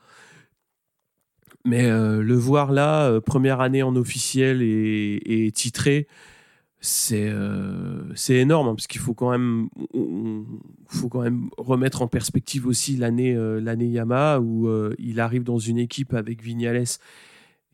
Mais 1.66 1.90
le 1.90 2.36
voir 2.36 2.72
là 2.72 3.20
première 3.22 3.60
année 3.60 3.84
en 3.84 3.96
officiel 3.96 4.62
et 4.62 5.52
titré 5.54 6.08
c'est 6.80 7.28
euh, 7.28 8.04
c'est 8.16 8.36
énorme 8.36 8.68
hein, 8.68 8.76
parce 8.76 8.86
qu'il 8.88 9.02
faut 9.02 9.16
quand 9.16 9.32
même 9.32 9.70
faut 10.88 11.10
quand 11.10 11.22
même 11.22 11.50
remettre 11.58 12.04
en 12.04 12.08
perspective 12.08 12.68
aussi 12.68 12.98
l'année 12.98 13.36
euh, 13.36 13.60
l'année 13.60 13.88
Yamaha 13.88 14.40
où 14.40 14.68
euh, 14.68 14.94
il 15.00 15.20
arrive 15.20 15.44
dans 15.44 15.58
une 15.58 15.80
équipe 15.80 16.14
avec 16.14 16.44
Vignales 16.44 16.86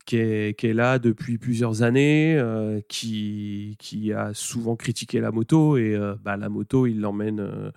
qui 0.05 0.17
est, 0.17 0.57
qui 0.57 0.67
est 0.67 0.73
là 0.73 0.99
depuis 0.99 1.37
plusieurs 1.37 1.81
années 1.83 2.41
qui 2.87 3.75
qui 3.79 4.13
a 4.13 4.33
souvent 4.33 4.75
critiqué 4.75 5.19
la 5.19 5.31
moto 5.31 5.77
et 5.77 5.97
bah, 6.21 6.37
la 6.37 6.49
moto 6.49 6.87
il 6.87 6.99
l'emmène 7.01 7.71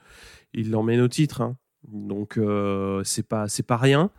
il 0.53 0.71
l'emmène 0.71 1.01
au 1.01 1.09
titre 1.09 1.41
hein. 1.41 1.57
donc 1.89 2.39
c'est 3.05 3.27
pas 3.27 3.49
c'est 3.49 3.63
pas 3.63 3.77
rien 3.77 4.11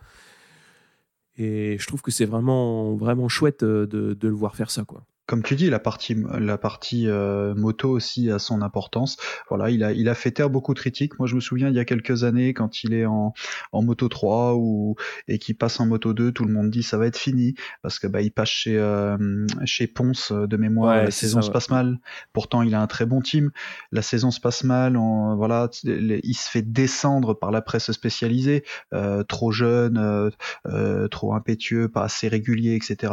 et 1.37 1.77
je 1.79 1.87
trouve 1.87 2.01
que 2.01 2.11
c'est 2.11 2.25
vraiment 2.25 2.95
vraiment 2.95 3.27
chouette 3.27 3.63
de, 3.63 3.85
de 3.85 4.27
le 4.27 4.35
voir 4.35 4.55
faire 4.55 4.71
ça 4.71 4.85
quoi 4.85 5.05
comme 5.27 5.43
tu 5.43 5.57
dis, 5.57 5.69
la 5.69 5.79
partie, 5.79 6.15
la 6.39 6.57
partie 6.57 7.07
euh, 7.07 7.53
moto 7.53 7.89
aussi 7.89 8.31
a 8.31 8.39
son 8.39 8.61
importance. 8.61 9.17
Voilà, 9.49 9.69
il 9.69 9.83
a, 9.83 9.91
il 9.91 10.07
a 10.07 10.15
fait 10.15 10.31
taire 10.31 10.49
beaucoup 10.49 10.73
de 10.73 10.79
critiques. 10.79 11.19
Moi, 11.19 11.27
je 11.27 11.35
me 11.35 11.41
souviens 11.41 11.67
il 11.67 11.75
y 11.75 11.79
a 11.79 11.85
quelques 11.85 12.23
années 12.23 12.53
quand 12.53 12.85
il 12.85 12.93
est 12.93 13.05
en, 13.05 13.33
en 13.73 13.83
moto 13.83 14.07
3 14.07 14.55
ou 14.55 14.95
et 15.27 15.37
qu'il 15.37 15.57
passe 15.57 15.81
en 15.81 15.85
moto 15.85 16.13
2, 16.13 16.31
tout 16.31 16.45
le 16.45 16.53
monde 16.53 16.69
dit 16.69 16.81
ça 16.81 16.97
va 16.97 17.07
être 17.07 17.17
fini 17.17 17.55
parce 17.81 17.99
que 17.99 18.07
bah 18.07 18.21
il 18.21 18.31
passe 18.31 18.47
chez 18.47 18.77
euh, 18.77 19.45
chez 19.65 19.87
Ponce 19.87 20.31
de 20.31 20.57
mémoire. 20.57 20.95
la 20.95 21.11
saison 21.11 21.41
se 21.41 21.51
passe 21.51 21.69
mal. 21.69 21.99
Pourtant, 22.31 22.61
il 22.61 22.73
a 22.73 22.81
un 22.81 22.87
très 22.87 23.05
bon 23.05 23.19
team. 23.19 23.51
La 23.91 24.01
saison 24.01 24.31
se 24.31 24.39
passe 24.39 24.63
mal. 24.63 24.95
voilà, 24.95 25.69
il 25.83 26.35
se 26.35 26.49
fait 26.49 26.61
descendre 26.61 27.33
par 27.33 27.51
la 27.51 27.61
presse 27.61 27.91
spécialisée. 27.91 28.63
Euh, 28.93 29.23
trop 29.23 29.51
jeune, 29.51 30.31
trop 31.11 31.33
impétueux, 31.33 31.89
pas 31.89 32.03
assez 32.03 32.29
régulier, 32.29 32.75
etc. 32.75 33.11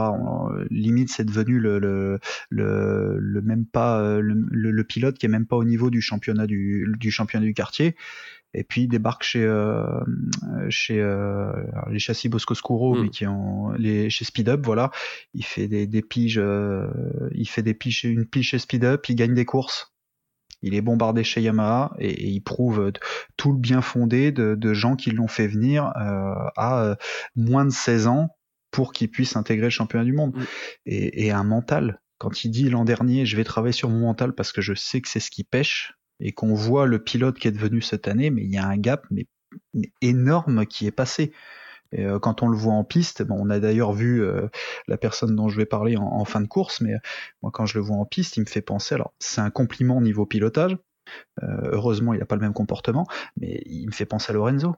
limite, 0.71 1.11
c'est 1.11 1.25
devenu 1.25 1.59
le, 1.59 1.81
le 1.81 2.04
le, 2.51 3.41
même 3.43 3.67
pas 3.67 4.01
euh, 4.01 4.21
le, 4.23 4.85
pilote 4.85 5.19
qui 5.19 5.27
est 5.27 5.29
même 5.29 5.47
pas 5.47 5.57
au 5.57 5.65
niveau 5.65 5.91
du 5.91 6.01
championnat 6.01 6.47
du, 6.47 6.93
du 6.99 7.11
championnat 7.11 7.47
du 7.47 7.55
quartier. 7.55 7.97
Et 8.57 8.63
puis 8.63 8.83
il 8.83 8.89
débarque 8.89 9.25
chez 9.25 9.43
euh, 9.43 10.01
chez 10.69 11.01
euh, 11.01 11.53
les 11.91 11.99
châssis 11.99 12.29
Bosco 12.29 12.55
Scuro 12.55 12.95
mais 12.95 13.09
hmm. 13.09 13.11
qui 13.11 13.27
ont 13.27 13.73
les 13.73 14.11
chez 14.11 14.25
Speed 14.25 14.49
Up 14.49 14.61
voilà. 14.65 14.91
Il 15.35 15.45
fait 15.45 15.67
des, 15.67 15.87
des 15.87 16.03
piges 16.03 16.41
il 17.33 17.49
fait 17.49 17.63
des 17.63 17.75
piges 17.75 18.05
une 18.05 18.27
pige 18.27 18.51
chez 18.51 18.59
Speed 18.59 18.85
Up 18.85 19.09
il 19.09 19.17
gagne 19.17 19.35
des 19.35 19.45
courses. 19.45 19.93
Il 20.63 20.75
est 20.75 20.81
bombardé 20.81 21.25
chez 21.25 21.43
Yamaha 21.43 21.95
et, 21.99 22.29
il 22.29 22.41
prouve 22.41 22.93
tout 23.37 23.53
le 23.53 23.59
bien 23.59 23.83
fondé 23.83 24.33
de, 24.33 24.55
de 24.55 24.73
gens 24.73 24.97
qui 24.97 25.11
l'ont 25.11 25.29
fait 25.29 25.49
venir 25.49 25.93
à 25.95 26.97
moins 27.35 27.65
de 27.65 27.71
16 27.71 28.07
ans 28.07 28.31
pour 28.75 28.93
qu'il 28.93 29.09
puisse 29.09 29.37
intégrer 29.37 29.67
le 29.67 29.71
championnat 29.71 30.05
du 30.05 30.13
monde. 30.13 30.37
Mm. 30.37 30.43
Et, 30.87 31.31
un 31.31 31.45
mental, 31.45 32.01
quand 32.19 32.43
il 32.43 32.51
dit 32.51 32.69
l'an 32.69 32.85
dernier, 32.85 33.25
je 33.25 33.37
vais 33.37 33.45
travailler 33.45 33.73
sur 33.73 33.89
mon 33.89 34.01
mental 34.01 34.35
parce 34.35 34.51
que 34.51 34.61
je 34.61 34.75
sais 34.75 35.01
que 35.01 35.09
c'est 35.09 35.21
ce 35.21 35.31
qui 35.31 35.45
pêche, 35.45 35.95
et 36.19 36.33
qu'on 36.33 36.55
voit 36.55 36.87
le 36.87 36.99
pilote 36.99 37.39
qui 37.39 37.47
est 37.47 37.53
devenu 37.53 37.81
cette 37.81 38.09
année, 38.09 38.31
mais 38.31 38.43
il 38.43 38.51
y 38.51 38.59
a 38.59 38.67
un 38.67 38.77
gap 38.77 39.07
mais, 39.11 39.27
énorme 40.03 40.67
qui 40.67 40.89
est 40.89 40.93
passé. 40.93 41.33
Et, 41.93 42.05
euh, 42.05 42.19
quand 42.19 42.43
on 42.43 42.49
le 42.49 42.57
voit 42.57 42.73
en 42.73 42.83
piste, 42.83 43.23
bon, 43.23 43.37
on 43.39 43.49
a 43.49 43.61
d'ailleurs 43.61 43.93
vu 43.93 44.25
euh, 44.25 44.49
la 44.89 44.97
personne 44.97 45.37
dont 45.37 45.49
je 45.49 45.57
vais 45.57 45.67
parler 45.67 45.97
en, 45.97 46.25
fin 46.25 46.41
de 46.41 46.49
course, 46.49 46.81
mais 46.81 46.95
euh, 46.95 46.99
moi 47.43 47.53
quand 47.53 47.67
je 47.67 47.79
le 47.79 47.85
vois 47.85 47.97
en 47.97 48.05
piste, 48.05 48.37
il 48.37 48.41
me 48.41 48.47
fait 48.47 48.63
penser, 48.63 48.97
alors 48.97 49.15
c'est 49.21 49.41
un 49.41 49.51
compliment 49.51 49.99
au 49.99 50.03
niveau 50.03 50.27
pilotage, 50.27 50.77
heureusement 51.43 52.13
il 52.13 52.19
n'a 52.19 52.27
pas 52.27 52.35
le 52.35 52.41
même 52.41 52.55
comportement, 52.55 53.07
mais 53.37 53.63
il 53.67 53.87
me 53.87 53.93
fait 53.93 54.07
penser 54.07 54.33
à 54.33 54.35
Lorenzo. 54.35 54.75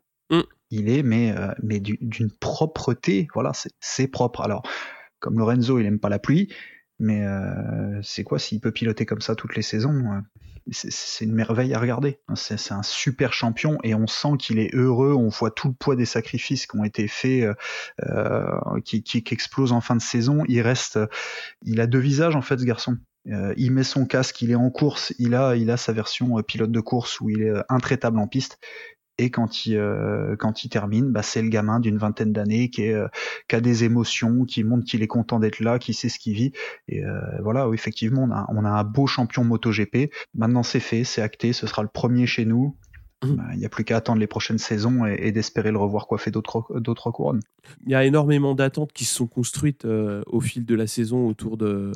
Il 0.71 0.89
est, 0.89 1.03
mais, 1.03 1.33
euh, 1.37 1.53
mais 1.62 1.81
d'une 1.81 2.31
propreté, 2.31 3.29
voilà, 3.35 3.53
c'est 3.81 4.09
propre. 4.09 4.41
Alors, 4.41 4.62
comme 5.21 5.39
Lorenzo, 5.39 5.79
il 5.79 5.87
aime 5.87 6.01
pas 6.01 6.09
la 6.09 6.19
pluie, 6.19 6.53
mais 6.99 7.25
euh, 7.25 8.01
c'est 8.03 8.25
quoi 8.25 8.39
s'il 8.39 8.61
peut 8.61 8.73
piloter 8.73 9.07
comme 9.07 9.21
ça 9.21 9.37
toutes 9.37 9.55
les 9.55 9.62
saisons 9.62 10.12
euh, 10.12 10.21
C'est 10.73 11.25
une 11.25 11.35
merveille 11.35 11.73
à 11.73 11.79
regarder. 11.79 12.19
C'est 12.35 12.73
un 12.73 12.83
super 12.83 13.33
champion 13.33 13.79
et 13.85 13.95
on 13.95 14.09
sent 14.09 14.37
qu'il 14.41 14.59
est 14.59 14.75
heureux. 14.75 15.12
On 15.12 15.29
voit 15.29 15.53
tout 15.53 15.69
le 15.69 15.75
poids 15.75 15.95
des 15.95 16.05
sacrifices 16.05 16.67
qui 16.67 16.77
ont 16.77 16.85
été 16.85 17.07
faits, 17.07 17.49
qui, 18.85 19.03
qui, 19.05 19.23
qui 19.23 19.35
explosent 19.35 19.73
en 19.73 19.81
fin 19.81 19.95
de 19.95 20.03
saison. 20.03 20.43
Il 20.49 20.61
reste, 20.62 20.99
il 21.62 21.81
a 21.81 21.87
deux 21.87 22.01
visages 22.01 22.35
en 22.35 22.43
fait, 22.43 22.59
ce 22.59 22.64
garçon 22.64 22.99
il 23.57 23.73
met 23.73 23.83
son 23.83 24.07
casque, 24.07 24.41
il 24.43 24.53
est 24.53 24.55
en 24.55 24.71
course, 24.71 25.12
il 25.19 25.35
a, 25.35 25.57
il 25.57 25.69
a 25.73 25.77
sa 25.77 25.93
version 25.93 26.41
pilote 26.45 26.71
de 26.71 26.79
course 26.79 27.21
où 27.21 27.29
il 27.29 27.43
est 27.43 27.53
intraitable 27.69 28.21
en 28.21 28.29
piste. 28.29 28.61
Et 29.19 29.31
quand 29.31 29.67
il, 29.67 29.81
quand 30.39 30.64
il 30.64 30.69
termine, 30.69 31.11
bah, 31.11 31.23
c'est 31.23 31.43
le 31.43 31.49
gamin 31.49 31.81
d'une 31.81 31.97
vingtaine 31.97 32.33
d'années 32.33 32.69
qui, 32.69 32.83
est, 32.83 32.97
qui 33.49 33.57
a 33.57 33.61
des 33.61 33.85
émotions, 33.85 34.45
qui 34.45 34.62
montre 34.62 34.85
qu'il 34.85 35.03
est 35.03 35.07
content 35.07 35.39
d'être 35.39 35.61
là, 35.61 35.79
qui 35.79 35.95
sait 35.95 36.09
ce 36.09 36.19
qu'il 36.19 36.35
vit. 36.35 36.53
Et 36.89 37.03
voilà, 37.41 37.69
effectivement, 37.73 38.25
on 38.25 38.31
a, 38.31 38.47
on 38.51 38.64
a 38.64 38.71
un 38.71 38.85
beau 38.85 39.07
champion 39.07 39.43
MotoGP. 39.45 40.11
Maintenant, 40.35 40.62
c'est 40.62 40.81
fait, 40.81 41.05
c'est 41.05 41.23
acté, 41.23 41.55
ce 41.55 41.67
sera 41.67 41.83
le 41.83 41.89
premier 41.89 42.27
chez 42.27 42.45
nous. 42.45 42.77
Mmh. 43.25 43.35
Bah, 43.35 43.45
il 43.55 43.59
n'y 43.59 43.64
a 43.64 43.71
plus 43.71 43.85
qu'à 43.85 43.97
attendre 43.97 44.21
les 44.21 44.27
prochaines 44.27 44.59
saisons 44.59 45.07
et, 45.07 45.33
d'espérer 45.33 45.71
le 45.71 45.79
revoir 45.79 46.07
coiffer 46.07 46.31
d'autres 46.31 47.11
couronnes. 47.11 47.41
Il 47.87 47.93
y 47.93 47.95
a 47.95 48.05
énormément 48.05 48.55
d'attentes 48.55 48.93
qui 48.93 49.05
se 49.05 49.14
sont 49.14 49.27
construites 49.27 49.87
euh, 49.87 50.23
au 50.27 50.41
fil 50.41 50.67
de 50.67 50.75
la 50.75 50.87
saison 50.87 51.27
autour 51.27 51.57
de, 51.57 51.93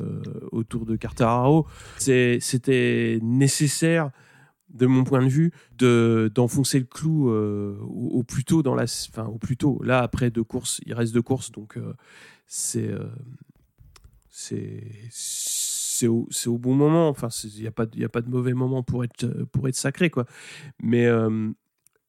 autour 0.51 0.85
de 0.85 0.95
Cartararo. 0.95 1.67
C'était 1.97 3.19
nécessaire, 3.21 4.09
de 4.73 4.85
mon 4.85 5.03
point 5.03 5.21
de 5.21 5.29
vue, 5.29 5.51
d'enfoncer 5.77 6.79
le 6.79 6.85
clou 6.85 7.29
euh, 7.29 7.77
au, 7.81 8.23
plus 8.23 8.43
tôt 8.43 8.63
dans 8.63 8.75
la, 8.75 8.83
enfin, 8.83 9.25
au 9.25 9.37
plus 9.37 9.57
tôt. 9.57 9.81
Là, 9.83 10.01
après 10.01 10.31
deux 10.31 10.43
courses, 10.43 10.81
il 10.85 10.93
reste 10.93 11.13
deux 11.13 11.21
courses, 11.21 11.51
donc 11.51 11.77
euh, 11.77 11.93
c'est 12.47 12.91
c'est 14.29 14.83
c'est 15.09 16.47
au, 16.47 16.57
bon 16.57 16.73
moment. 16.75 17.09
Enfin, 17.09 17.27
il 17.43 17.61
n'y 17.61 17.67
a, 17.67 17.71
pas, 17.71 17.83
a 17.83 18.09
pas 18.09 18.21
de 18.21 18.29
mauvais 18.29 18.53
moment 18.53 18.83
pour 18.83 19.03
être, 19.03 19.27
pour 19.51 19.67
être 19.67 19.75
sacré, 19.75 20.09
quoi. 20.09 20.25
Mais 20.81 21.05
euh, 21.05 21.51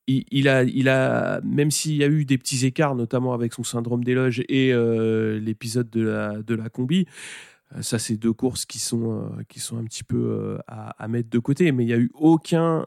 il, 0.06 0.48
a, 0.48 0.64
il 0.64 0.88
a, 0.88 1.40
même 1.42 1.70
s'il 1.70 1.96
y 1.96 2.04
a 2.04 2.08
eu 2.08 2.24
des 2.24 2.38
petits 2.38 2.66
écarts, 2.66 2.94
notamment 2.94 3.34
avec 3.34 3.52
son 3.52 3.64
syndrome 3.64 4.04
d'éloge 4.04 4.42
et 4.48 4.72
euh, 4.72 5.38
l'épisode 5.38 5.90
de 5.90 6.02
la, 6.02 6.42
de 6.42 6.54
la 6.54 6.68
combi, 6.68 7.06
euh, 7.06 7.08
ça, 7.80 7.98
c'est 7.98 8.16
deux 8.16 8.32
courses 8.32 8.66
qui 8.66 8.78
sont, 8.78 9.30
qui 9.48 9.60
sont 9.60 9.78
un 9.78 9.84
petit 9.84 10.04
peu 10.04 10.58
à, 10.66 11.08
mettre 11.08 11.30
de 11.30 11.38
côté. 11.38 11.72
Mais 11.72 11.84
il 11.84 11.86
n'y 11.86 11.92
a 11.92 11.98
eu 11.98 12.10
aucun, 12.14 12.84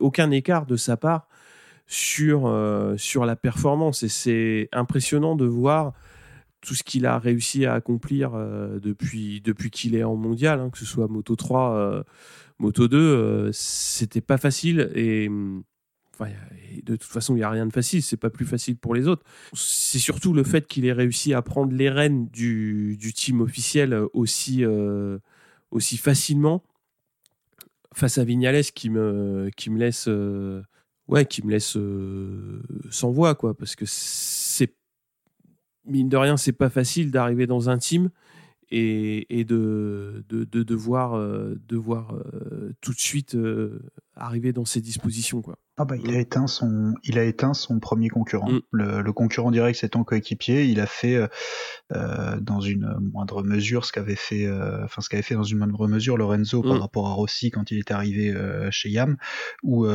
aucun 0.00 0.30
écart 0.30 0.66
de 0.66 0.76
sa 0.76 0.96
part 0.96 1.28
sur, 1.86 2.52
sur 2.96 3.24
la 3.24 3.36
performance. 3.36 4.02
Et 4.02 4.08
c'est 4.08 4.68
impressionnant 4.72 5.36
de 5.36 5.46
voir 5.46 5.92
tout 6.66 6.74
ce 6.74 6.82
qu'il 6.82 7.06
a 7.06 7.18
réussi 7.18 7.64
à 7.64 7.74
accomplir 7.74 8.32
euh, 8.34 8.80
depuis, 8.80 9.40
depuis 9.40 9.70
qu'il 9.70 9.94
est 9.94 10.02
en 10.02 10.16
mondial, 10.16 10.60
hein, 10.60 10.70
que 10.70 10.78
ce 10.78 10.84
soit 10.84 11.06
Moto 11.06 11.36
3, 11.36 11.76
euh, 11.76 12.02
Moto 12.58 12.88
2, 12.88 12.98
euh, 12.98 13.50
c'était 13.52 14.20
pas 14.20 14.36
facile 14.36 14.90
et, 14.94 15.30
de 16.82 16.96
toute 16.96 17.10
façon, 17.10 17.34
il 17.34 17.38
n'y 17.38 17.42
a 17.42 17.50
rien 17.50 17.66
de 17.66 17.72
facile, 17.72 18.02
c'est 18.02 18.16
pas 18.16 18.30
plus 18.30 18.46
facile 18.46 18.76
pour 18.76 18.94
les 18.94 19.08
autres. 19.08 19.24
C'est 19.54 19.98
surtout 19.98 20.32
le 20.32 20.44
fait 20.44 20.66
qu'il 20.66 20.84
ait 20.84 20.92
réussi 20.92 21.34
à 21.34 21.42
prendre 21.42 21.72
les 21.72 21.90
rênes 21.90 22.28
du, 22.28 22.98
team 23.14 23.40
officiel 23.40 23.98
aussi, 24.12 24.64
aussi 25.70 25.96
facilement 25.96 26.62
face 27.94 28.18
à 28.18 28.24
Vignales 28.24 28.64
qui 28.64 28.90
me, 28.90 29.50
laisse, 29.76 30.08
ouais, 31.08 31.26
qui 31.26 31.44
me 31.44 31.50
laisse 31.50 31.76
sans 32.90 33.10
voix, 33.10 33.34
quoi, 33.34 33.56
parce 33.56 33.76
que 33.76 33.86
mine 35.86 36.08
de 36.08 36.16
rien, 36.16 36.36
c'est 36.36 36.52
pas 36.52 36.70
facile 36.70 37.10
d'arriver 37.10 37.46
dans 37.46 37.70
un 37.70 37.78
team 37.78 38.10
et, 38.70 39.44
de, 39.44 40.24
de, 40.28 40.44
de, 40.44 40.62
devoir, 40.62 41.14
euh, 41.14 41.56
euh, 41.72 42.72
tout 42.80 42.92
de 42.92 42.98
suite 42.98 43.34
euh, 43.34 43.80
arriver 44.14 44.52
dans 44.52 44.64
ces 44.64 44.80
dispositions. 44.80 45.40
Quoi. 45.40 45.58
Ah 45.78 45.84
bah, 45.84 45.96
il 46.02 46.14
a 46.14 46.18
éteint 46.18 46.46
son, 46.46 46.94
il 47.04 47.18
a 47.18 47.24
éteint 47.24 47.52
son 47.52 47.80
premier 47.80 48.08
concurrent. 48.08 48.50
Mm. 48.50 48.60
Le, 48.70 49.12
concurrent 49.12 49.50
direct, 49.50 49.78
c'est 49.78 49.90
ton 49.90 50.04
coéquipier. 50.04 50.64
Il 50.64 50.80
a 50.80 50.86
fait 50.86 51.16
euh, 51.16 51.26
euh, 51.94 52.40
dans 52.40 52.60
une 52.60 52.96
moindre 53.12 53.42
mesure 53.42 53.84
ce 53.84 53.92
qu'avait 53.92 54.16
fait, 54.16 54.46
euh, 54.46 54.82
enfin 54.84 55.02
ce 55.02 55.10
qu'avait 55.10 55.22
fait 55.22 55.34
dans 55.34 55.42
une 55.42 55.58
moindre 55.58 55.86
mesure 55.86 56.16
Lorenzo 56.16 56.62
par 56.62 56.76
mm. 56.76 56.80
rapport 56.80 57.08
à 57.08 57.12
Rossi 57.12 57.50
quand 57.50 57.70
il 57.70 57.78
est 57.78 57.90
arrivé 57.90 58.34
chez 58.70 58.88
Yam, 58.88 59.18
ou 59.62 59.86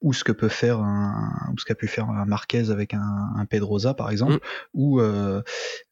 ou 0.00 0.12
ce 0.14 0.24
que 0.24 0.32
peut 0.32 0.48
faire 0.48 0.80
un, 0.80 1.32
ou 1.52 1.58
ce 1.58 1.66
qu'a 1.66 1.74
pu 1.74 1.86
faire 1.86 2.08
un 2.08 2.24
Marquez 2.24 2.70
avec 2.70 2.94
un, 2.94 3.30
un 3.36 3.44
Pedrosa 3.44 3.92
par 3.92 4.10
exemple, 4.10 4.34
mm. 4.34 4.38
où 4.72 5.00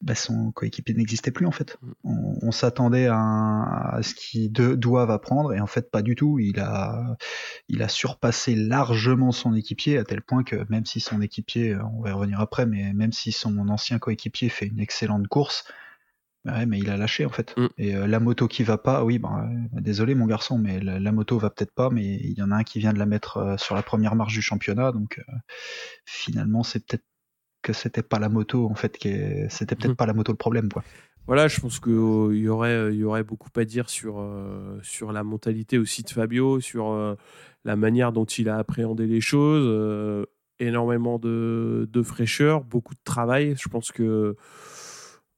bah, 0.01 0.15
son 0.15 0.51
coéquipier 0.51 0.95
n'existait 0.95 1.31
plus 1.31 1.45
en 1.45 1.51
fait. 1.51 1.77
On, 2.03 2.51
s'attendait 2.51 3.07
à, 3.07 3.17
à, 3.17 4.01
ce 4.01 4.15
qu'il 4.15 4.51
doivent 4.51 5.11
apprendre 5.11 5.53
et 5.53 5.59
en 5.59 5.67
fait 5.67 5.91
pas 5.91 6.01
du 6.01 6.15
tout. 6.15 6.39
Il 6.39 6.59
a 6.59 7.15
il 7.69 7.83
a 7.83 7.89
surpassé 7.89 8.55
largement 8.55 8.86
son 9.31 9.53
équipier 9.53 9.97
à 9.97 10.03
tel 10.03 10.21
point 10.21 10.43
que 10.43 10.65
même 10.69 10.85
si 10.85 10.99
son 10.99 11.21
équipier, 11.21 11.73
euh, 11.73 11.83
on 11.93 12.01
va 12.01 12.09
y 12.09 12.11
revenir 12.13 12.39
après, 12.39 12.65
mais 12.65 12.93
même 12.93 13.11
si 13.11 13.31
son 13.31 13.57
ancien 13.69 13.99
coéquipier 13.99 14.49
fait 14.49 14.67
une 14.67 14.79
excellente 14.79 15.27
course, 15.27 15.65
bah 16.45 16.65
mais 16.65 16.79
il 16.79 16.89
a 16.89 16.97
lâché 16.97 17.25
en 17.25 17.29
fait. 17.29 17.55
Mm. 17.57 17.67
Et 17.77 17.95
euh, 17.95 18.07
la 18.07 18.19
moto 18.19 18.47
qui 18.47 18.63
va 18.63 18.77
pas, 18.77 19.03
oui, 19.03 19.19
bah, 19.19 19.47
désolé 19.73 20.15
mon 20.15 20.25
garçon, 20.25 20.57
mais 20.57 20.79
la, 20.79 21.11
moto 21.11 21.37
va 21.37 21.49
peut-être 21.49 21.73
pas, 21.73 21.89
mais 21.89 22.15
il 22.15 22.37
y 22.37 22.41
en 22.41 22.51
a 22.51 22.55
un 22.55 22.63
qui 22.63 22.79
vient 22.79 22.93
de 22.93 22.99
la 22.99 23.05
mettre 23.05 23.37
euh, 23.37 23.57
sur 23.57 23.75
la 23.75 23.83
première 23.83 24.15
marche 24.15 24.33
du 24.33 24.41
championnat, 24.41 24.91
donc 24.91 25.21
finalement 26.05 26.63
c'est 26.63 26.85
peut-être 26.85 27.05
que 27.61 27.73
c'était 27.73 28.03
pas 28.03 28.19
la 28.19 28.29
moto 28.29 28.69
en 28.69 28.75
fait, 28.75 28.97
c'était 29.01 29.75
peut-être 29.75 29.93
mm. 29.93 29.95
pas 29.95 30.05
la 30.05 30.13
moto 30.13 30.31
le 30.31 30.37
problème 30.37 30.69
quoi 30.71 30.83
voilà, 31.27 31.47
je 31.47 31.59
pense 31.59 31.79
qu'il 31.79 31.93
y 31.93 32.47
aurait, 32.47 32.95
y 32.95 33.03
aurait 33.03 33.23
beaucoup 33.23 33.49
à 33.57 33.65
dire 33.65 33.89
sur, 33.89 34.25
sur 34.81 35.11
la 35.11 35.23
mentalité 35.23 35.77
aussi 35.77 36.03
de 36.03 36.09
Fabio, 36.09 36.61
sur 36.61 37.17
la 37.67 37.75
manière 37.75 38.13
dont 38.13 38.25
il 38.25 38.49
a 38.49 38.57
appréhendé 38.57 39.05
les 39.05 39.19
choses, 39.19 39.65
euh, 39.67 40.25
énormément 40.59 41.19
de, 41.19 42.01
fraîcheur, 42.03 42.63
beaucoup 42.63 42.95
de 42.95 43.03
travail. 43.03 43.55
Je 43.61 43.67
pense 43.67 43.91
que 43.91 44.35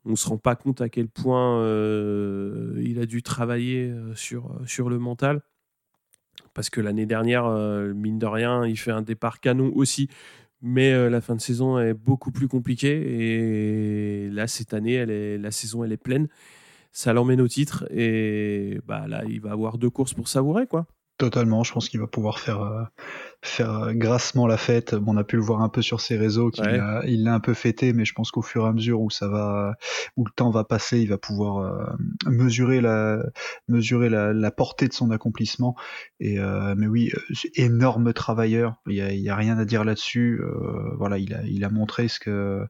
on 0.06 0.16
se 0.16 0.30
rend 0.30 0.38
pas 0.38 0.56
compte 0.56 0.80
à 0.80 0.90
quel 0.90 1.10
point 1.10 1.60
euh, 1.60 2.80
il 2.82 3.00
a 3.00 3.06
dû 3.06 3.22
travailler 3.22 3.90
euh, 3.90 4.16
sur, 4.16 4.58
sur 4.66 4.90
le 4.90 5.00
mental. 5.00 5.42
Parce 6.54 6.70
que 6.70 6.82
l'année 6.82 7.06
dernière, 7.06 7.50
mine 7.94 8.18
de 8.18 8.26
rien, 8.26 8.66
il 8.66 8.78
fait 8.78 8.92
un 8.92 9.02
départ 9.02 9.40
canon 9.40 9.72
aussi. 9.76 10.10
Mais 10.62 11.10
la 11.10 11.22
fin 11.22 11.36
de 11.36 11.41
saison 11.41 11.80
est 11.80 11.93
beaucoup 11.93 12.32
plus 12.32 12.47
compliquée. 12.47 12.91
Et 12.91 14.30
là, 14.30 14.47
cette 14.47 14.74
année, 14.74 15.05
la 15.38 15.51
saison, 15.51 15.84
elle 15.84 15.91
est 15.93 15.97
pleine. 15.97 16.28
Ça 16.91 17.14
l'emmène 17.14 17.41
au 17.41 17.47
titre. 17.47 17.86
Et 17.91 18.80
bah, 18.86 19.07
là, 19.07 19.24
il 19.28 19.41
va 19.41 19.51
avoir 19.51 19.78
deux 19.78 19.89
courses 19.89 20.14
pour 20.14 20.28
savourer. 20.28 20.68
quoi. 20.68 20.86
Totalement, 21.20 21.65
je 21.65 21.74
pense 21.74 21.89
qu'il 21.89 21.99
va 21.99 22.07
pouvoir 22.07 22.39
faire 22.39 22.61
euh, 22.61 22.84
faire 23.41 23.74
euh, 23.74 23.93
grassement 23.93 24.47
la 24.47 24.55
fête. 24.55 24.95
on 25.05 25.17
a 25.17 25.26
pu 25.26 25.36
le 25.36 25.41
voir 25.41 25.61
un 25.61 25.67
peu 25.67 25.82
sur 25.82 25.99
ses 25.99 26.15
réseaux, 26.15 26.49
qu'il 26.49 26.63
il 27.07 27.26
l'a 27.26 27.34
un 27.34 27.41
peu 27.41 27.53
fêté, 27.53 27.91
mais 27.91 28.05
je 28.05 28.13
pense 28.13 28.32
qu'au 28.32 28.41
fur 28.41 28.65
et 28.65 28.70
à 28.70 28.72
mesure 28.72 29.01
où 29.01 29.09
ça 29.09 29.28
va, 29.28 29.76
où 30.15 30.24
le 30.24 30.32
temps 30.32 30.49
va 30.49 30.63
passer, 30.63 31.01
il 31.01 31.09
va 31.09 31.17
pouvoir 31.17 31.57
euh, 31.57 31.86
mesurer 32.26 32.80
la 32.80 33.22
mesurer 33.67 34.07
la, 34.07 34.51
portée 34.51 34.88
de 34.88 34.93
son 34.93 35.11
accomplissement. 35.11 35.76
Et 36.22 36.38
mais 36.78 36.88
oui, 36.88 37.11
énorme 37.55 38.13
travailleur. 38.13 38.76
Il 38.88 38.95
y 38.95 39.01
a, 39.01 39.11
il 39.11 39.20
y 39.20 39.30
a 39.30 39.36
rien 39.36 39.57
à 39.57 39.65
dire 39.65 39.84
là-dessus. 39.84 40.41
voilà, 40.97 41.17
il 41.17 41.34
a 41.34 41.43
il 41.43 41.65
a 41.65 41.70
montré 41.70 42.07
ce 42.07 42.22
que 42.22 42.65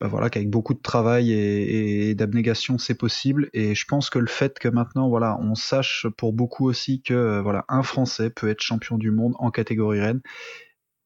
bah 0.00 0.08
voilà, 0.08 0.28
qu'avec 0.28 0.50
beaucoup 0.50 0.74
de 0.74 0.82
travail 0.82 1.32
et, 1.32 2.14
d'abnégation, 2.14 2.78
c'est 2.78 2.96
possible. 2.96 3.48
Et 3.52 3.74
je 3.74 3.84
pense 3.86 4.10
que 4.10 4.18
le 4.18 4.26
fait 4.26 4.58
que 4.58 4.68
maintenant, 4.68 5.08
voilà, 5.08 5.38
on 5.40 5.54
sache 5.54 6.06
pour 6.16 6.32
beaucoup 6.32 6.68
aussi 6.68 7.00
que 7.00 7.14
euh, 7.14 7.42
voilà, 7.42 7.64
un 7.68 7.82
Français 7.82 8.30
peut 8.30 8.48
être 8.48 8.60
champion 8.60 8.98
du 8.98 9.10
monde 9.10 9.34
en 9.38 9.50
catégorie 9.50 10.00
reine. 10.00 10.20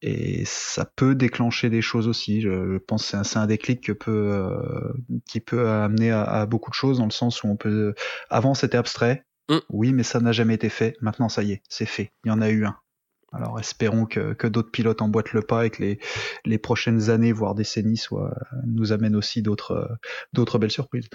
Et 0.00 0.44
ça 0.46 0.84
peut 0.84 1.14
déclencher 1.14 1.70
des 1.70 1.82
choses 1.82 2.06
aussi. 2.06 2.40
Je, 2.40 2.78
pense 2.78 3.10
que 3.10 3.22
c'est 3.24 3.38
un, 3.38 3.46
déclic 3.46 3.82
que 3.82 3.92
peut, 3.92 4.30
euh, 4.32 4.92
qui 5.28 5.40
peut 5.40 5.68
amener 5.68 6.10
à, 6.12 6.46
beaucoup 6.46 6.70
de 6.70 6.74
choses 6.74 6.98
dans 6.98 7.04
le 7.04 7.10
sens 7.10 7.42
où 7.42 7.48
on 7.48 7.56
peut. 7.56 7.94
Avant, 8.30 8.54
c'était 8.54 8.78
abstrait. 8.78 9.24
Mm. 9.48 9.58
Oui, 9.70 9.92
mais 9.92 10.04
ça 10.04 10.20
n'a 10.20 10.32
jamais 10.32 10.54
été 10.54 10.68
fait. 10.68 10.96
Maintenant, 11.00 11.28
ça 11.28 11.42
y 11.42 11.52
est, 11.52 11.62
c'est 11.68 11.86
fait. 11.86 12.12
Il 12.24 12.28
y 12.28 12.30
en 12.30 12.40
a 12.40 12.48
eu 12.48 12.64
un. 12.64 12.76
Alors 13.32 13.60
espérons 13.60 14.06
que, 14.06 14.46
d'autres 14.46 14.70
pilotes 14.70 15.02
emboîtent 15.02 15.34
le 15.34 15.42
pas 15.42 15.66
et 15.66 15.70
que 15.70 15.82
les, 15.82 15.98
les 16.46 16.58
prochaines 16.58 17.10
années, 17.10 17.32
voire 17.32 17.54
décennies, 17.54 18.02
nous 18.66 18.92
amènent 18.92 19.16
aussi 19.16 19.42
d'autres, 19.42 19.98
belles 20.58 20.70
surprises. 20.70 21.08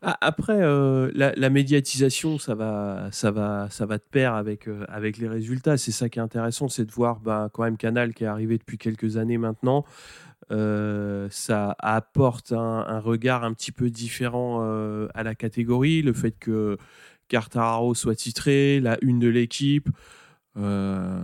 Ah, 0.00 0.16
après, 0.22 0.62
euh, 0.62 1.10
la, 1.14 1.50
médiatisation, 1.50 2.38
ça 2.38 2.54
va, 2.54 3.08
ça 3.12 3.30
va, 3.30 3.68
ça 3.70 3.84
va 3.84 3.98
de 3.98 4.02
pair 4.10 4.34
avec, 4.34 4.66
euh, 4.66 4.84
avec 4.88 5.18
les 5.18 5.28
résultats. 5.28 5.76
C'est 5.76 5.92
ça 5.92 6.08
qui 6.08 6.18
est 6.18 6.22
intéressant, 6.22 6.68
c'est 6.68 6.86
de 6.86 6.92
voir 6.92 7.20
bah, 7.20 7.50
quand 7.52 7.64
même 7.64 7.76
Canal 7.76 8.14
qui 8.14 8.24
est 8.24 8.28
arrivé 8.28 8.56
depuis 8.56 8.78
quelques 8.78 9.18
années 9.18 9.38
maintenant. 9.38 9.84
Euh, 10.50 11.28
ça 11.30 11.76
apporte 11.78 12.52
un, 12.52 13.00
regard 13.00 13.44
un 13.44 13.52
petit 13.52 13.72
peu 13.72 13.90
différent 13.90 14.62
à 15.14 15.22
la 15.22 15.34
catégorie. 15.34 16.00
Le 16.00 16.14
fait 16.14 16.32
que 16.32 16.78
Cartararo 17.28 17.94
soit 17.94 18.14
titré, 18.14 18.80
la 18.80 18.96
une 19.02 19.18
de 19.18 19.28
l'équipe. 19.28 19.90
Euh, 20.56 21.22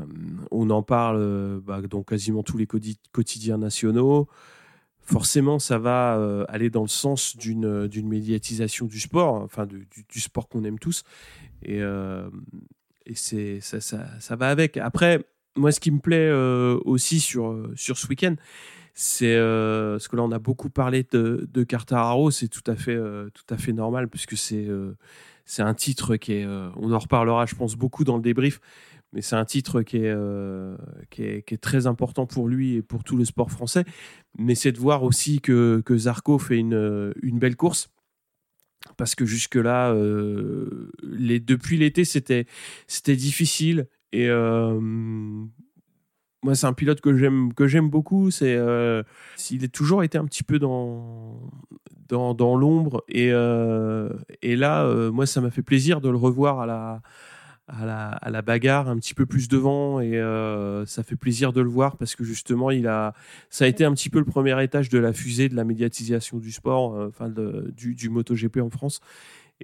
on 0.50 0.70
en 0.70 0.82
parle 0.82 1.16
euh, 1.18 1.60
bah, 1.60 1.80
dans 1.82 2.02
quasiment 2.02 2.42
tous 2.42 2.56
les 2.56 2.66
quotidiens 2.66 3.58
nationaux. 3.58 4.28
Forcément, 5.00 5.58
ça 5.58 5.78
va 5.78 6.16
euh, 6.16 6.44
aller 6.48 6.70
dans 6.70 6.82
le 6.82 6.88
sens 6.88 7.36
d'une 7.36 8.08
médiatisation 8.08 8.86
du 8.86 9.00
sport, 9.00 9.34
enfin 9.34 9.66
du, 9.66 9.86
sport 10.20 10.48
qu'on 10.48 10.64
aime 10.64 10.78
tous. 10.78 11.02
Et, 11.62 11.82
c'est 13.14 13.60
ça, 13.60 13.80
ça, 13.80 14.36
va 14.36 14.48
avec. 14.48 14.78
Après, 14.78 15.26
moi, 15.56 15.72
ce 15.72 15.80
qui 15.80 15.90
me 15.90 15.98
plaît 15.98 16.32
aussi 16.86 17.20
sur, 17.20 17.68
sur 17.76 17.98
ce 17.98 18.06
week-end, 18.06 18.36
c'est 18.94 19.34
ce 19.34 20.08
que 20.08 20.16
là, 20.16 20.22
on 20.22 20.32
a 20.32 20.38
beaucoup 20.38 20.70
parlé 20.70 21.06
de, 21.10 21.46
de 21.52 21.64
Cartararo, 21.64 22.30
c'est 22.30 22.48
tout 22.48 22.64
à 22.66 22.74
fait, 22.74 22.96
tout 23.34 23.54
à 23.54 23.58
fait 23.58 23.74
normal 23.74 24.08
puisque 24.08 24.38
c'est 24.38 24.66
c'est 25.44 25.62
un 25.62 25.74
titre 25.74 26.16
qui 26.16 26.32
est, 26.32 26.46
on 26.46 26.90
en 26.92 26.98
reparlera, 26.98 27.44
je 27.44 27.54
pense, 27.54 27.76
beaucoup 27.76 28.04
dans 28.04 28.16
le 28.16 28.22
débrief, 28.22 28.58
mais 29.14 29.22
c'est 29.22 29.36
un 29.36 29.44
titre 29.44 29.82
qui 29.82 29.98
est, 29.98 30.16
qui 31.10 31.22
est, 31.22 31.62
très 31.62 31.86
important 31.86 32.26
pour 32.26 32.48
lui 32.48 32.74
et 32.74 32.82
pour 32.82 33.04
tout 33.04 33.16
le 33.16 33.24
sport 33.24 33.50
français. 33.50 33.84
Mais 34.36 34.54
c'est 34.54 34.72
de 34.72 34.78
voir 34.78 35.04
aussi 35.04 35.40
que, 35.40 35.82
que 35.86 35.96
Zarco 35.96 36.38
fait 36.38 36.58
une, 36.58 37.14
une 37.22 37.38
belle 37.38 37.56
course 37.56 37.88
parce 38.96 39.14
que 39.14 39.24
jusque-là, 39.24 39.92
euh, 39.92 40.90
les, 41.02 41.40
depuis 41.40 41.76
l'été, 41.76 42.04
c'était, 42.04 42.46
c'était 42.86 43.16
difficile. 43.16 43.88
Et 44.12 44.28
euh, 44.28 44.78
moi, 44.80 46.54
c'est 46.54 46.66
un 46.66 46.72
pilote 46.72 47.00
que 47.00 47.16
j'aime, 47.16 47.52
que 47.54 47.66
j'aime 47.66 47.90
beaucoup. 47.90 48.30
C'est, 48.30 48.54
euh, 48.54 49.02
il 49.50 49.64
a 49.64 49.68
toujours 49.68 50.04
été 50.04 50.18
un 50.18 50.26
petit 50.26 50.42
peu 50.42 50.58
dans, 50.58 51.50
dans, 52.08 52.34
dans 52.34 52.56
l'ombre. 52.56 53.04
Et, 53.08 53.28
et 53.28 54.56
là, 54.56 55.10
moi, 55.10 55.26
ça 55.26 55.40
m'a 55.40 55.50
fait 55.50 55.62
plaisir 55.62 56.00
de 56.00 56.08
le 56.08 56.16
revoir 56.16 56.60
à 56.60 56.66
la, 56.66 57.02
à 57.66 58.30
la, 58.30 58.42
bagarre 58.42 58.88
un 58.88 58.96
petit 58.96 59.14
peu 59.14 59.24
plus 59.24 59.48
devant 59.48 60.00
et 60.00 60.18
euh, 60.18 60.84
ça 60.84 61.02
fait 61.02 61.16
plaisir 61.16 61.52
de 61.52 61.62
le 61.62 61.68
voir 61.68 61.96
parce 61.96 62.14
que 62.14 62.22
justement 62.22 62.70
il 62.70 62.86
a 62.86 63.14
ça 63.48 63.64
a 63.64 63.68
été 63.68 63.84
un 63.84 63.94
petit 63.94 64.10
peu 64.10 64.18
le 64.18 64.26
premier 64.26 64.62
étage 64.62 64.90
de 64.90 64.98
la 64.98 65.14
fusée 65.14 65.48
de 65.48 65.56
la 65.56 65.64
médiatisation 65.64 66.38
du 66.38 66.52
sport 66.52 66.94
euh, 66.94 67.72
du, 67.74 67.94
du 67.94 68.08
MotoGP 68.10 68.58
en 68.58 68.70
France. 68.70 69.00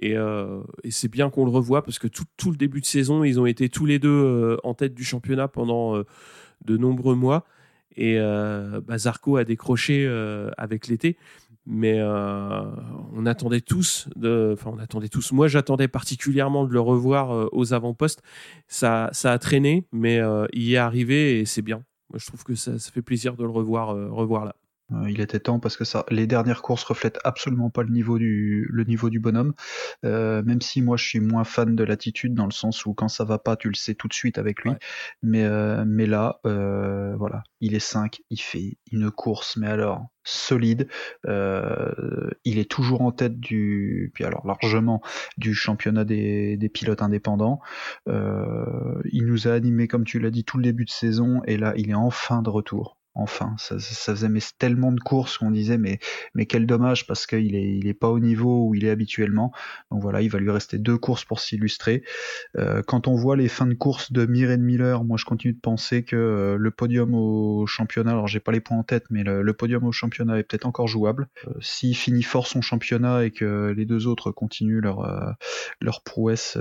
Et, 0.01 0.17
euh, 0.17 0.61
et 0.83 0.89
c'est 0.89 1.09
bien 1.09 1.29
qu'on 1.29 1.45
le 1.45 1.51
revoie 1.51 1.83
parce 1.83 1.99
que 1.99 2.07
tout, 2.07 2.49
le 2.49 2.57
début 2.57 2.81
de 2.81 2.85
saison 2.85 3.23
ils 3.23 3.39
ont 3.39 3.45
été 3.45 3.69
tous 3.69 3.85
les 3.85 3.99
deux 3.99 4.57
en 4.63 4.73
tête 4.73 4.95
du 4.95 5.03
championnat 5.03 5.47
pendant 5.47 5.95
de 5.97 6.77
nombreux 6.77 7.15
mois. 7.15 7.45
Et 7.97 8.17
bah, 8.17 8.95
a 8.95 9.43
décroché 9.43 10.07
avec 10.57 10.87
l'été 10.87 11.17
mais 11.65 11.99
euh, 11.99 12.63
on 13.13 13.25
attendait 13.25 13.61
tous, 13.61 14.07
enfin 14.17 14.71
on 14.73 14.79
attendait 14.79 15.09
tous. 15.09 15.31
Moi, 15.31 15.47
j'attendais 15.47 15.87
particulièrement 15.87 16.65
de 16.65 16.73
le 16.73 16.79
revoir 16.79 17.31
euh, 17.31 17.49
aux 17.51 17.73
avant-postes. 17.73 18.21
Ça, 18.67 19.09
ça 19.11 19.31
a 19.31 19.39
traîné, 19.39 19.85
mais 19.91 20.19
euh, 20.19 20.45
il 20.53 20.71
est 20.71 20.77
arrivé 20.77 21.39
et 21.39 21.45
c'est 21.45 21.61
bien. 21.61 21.83
Moi, 22.09 22.19
je 22.19 22.25
trouve 22.25 22.43
que 22.43 22.55
ça, 22.55 22.79
ça 22.79 22.91
fait 22.91 23.01
plaisir 23.01 23.35
de 23.35 23.43
le 23.43 23.49
revoir, 23.49 23.89
revoir 24.11 24.45
là. 24.45 24.55
Euh, 24.93 25.09
il 25.09 25.21
était 25.21 25.39
temps 25.39 25.59
parce 25.59 25.77
que 25.77 25.85
ça, 25.85 26.05
les 26.09 26.27
dernières 26.27 26.61
courses 26.61 26.83
reflètent 26.83 27.19
absolument 27.23 27.69
pas 27.69 27.83
le 27.83 27.89
niveau 27.89 28.17
du, 28.17 28.67
le 28.71 28.83
niveau 28.83 29.09
du 29.09 29.19
bonhomme. 29.19 29.53
Euh, 30.05 30.43
même 30.43 30.61
si 30.61 30.81
moi 30.81 30.97
je 30.97 31.05
suis 31.05 31.19
moins 31.19 31.43
fan 31.43 31.75
de 31.75 31.83
l'attitude 31.83 32.33
dans 32.33 32.45
le 32.45 32.51
sens 32.51 32.85
où 32.85 32.93
quand 32.93 33.07
ça 33.07 33.23
va 33.23 33.37
pas, 33.39 33.55
tu 33.55 33.69
le 33.69 33.75
sais 33.75 33.95
tout 33.95 34.07
de 34.07 34.13
suite 34.13 34.37
avec 34.37 34.63
lui. 34.63 34.71
Mais, 35.23 35.43
euh, 35.43 35.83
mais 35.87 36.05
là, 36.05 36.39
euh, 36.45 37.15
voilà, 37.17 37.43
il 37.61 37.75
est 37.75 37.79
5, 37.79 38.21
il 38.29 38.41
fait 38.41 38.77
une 38.91 39.11
course, 39.11 39.57
mais 39.57 39.67
alors 39.67 40.07
solide. 40.23 40.87
Euh, 41.25 42.29
il 42.45 42.59
est 42.59 42.69
toujours 42.69 43.01
en 43.01 43.11
tête 43.11 43.39
du, 43.39 44.11
puis 44.13 44.23
alors 44.25 44.45
largement 44.45 45.01
du 45.37 45.53
championnat 45.53 46.03
des, 46.05 46.57
des 46.57 46.69
pilotes 46.69 47.01
indépendants. 47.01 47.59
Euh, 48.07 49.01
il 49.11 49.25
nous 49.25 49.47
a 49.47 49.53
animé, 49.53 49.87
comme 49.87 50.03
tu 50.05 50.19
l'as 50.19 50.31
dit, 50.31 50.43
tout 50.43 50.57
le 50.57 50.63
début 50.63 50.85
de 50.85 50.91
saison, 50.91 51.41
et 51.45 51.57
là, 51.57 51.73
il 51.77 51.89
est 51.91 51.95
enfin 51.95 52.41
de 52.41 52.49
retour. 52.49 52.97
Enfin, 53.13 53.55
ça, 53.57 53.77
ça 53.79 54.13
faisait 54.13 54.29
mais 54.29 54.39
tellement 54.57 54.91
de 54.91 54.99
courses 54.99 55.37
qu'on 55.37 55.51
disait 55.51 55.77
mais 55.77 55.99
mais 56.33 56.45
quel 56.45 56.65
dommage 56.65 57.05
parce 57.07 57.27
qu'il 57.27 57.55
est 57.55 57.77
il 57.77 57.87
est 57.87 57.93
pas 57.93 58.09
au 58.09 58.19
niveau 58.19 58.67
où 58.67 58.75
il 58.75 58.85
est 58.85 58.89
habituellement. 58.89 59.51
Donc 59.91 60.01
voilà, 60.01 60.21
il 60.21 60.29
va 60.29 60.39
lui 60.39 60.51
rester 60.51 60.77
deux 60.77 60.97
courses 60.97 61.25
pour 61.25 61.39
s'illustrer. 61.41 62.03
Euh, 62.57 62.81
quand 62.85 63.07
on 63.07 63.15
voit 63.15 63.35
les 63.35 63.49
fins 63.49 63.65
de 63.65 63.73
course 63.73 64.13
de 64.13 64.25
Mir 64.25 64.49
et 64.51 64.57
de 64.57 64.63
Miller, 64.63 65.03
moi 65.03 65.17
je 65.17 65.25
continue 65.25 65.53
de 65.53 65.59
penser 65.59 66.03
que 66.03 66.15
euh, 66.15 66.57
le 66.57 66.71
podium 66.71 67.13
au 67.13 67.65
championnat, 67.67 68.11
alors 68.11 68.27
j'ai 68.27 68.39
pas 68.39 68.51
les 68.51 68.61
points 68.61 68.77
en 68.77 68.83
tête, 68.83 69.05
mais 69.09 69.23
le, 69.23 69.53
podium 69.53 69.83
au 69.83 69.91
championnat 69.91 70.39
est 70.39 70.43
peut-être 70.43 70.65
encore 70.65 70.87
jouable. 70.87 71.27
Euh, 71.47 71.51
S'il 71.59 71.95
finit 71.95 72.23
fort 72.23 72.47
son 72.47 72.61
championnat 72.61 73.25
et 73.25 73.31
que 73.31 73.73
les 73.75 73.85
deux 73.85 74.07
autres 74.07 74.31
continuent 74.31 74.79
leur 74.79 75.01
euh, 75.01 75.31
leur 75.81 76.01
prouesse 76.01 76.57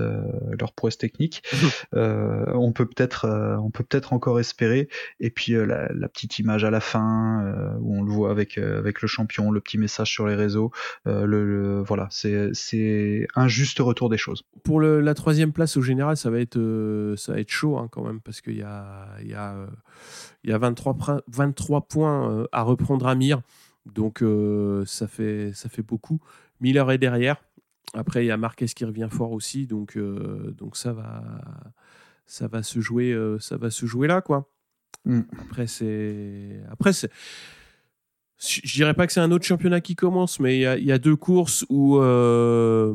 leur 0.59 0.73
prouesse 0.73 0.99
technique, 0.99 1.43
on 1.93 2.73
peut 2.73 2.87
peut-être 2.87 3.27
on 3.63 3.71
peut 3.71 3.85
peut-être 3.85 4.13
encore 4.13 4.41
espérer. 4.41 4.89
Et 5.21 5.31
puis 5.31 5.53
la, 5.53 5.93
la 5.93 6.09
petite 6.09 6.40
image 6.41 6.65
à 6.65 6.71
la 6.71 6.81
fin 6.81 7.45
euh, 7.45 7.77
où 7.81 7.97
on 7.97 8.03
le 8.03 8.11
voit 8.11 8.31
avec 8.31 8.59
euh, 8.59 8.79
avec 8.79 9.03
le 9.03 9.09
champion, 9.09 9.51
le 9.51 9.61
petit 9.61 9.79
message 9.79 10.11
sur 10.11 10.27
les 10.27 10.35
réseaux. 10.35 10.71
Euh, 11.07 11.25
le, 11.27 11.83
voilà, 11.83 12.09
c'est 12.11 12.51
c'est 12.53 13.27
un 13.37 13.49
juste 13.49 13.79
retour 13.79 14.09
des 14.09 14.19
choses. 14.19 14.43
Pour 14.65 14.81
la 14.81 15.15
troisième 15.15 15.53
place 15.53 15.77
au 15.77 15.83
général, 15.83 16.17
ça 16.17 16.31
va 16.31 16.41
être 16.41 17.15
ça 17.17 17.33
va 17.33 17.41
être 17.41 17.51
chaud 17.51 17.79
hein, 17.79 17.89
quand 17.91 18.05
même 18.05 18.21
parce 18.21 18.41
qu'il 18.41 18.57
y 18.57 18.63
a 18.63 19.07
il 19.21 19.29
y 19.29 19.35
a 19.35 19.55
il 20.45 20.51
y 20.51 20.53
a 20.53 20.59
23 20.59 21.23
23 21.29 21.83
points 21.83 22.47
à 22.53 22.63
reprendre 22.63 23.07
à 23.07 23.15
Mir. 23.15 23.41
Donc 23.87 24.25
ça 24.87 25.07
fait 25.07 25.53
ça 25.55 25.69
fait 25.69 25.83
beaucoup. 25.83 26.21
Miller 26.61 26.91
est 26.91 26.99
derrière. 26.99 27.37
Après, 27.95 28.25
il 28.25 28.29
y 28.29 28.31
a 28.31 28.37
Marquez 28.37 28.67
qui 28.67 28.85
revient 28.85 29.09
fort 29.11 29.33
aussi, 29.33 29.67
donc, 29.67 29.99
donc 29.99 30.77
ça, 30.77 30.93
va, 30.93 31.25
ça, 32.25 32.47
va 32.47 32.63
se 32.63 32.79
jouer, 32.79 33.17
ça 33.41 33.57
va 33.57 33.71
se 33.71 33.85
jouer 33.85 34.07
là, 34.07 34.21
quoi. 34.21 34.47
Mm. 35.05 35.21
Après, 35.41 35.67
c'est. 35.67 36.61
Après, 36.71 36.93
c'est. 36.93 37.11
Je 38.41 38.73
dirais 38.75 38.95
pas 38.95 39.07
que 39.07 39.13
c'est 39.13 39.21
un 39.21 39.33
autre 39.33 39.45
championnat 39.45 39.83
qui 39.83 39.95
commence, 39.95 40.41
mais 40.41 40.57
il 40.57 40.85
y 40.85 40.93
a, 40.93 40.99
deux 40.99 41.17
courses 41.17 41.67
où 41.69 41.99
euh, 41.99 42.95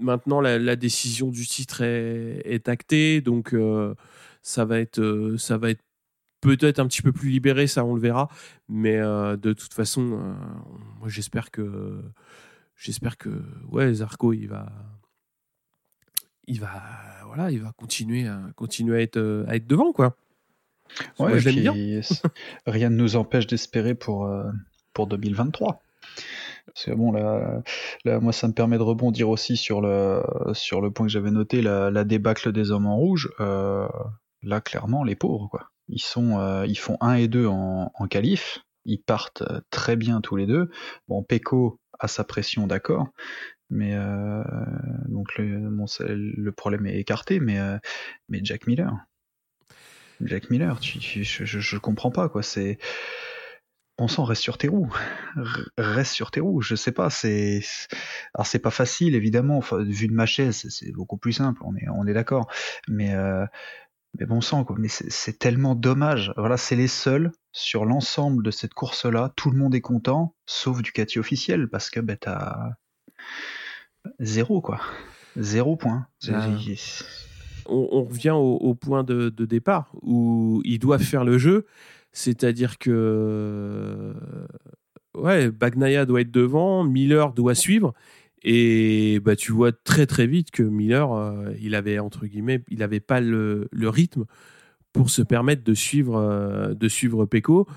maintenant 0.00 0.40
la, 0.40 0.76
décision 0.76 1.28
du 1.28 1.46
titre 1.46 1.82
est, 1.82 2.68
actée, 2.68 3.20
donc 3.20 3.52
euh, 3.52 3.94
ça 4.40 4.64
va 4.64 4.78
être, 4.80 4.98
euh, 4.98 5.36
ça 5.36 5.58
va 5.58 5.68
être 5.68 5.82
peut-être 6.40 6.78
un 6.78 6.86
petit 6.86 7.02
peu 7.02 7.12
plus 7.12 7.28
libéré, 7.28 7.66
ça 7.66 7.84
on 7.84 7.94
le 7.94 8.00
verra, 8.00 8.30
mais 8.70 8.98
de 8.98 9.52
toute 9.52 9.74
façon, 9.74 10.34
j'espère 11.06 11.50
que, 11.50 12.00
j'espère 12.74 13.18
que, 13.18 13.28
ouais, 13.70 13.92
Zarco 13.92 14.32
il 14.32 14.46
va, 14.46 14.72
il 16.46 16.60
va, 16.60 16.82
voilà, 17.26 17.50
il 17.50 17.60
va 17.60 17.72
continuer 17.72 18.26
à 18.26 18.40
continuer 18.56 18.96
à 18.96 19.02
être, 19.02 19.44
à 19.46 19.56
être 19.56 19.66
devant 19.66 19.92
quoi. 19.92 20.16
Ouais, 21.18 21.38
rien 22.66 22.90
ne 22.90 22.96
nous 22.96 23.16
empêche 23.16 23.46
d'espérer 23.46 23.94
pour, 23.94 24.26
euh, 24.26 24.44
pour 24.92 25.06
2023. 25.06 25.80
Parce 26.66 26.84
que 26.86 26.90
bon, 26.92 27.12
là, 27.12 27.62
là, 28.04 28.20
moi, 28.20 28.32
ça 28.32 28.46
me 28.48 28.52
permet 28.52 28.78
de 28.78 28.82
rebondir 28.82 29.28
aussi 29.28 29.56
sur 29.56 29.80
le, 29.80 30.22
sur 30.52 30.80
le 30.80 30.90
point 30.90 31.06
que 31.06 31.12
j'avais 31.12 31.30
noté, 31.30 31.62
la, 31.62 31.90
la, 31.90 32.04
débâcle 32.04 32.52
des 32.52 32.70
hommes 32.70 32.86
en 32.86 32.96
rouge. 32.96 33.30
Euh, 33.40 33.88
là, 34.42 34.60
clairement, 34.60 35.02
les 35.02 35.16
pauvres, 35.16 35.48
quoi. 35.48 35.70
Ils, 35.88 36.02
sont, 36.02 36.38
euh, 36.38 36.66
ils 36.66 36.78
font 36.78 36.98
1 37.00 37.14
et 37.14 37.28
2 37.28 37.46
en, 37.46 37.90
en 37.94 38.06
qualif. 38.06 38.60
Ils 38.84 39.00
partent 39.00 39.42
très 39.70 39.96
bien 39.96 40.20
tous 40.20 40.36
les 40.36 40.46
deux. 40.46 40.70
Bon, 41.08 41.22
Peko 41.22 41.80
a 41.98 42.08
sa 42.08 42.24
pression, 42.24 42.66
d'accord. 42.66 43.08
Mais 43.70 43.94
euh, 43.94 44.42
donc 45.08 45.36
le, 45.36 45.68
bon, 45.70 45.86
le 46.00 46.52
problème 46.52 46.86
est 46.86 46.98
écarté, 46.98 47.40
mais, 47.40 47.58
mais 48.28 48.40
Jack 48.42 48.66
Miller, 48.66 48.94
Jack 50.22 50.50
Miller, 50.50 50.78
tu, 50.80 51.00
je, 51.00 51.44
je, 51.44 51.78
comprends 51.78 52.10
pas 52.10 52.28
quoi. 52.28 52.42
C'est 52.42 52.78
bon 53.98 54.08
sang, 54.08 54.24
reste 54.24 54.42
sur 54.42 54.58
tes 54.58 54.68
roues, 54.68 54.92
reste 55.78 56.12
sur 56.12 56.30
tes 56.30 56.40
roues. 56.40 56.60
Je 56.60 56.74
sais 56.74 56.92
pas, 56.92 57.10
c'est 57.10 57.62
alors 58.34 58.46
c'est 58.46 58.58
pas 58.58 58.70
facile 58.70 59.14
évidemment. 59.14 59.58
Enfin, 59.58 59.82
vu 59.82 60.08
de 60.08 60.12
ma 60.14 60.26
chaise, 60.26 60.66
c'est 60.68 60.92
beaucoup 60.92 61.16
plus 61.16 61.32
simple. 61.32 61.60
On 61.64 61.76
est 61.76 61.88
on 61.88 62.06
est 62.06 62.14
d'accord, 62.14 62.50
mais 62.88 63.14
euh... 63.14 63.46
mais 64.18 64.26
bon 64.26 64.40
sang 64.40 64.64
quoi. 64.64 64.76
Mais 64.78 64.88
c'est 64.88 65.38
tellement 65.38 65.74
dommage. 65.74 66.32
Voilà, 66.36 66.56
c'est 66.56 66.76
les 66.76 66.88
seuls 66.88 67.32
sur 67.52 67.84
l'ensemble 67.84 68.44
de 68.44 68.50
cette 68.50 68.74
course-là. 68.74 69.32
Tout 69.36 69.50
le 69.50 69.58
monde 69.58 69.74
est 69.74 69.80
content, 69.80 70.34
sauf 70.46 70.82
Ducati 70.82 71.18
officiel 71.18 71.68
parce 71.68 71.90
que 71.90 72.00
ben 72.00 72.16
t'as 72.16 72.70
zéro 74.20 74.60
quoi, 74.60 74.80
zéro 75.36 75.76
point. 75.76 76.06
Ah 76.28 76.48
on, 77.68 78.04
revient 78.04 78.34
au, 78.34 78.74
point 78.74 79.04
de, 79.04 79.30
départ 79.30 79.92
où 80.02 80.60
ils 80.64 80.78
doivent 80.78 81.02
faire 81.02 81.24
le 81.24 81.38
jeu, 81.38 81.66
c'est-à-dire 82.12 82.78
que 82.78 84.14
ouais, 85.16 85.50
Bagnaia 85.50 86.06
doit 86.06 86.20
être 86.20 86.30
devant, 86.30 86.84
Miller 86.84 87.32
doit 87.32 87.54
suivre. 87.54 87.94
Et 88.42 89.20
bah, 89.20 89.36
tu 89.36 89.52
vois 89.52 89.72
très 89.72 90.06
très 90.06 90.26
vite 90.26 90.50
que 90.50 90.62
Miller, 90.62 91.12
euh, 91.12 91.52
il 91.60 91.74
avait 91.74 91.98
entre 91.98 92.26
guillemets, 92.26 92.62
il 92.68 92.78
n'avait 92.78 93.00
pas 93.00 93.20
le, 93.20 93.68
rythme 93.72 94.24
pour 94.92 95.10
se 95.10 95.22
permettre 95.22 95.64
de 95.64 95.74
suivre, 95.74 96.16
euh, 96.16 96.74
de 96.74 96.88
suivre 96.88 97.26
Pecco 97.26 97.68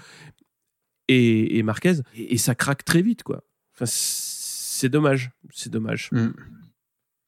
et, 1.07 1.61
Marquez. 1.63 1.95
Et, 2.15 2.37
ça 2.37 2.55
craque 2.55 2.85
très 2.85 3.01
vite, 3.01 3.23
quoi. 3.23 3.43
c'est 3.83 4.89
dommage, 4.89 5.31
c'est 5.51 5.71
dommage. 5.71 6.09
Mm. 6.11 6.29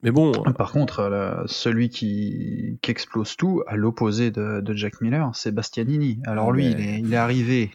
Mais 0.04 0.12
bon. 0.12 0.34
Ah, 0.46 0.54
par 0.54 0.72
contre, 0.72 1.00
euh, 1.00 1.44
celui 1.48 1.90
qui, 1.90 2.78
qui, 2.82 2.92
explose 2.92 3.38
tout, 3.38 3.64
à 3.68 3.78
l'opposé 3.78 4.32
de, 4.32 4.60
de, 4.60 4.74
Jack 4.74 5.00
Miller, 5.02 5.32
c'est 5.34 5.52
Bastianini. 5.52 6.22
Alors 6.26 6.52
lui, 6.52 6.68
il, 6.68 6.80
est, 6.80 7.00
il, 7.00 7.14
est, 7.14 7.18
arrivé. 7.18 7.72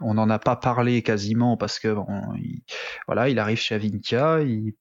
On 0.00 0.14
n'en 0.14 0.30
a 0.30 0.38
pas 0.38 0.56
parlé 0.56 1.02
quasiment 1.02 1.56
parce 1.56 1.78
que 1.78 1.92
bon, 1.92 2.06
il, 2.36 2.62
voilà, 3.06 3.28
il 3.28 3.38
arrive 3.38 3.58
chez 3.58 3.74
Avintia, 3.74 4.40
il 4.40 4.74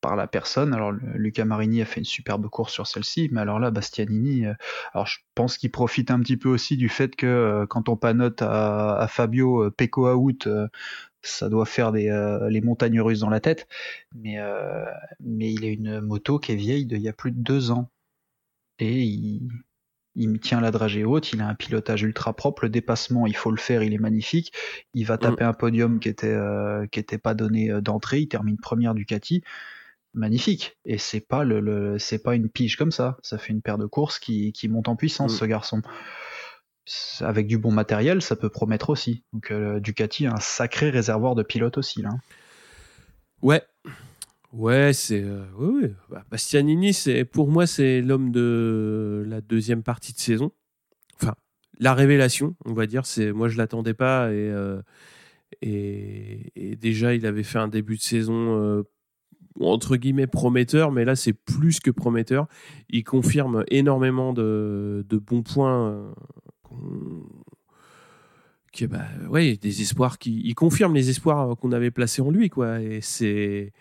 parle 0.00 0.20
à 0.20 0.28
personne. 0.28 0.72
Alors 0.72 0.92
Luca 0.92 1.44
Marini 1.44 1.82
a 1.82 1.84
fait 1.84 2.00
une 2.00 2.06
superbe 2.06 2.48
course 2.48 2.72
sur 2.72 2.86
celle-ci, 2.86 3.28
mais 3.32 3.40
alors 3.40 3.58
là, 3.58 3.72
Bastianini, 3.72 4.46
euh, 4.46 4.54
alors 4.94 5.06
je 5.06 5.18
pense 5.34 5.58
qu'il 5.58 5.72
profite 5.72 6.12
un 6.12 6.20
petit 6.20 6.36
peu 6.36 6.48
aussi 6.48 6.76
du 6.76 6.88
fait 6.88 7.16
que 7.16 7.26
euh, 7.26 7.66
quand 7.66 7.88
on 7.88 7.96
panote 7.96 8.40
à, 8.42 8.96
à 8.96 9.08
Fabio 9.08 9.68
Pecco 9.72 10.08
out 10.08 10.48
ça 11.22 11.48
doit 11.48 11.66
faire 11.66 11.92
des, 11.92 12.08
les 12.48 12.60
montagnes 12.60 13.00
russes 13.00 13.20
dans 13.20 13.30
la 13.30 13.40
tête, 13.40 13.68
mais, 14.14 14.36
mais 15.20 15.52
il 15.52 15.64
a 15.64 15.68
une 15.68 16.00
moto 16.00 16.38
qui 16.38 16.52
est 16.52 16.56
vieille 16.56 16.86
d'il 16.86 17.00
y 17.02 17.08
a 17.08 17.12
plus 17.12 17.32
de 17.32 17.40
deux 17.40 17.70
ans. 17.70 17.90
Et 18.78 19.02
il, 19.02 19.48
il 20.16 20.40
tient 20.40 20.60
la 20.60 20.70
dragée 20.70 21.04
haute, 21.04 21.32
il 21.32 21.40
a 21.40 21.48
un 21.48 21.54
pilotage 21.54 22.02
ultra 22.02 22.32
propre, 22.32 22.64
le 22.64 22.70
dépassement, 22.70 23.26
il 23.26 23.36
faut 23.36 23.50
le 23.50 23.56
faire, 23.56 23.82
il 23.82 23.94
est 23.94 23.98
magnifique. 23.98 24.52
Il 24.94 25.06
va 25.06 25.18
taper 25.18 25.44
mm. 25.44 25.48
un 25.48 25.52
podium 25.52 26.00
qui 26.00 26.08
était 26.08 26.26
euh, 26.26 26.86
qui 26.86 26.98
était 26.98 27.18
pas 27.18 27.34
donné 27.34 27.70
euh, 27.70 27.80
d'entrée, 27.80 28.20
il 28.20 28.28
termine 28.28 28.56
première 28.56 28.94
Ducati. 28.94 29.42
Magnifique. 30.12 30.76
Et 30.84 30.98
c'est 30.98 31.20
pas 31.20 31.44
le, 31.44 31.96
c'est 32.00 32.20
pas 32.20 32.34
une 32.34 32.48
pige 32.48 32.76
comme 32.76 32.90
ça, 32.90 33.18
ça 33.22 33.38
fait 33.38 33.52
une 33.52 33.62
paire 33.62 33.78
de 33.78 33.86
courses 33.86 34.18
qui, 34.18 34.52
qui 34.52 34.68
monte 34.68 34.88
en 34.88 34.96
puissance 34.96 35.34
mm. 35.34 35.36
ce 35.36 35.44
garçon. 35.44 35.82
Avec 37.20 37.46
du 37.46 37.58
bon 37.58 37.70
matériel, 37.70 38.22
ça 38.22 38.36
peut 38.36 38.48
promettre 38.48 38.90
aussi. 38.90 39.24
Donc 39.32 39.50
euh, 39.50 39.80
Ducati 39.80 40.26
a 40.26 40.34
un 40.34 40.40
sacré 40.40 40.90
réservoir 40.90 41.34
de 41.34 41.42
pilotes 41.42 41.78
aussi 41.78 42.02
là. 42.02 42.10
Ouais, 43.42 43.62
Ouais, 44.52 44.92
c'est 44.92 45.22
euh, 45.22 45.44
oui, 45.56 45.80
oui. 45.82 45.88
Bah, 46.08 46.24
Bastianini, 46.30 46.92
c'est 46.92 47.24
pour 47.24 47.48
moi 47.48 47.66
c'est 47.66 48.00
l'homme 48.00 48.32
de 48.32 49.24
la 49.28 49.40
deuxième 49.40 49.82
partie 49.82 50.12
de 50.12 50.18
saison. 50.18 50.50
Enfin, 51.20 51.34
la 51.78 51.94
révélation, 51.94 52.56
on 52.64 52.72
va 52.72 52.86
dire. 52.86 53.06
C'est 53.06 53.32
moi 53.32 53.48
je 53.48 53.56
l'attendais 53.56 53.94
pas 53.94 54.32
et, 54.32 54.50
euh, 54.50 54.82
et, 55.62 56.76
déjà 56.80 57.14
il 57.14 57.26
avait 57.26 57.44
fait 57.44 57.58
un 57.58 57.68
début 57.68 57.96
de 57.96 58.02
saison 58.02 58.84
entre 59.60 59.96
guillemets 59.96 60.26
prometteur, 60.26 60.90
mais 60.90 61.04
là 61.04 61.14
c'est 61.14 61.32
plus 61.32 61.78
que 61.78 61.90
prometteur. 61.92 62.48
Il 62.88 63.04
confirme 63.04 63.64
énormément 63.68 64.32
de, 64.32 65.04
de 65.08 65.16
bons 65.18 65.42
points. 65.42 66.12
Bah 68.88 69.04
ouais 69.28 69.56
des 69.56 69.82
espoirs 69.82 70.18
qui 70.18 70.40
il 70.42 70.54
confirme 70.54 70.94
les 70.94 71.10
espoirs 71.10 71.56
qu'on 71.58 71.72
avait 71.72 71.90
placés 71.90 72.22
en 72.22 72.30
lui 72.30 72.48
quoi 72.48 72.80
et 72.80 73.00
c'est 73.02 73.72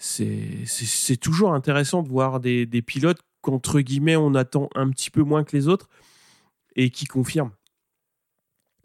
c'est 0.00 1.18
toujours 1.20 1.52
intéressant 1.52 2.02
de 2.02 2.08
voir 2.08 2.40
des, 2.40 2.66
pilotes 2.82 3.20
qu'entre 3.42 3.80
guillemets 3.80 4.16
on 4.16 4.34
attend 4.34 4.70
un 4.74 4.88
petit 4.90 5.10
peu 5.10 5.22
moins 5.22 5.44
que 5.44 5.56
les 5.56 5.68
autres 5.68 5.88
et 6.76 6.90
qui 6.90 7.04
confirment. 7.04 7.52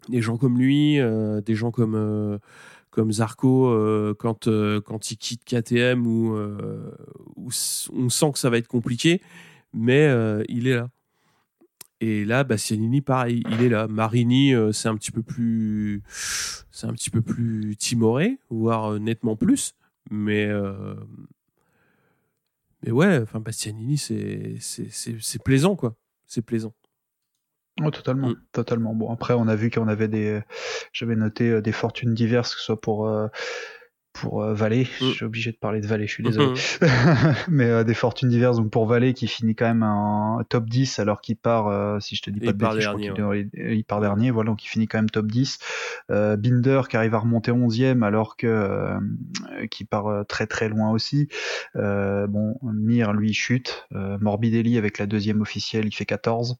Des 0.08 0.20
gens 0.20 0.36
comme 0.36 0.58
lui, 0.58 1.00
euh, 1.00 1.40
des 1.40 1.54
gens 1.54 1.70
comme, 1.70 1.94
euh, 1.94 2.38
comme 2.90 3.12
Zarco, 3.12 3.68
euh, 3.68 4.14
quand, 4.18 4.48
quand 4.84 5.10
il 5.10 5.16
quitte 5.16 5.44
KTM, 5.44 6.06
où, 6.06 6.36
où, 7.36 7.48
on 7.92 8.08
sent 8.08 8.32
que 8.32 8.38
ça 8.38 8.50
va 8.50 8.58
être 8.58 8.68
compliqué, 8.68 9.22
mais 9.72 10.06
il 10.48 10.68
est 10.68 10.76
là. 10.76 10.90
Et 12.00 12.24
là, 12.24 12.44
Bastianini, 12.44 13.00
pareil, 13.00 13.42
il 13.50 13.62
est 13.62 13.68
là. 13.68 13.88
Marini, 13.88 14.52
c'est 14.72 14.88
un 14.88 14.96
petit 14.96 15.12
peu 15.12 15.22
plus, 15.22 16.02
c'est 16.70 16.86
un 16.86 16.92
petit 16.92 17.10
peu 17.10 17.22
plus 17.22 17.74
timoré, 17.76 18.38
voire 18.50 19.00
nettement 19.00 19.34
plus. 19.34 19.74
Mais, 20.10 20.46
euh, 20.46 20.94
mais 22.82 22.90
ouais, 22.90 23.18
enfin, 23.22 23.40
Bastianini, 23.40 23.98
c'est 23.98 25.42
plaisant, 25.44 25.76
quoi. 25.76 25.96
C'est 26.26 26.42
plaisant. 26.42 26.74
Oh, 27.82 27.90
totalement, 27.90 28.30
mm. 28.30 28.42
totalement. 28.52 28.94
Bon, 28.94 29.12
après, 29.12 29.34
on 29.34 29.48
a 29.48 29.56
vu 29.56 29.70
qu'on 29.70 29.88
avait 29.88 30.08
des. 30.08 30.40
J'avais 30.92 31.16
noté 31.16 31.50
euh, 31.50 31.60
des 31.60 31.72
fortunes 31.72 32.14
diverses, 32.14 32.54
que 32.54 32.60
ce 32.60 32.66
soit 32.66 32.80
pour. 32.80 33.06
Euh, 33.06 33.28
pour 34.20 34.42
euh, 34.42 34.54
Valet. 34.54 34.82
Mm. 34.82 35.04
Je 35.04 35.10
suis 35.12 35.24
obligé 35.24 35.52
de 35.52 35.56
parler 35.56 35.80
de 35.80 35.86
Valet, 35.86 36.06
je 36.06 36.12
suis 36.12 36.22
désolé. 36.22 36.48
Mm. 36.48 37.34
Mais 37.48 37.66
euh, 37.66 37.84
des 37.84 37.94
fortunes 37.94 38.28
diverses. 38.28 38.56
Donc 38.56 38.70
pour 38.70 38.86
Valet 38.86 39.12
qui 39.12 39.26
finit 39.26 39.54
quand 39.54 39.66
même 39.66 39.82
en 39.82 40.42
top 40.48 40.68
10 40.68 40.98
alors 40.98 41.20
qu'il 41.20 41.36
part, 41.36 41.68
euh, 41.68 42.00
si 42.00 42.16
je 42.16 42.22
te 42.22 42.30
dis 42.30 42.40
pas 42.40 42.52
de 42.52 42.58
bêtises, 42.58 42.78
dernier, 42.78 43.12
il, 43.54 43.84
part 43.84 44.00
dernier. 44.00 44.30
Voilà, 44.30 44.50
donc 44.50 44.64
il 44.64 44.68
finit 44.68 44.86
quand 44.88 44.98
même 44.98 45.10
top 45.10 45.26
10. 45.26 45.58
Binder 46.08 46.82
qui 46.88 46.96
arrive 46.96 47.14
à 47.14 47.18
remonter 47.18 47.52
11e 47.52 48.02
alors 48.02 48.36
que 48.36 48.96
qui 49.70 49.84
part 49.84 50.26
très 50.26 50.46
très 50.46 50.68
loin 50.68 50.90
aussi. 50.90 51.28
bon, 51.74 52.58
Mir 52.62 53.12
lui 53.12 53.32
chute. 53.32 53.86
Morbidelli 53.92 54.78
avec 54.78 54.98
la 54.98 55.06
deuxième 55.06 55.40
officielle, 55.40 55.86
il 55.86 55.94
fait 55.94 56.06
14. 56.06 56.56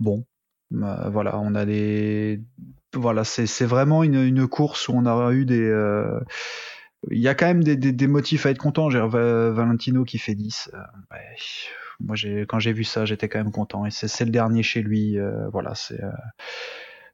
Bon, 0.00 0.24
voilà, 0.70 1.38
on 1.38 1.54
a 1.54 1.64
des 1.64 2.40
voilà, 2.94 3.24
c'est 3.24 3.66
vraiment 3.66 4.04
une, 4.04 4.22
une, 4.22 4.46
course 4.46 4.88
où 4.88 4.92
on 4.94 5.06
a 5.06 5.32
eu 5.32 5.44
des 5.44 5.70
il 7.10 7.20
y 7.20 7.28
a 7.28 7.34
quand 7.34 7.46
même 7.46 7.62
des, 7.62 7.76
des, 7.76 8.06
motifs 8.06 8.46
à 8.46 8.50
être 8.50 8.58
content. 8.58 8.90
J'ai 8.90 9.00
Valentino 9.00 10.04
qui 10.04 10.18
fait 10.18 10.34
10. 10.34 10.70
Euh, 10.74 10.78
moi, 12.00 12.16
quand 12.48 12.58
j'ai 12.58 12.72
vu 12.72 12.84
ça, 12.84 13.04
j'étais 13.04 13.28
quand 13.28 13.38
même 13.38 13.52
content. 13.52 13.86
Et 13.86 13.90
c'est 13.90 14.24
le 14.24 14.30
dernier 14.30 14.62
chez 14.62 14.82
lui. 14.82 15.18
Euh, 15.18 15.48
voilà, 15.48 15.74
c'est 15.74 16.02
euh, 16.02 16.10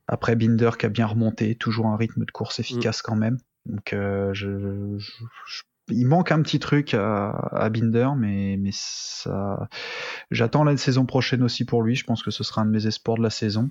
après 0.08 0.36
Binder 0.36 0.70
qui 0.78 0.86
a 0.86 0.88
bien 0.88 1.06
remonté, 1.06 1.54
toujours 1.54 1.86
un 1.86 1.96
rythme 1.96 2.24
de 2.24 2.30
course 2.30 2.58
efficace 2.58 3.00
mm. 3.00 3.02
quand 3.04 3.16
même. 3.16 3.38
Donc, 3.66 3.90
je, 3.92 4.98
il 5.88 6.06
manque 6.06 6.32
un 6.32 6.42
petit 6.42 6.58
truc 6.58 6.94
à, 6.94 7.30
à 7.30 7.68
Binder, 7.68 8.08
mais, 8.16 8.56
mais 8.58 8.70
ça, 8.72 9.68
j'attends 10.30 10.64
la 10.64 10.76
saison 10.76 11.06
prochaine 11.06 11.42
aussi 11.42 11.64
pour 11.64 11.82
lui. 11.82 11.94
Je 11.94 12.04
pense 12.04 12.22
que 12.22 12.30
ce 12.30 12.42
sera 12.42 12.62
un 12.62 12.66
de 12.66 12.70
mes 12.70 12.86
espoirs 12.86 13.18
de 13.18 13.22
la 13.22 13.30
saison. 13.30 13.68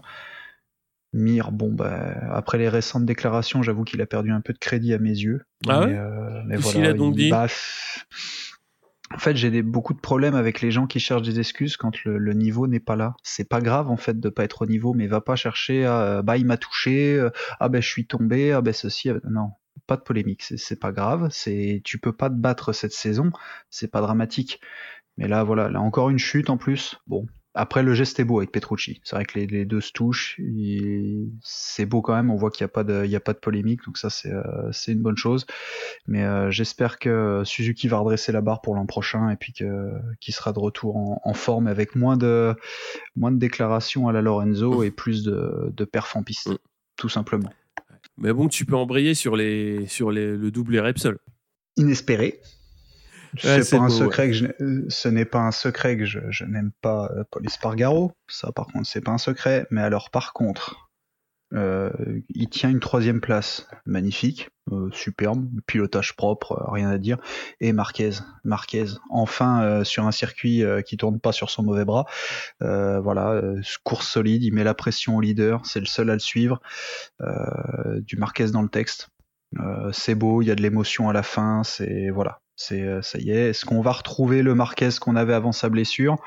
Mir, 1.14 1.52
bon, 1.52 1.74
bah, 1.74 2.16
après 2.32 2.58
les 2.58 2.70
récentes 2.70 3.06
déclarations, 3.06 3.62
j'avoue 3.62 3.84
qu'il 3.84 4.02
a 4.02 4.06
perdu 4.06 4.32
un 4.32 4.40
peu 4.40 4.54
de 4.54 4.58
crédit 4.58 4.94
à 4.94 4.98
mes 4.98 5.10
yeux. 5.10 5.42
Ah 5.68 5.86
mais, 5.86 5.94
euh, 5.98 6.42
mais 6.46 6.56
voilà, 6.56 6.90
a 6.90 6.94
donc 6.94 7.16
dit 7.16 7.32
En 7.34 9.18
fait, 9.18 9.36
j'ai 9.36 9.62
beaucoup 9.62 9.94
de 9.94 10.00
problèmes 10.00 10.36
avec 10.36 10.62
les 10.62 10.72
gens 10.72 10.88
qui 10.88 11.02
cherchent 11.02 11.24
des 11.24 11.40
excuses 11.40 11.76
quand 11.76 12.06
le, 12.06 12.34
niveau 12.34 12.66
n'est 12.66 12.80
pas 12.80 12.96
là. 12.96 13.16
C'est 13.24 13.48
pas 13.48 13.60
grave 13.60 13.90
en 13.90 13.98
fait 13.98 14.22
de 14.22 14.30
pas 14.30 14.46
être 14.46 14.62
au 14.62 14.66
niveau, 14.66 14.94
mais 14.94 15.08
va 15.08 15.20
pas 15.20 15.36
chercher 15.36 15.86
à 15.86 16.02
euh, 16.02 16.22
bah 16.22 16.38
il 16.38 16.46
m'a 16.46 16.56
touché, 16.56 17.16
euh, 17.16 17.30
ah 17.60 17.68
ben 17.68 17.82
je 17.82 17.90
suis 17.90 18.08
tombé, 18.08 18.54
ah 18.54 18.62
ben 18.62 18.74
ceci, 18.74 19.12
non, 19.30 19.50
pas 19.88 19.98
de 19.98 20.04
polémique, 20.04 20.44
c'est 20.44 20.80
pas 20.80 20.94
grave. 20.94 21.28
C'est 21.30 21.82
tu 21.84 22.00
peux 22.00 22.14
pas 22.14 22.30
te 22.30 22.36
battre 22.36 22.72
cette 22.72 22.94
saison, 22.94 23.32
c'est 23.70 23.92
pas 23.92 24.00
dramatique. 24.00 24.62
Mais 25.18 25.28
là 25.28 25.44
voilà, 25.44 25.70
là 25.70 25.82
encore 25.82 26.10
une 26.10 26.20
chute 26.20 26.50
en 26.50 26.56
plus. 26.56 26.96
Bon, 27.06 27.28
après, 27.54 27.84
le 27.84 27.94
geste 27.94 28.20
est 28.20 28.24
beau 28.24 28.38
avec 28.40 28.52
Petrucci. 28.52 29.02
C'est 29.04 29.16
vrai 29.16 29.26
que 29.26 29.38
les, 29.38 29.66
deux 29.66 29.82
se 29.82 29.92
touchent. 29.92 30.40
C'est 31.44 31.86
beau 31.86 32.02
quand 32.02 32.16
même. 32.16 32.32
On 32.32 32.38
voit 32.38 32.50
qu'il 32.50 32.64
n'y 32.64 32.70
a, 32.70 32.74
pas 32.74 32.86
de, 32.86 33.04
il 33.04 33.12
y 33.12 33.16
a 33.16 33.20
pas 33.20 33.34
de 33.34 33.40
polémique. 33.40 33.82
Donc 33.86 33.98
ça, 33.98 34.10
c'est 34.10 34.32
euh, 34.32 34.72
une 34.88 35.02
bonne 35.02 35.18
chose. 35.18 35.46
Mais 36.08 36.24
euh, 36.24 36.50
j'espère 36.50 36.98
que 36.98 37.42
Suzuki 37.44 37.90
va 37.90 37.98
redresser 37.98 38.32
la 38.32 38.40
barre 38.40 38.62
pour 38.62 38.76
l'an 38.76 38.86
prochain 38.86 39.30
et 39.30 39.36
puis 39.36 39.52
qu'il 39.52 40.34
sera 40.34 40.54
de 40.54 40.60
retour 40.60 41.20
en, 41.24 41.34
forme 41.34 41.68
avec 41.68 41.96
moins 41.96 42.16
de, 42.16 42.56
moins 43.16 43.32
de 43.32 43.38
déclarations 43.38 44.08
à 44.08 44.14
la 44.14 44.22
Lorenzo 44.22 44.84
et 44.84 44.92
plus 44.92 45.24
de, 45.24 45.74
de 45.76 45.86
perf 45.86 46.16
en 46.16 46.24
piste. 46.24 46.52
Mm. 46.52 46.58
Tout 46.96 47.10
simplement. 47.10 47.52
Mais 48.18 48.32
bon, 48.32 48.48
tu 48.48 48.66
peux 48.66 48.76
embrayer 48.76 49.14
sur, 49.14 49.36
les, 49.36 49.88
sur 49.88 50.12
les, 50.12 50.38
le 50.38 50.52
double 50.52 50.78
Repsol. 50.80 51.18
Inespéré. 51.76 52.40
C'est 53.38 53.70
pas 53.70 53.84
un 53.84 53.90
secret 53.90 54.28
que 54.28 54.34
je, 54.34 54.46
ce 54.90 55.08
n'est 55.08 55.26
pas 55.26 55.40
un 55.40 55.52
secret 55.52 55.98
que 55.98 56.06
je, 56.06 56.20
je 56.30 56.46
n'aime 56.46 56.72
pas 56.82 57.12
euh, 57.16 57.24
Paul 57.30 57.46
Espargaro. 57.46 58.12
Ça, 58.28 58.52
par 58.52 58.68
contre, 58.68 58.88
c'est 58.88 59.02
pas 59.02 59.12
un 59.12 59.18
secret. 59.18 59.68
Mais 59.72 59.82
alors, 59.82 60.10
par 60.10 60.34
contre, 60.34 60.90
euh, 61.54 61.92
il 62.30 62.50
tient 62.50 62.70
une 62.70 62.80
troisième 62.80 63.20
place, 63.20 63.68
magnifique, 63.86 64.50
euh, 64.72 64.90
superbe, 64.94 65.50
pilotage 65.68 66.16
propre, 66.16 66.54
euh, 66.54 66.72
rien 66.72 66.90
à 66.90 66.98
dire. 66.98 67.18
Et 67.60 67.74
Marquez, 67.74 68.12
Marquez, 68.44 68.86
enfin 69.10 69.64
euh, 69.64 69.84
sur 69.84 70.06
un 70.06 70.12
circuit 70.12 70.64
qui 70.86 70.98
tourne 70.98 71.20
pas 71.20 71.32
sur 71.32 71.50
son 71.50 71.64
mauvais 71.64 71.86
bras. 71.86 72.06
voilà, 72.60 73.42
course 73.84 74.08
solide, 74.08 74.44
il 74.44 74.54
met 74.54 74.64
la 74.64 74.74
pression 74.74 75.18
au 75.18 75.22
leader, 75.22 75.66
c'est 75.66 75.80
le 75.80 75.86
seul 75.86 76.10
à 76.10 76.14
le 76.14 76.20
suivre. 76.20 76.62
du 78.00 78.18
Marquez 78.18 78.52
dans 78.52 78.62
le 78.62 78.70
texte. 78.70 79.10
C'est 79.92 80.16
beau, 80.16 80.42
il 80.42 80.48
y 80.48 80.52
a 80.52 80.56
de 80.56 80.62
l'émotion 80.62 81.10
à 81.10 81.14
la 81.14 81.24
fin, 81.24 81.64
c'est 81.64 82.10
voilà, 82.10 82.42
c'est 82.62 82.84
euh, 82.84 83.02
ça 83.02 83.18
y 83.18 83.32
est. 83.32 83.50
Est-ce 83.50 83.66
qu'on 83.66 83.82
va 83.82 83.92
retrouver 83.92 84.44
le 84.44 84.54
Marquez 84.54 84.90
qu'on 85.00 85.16
avait 85.16 85.34
avant 85.34 85.52
sa 85.52 85.70
blessure? 85.70 86.18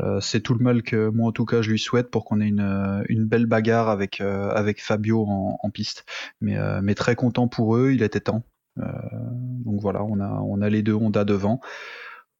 Euh, 0.00 0.20
C'est 0.20 0.40
tout 0.40 0.54
le 0.54 0.64
mal 0.64 0.82
que 0.82 1.10
moi 1.10 1.28
en 1.28 1.32
tout 1.32 1.44
cas 1.44 1.60
je 1.62 1.70
lui 1.70 1.78
souhaite 1.78 2.10
pour 2.10 2.24
qu'on 2.24 2.40
ait 2.40 2.48
une, 2.48 2.60
euh, 2.60 3.02
belle 3.26 3.46
bagarre 3.46 3.88
avec 3.90 4.20
avec 4.20 4.82
Fabio 4.82 5.26
en, 5.26 5.70
piste. 5.70 6.04
Mais 6.40 6.56
mais 6.82 6.94
très 6.94 7.14
content 7.16 7.48
pour 7.48 7.76
eux, 7.76 7.92
il 7.92 8.02
était 8.02 8.20
temps. 8.20 8.44
donc 8.76 9.80
voilà, 9.80 10.02
on 10.04 10.20
a 10.20 10.40
on 10.42 10.62
a 10.62 10.68
les 10.70 10.82
deux 10.82 10.94
Honda 10.94 11.24
devant. 11.24 11.60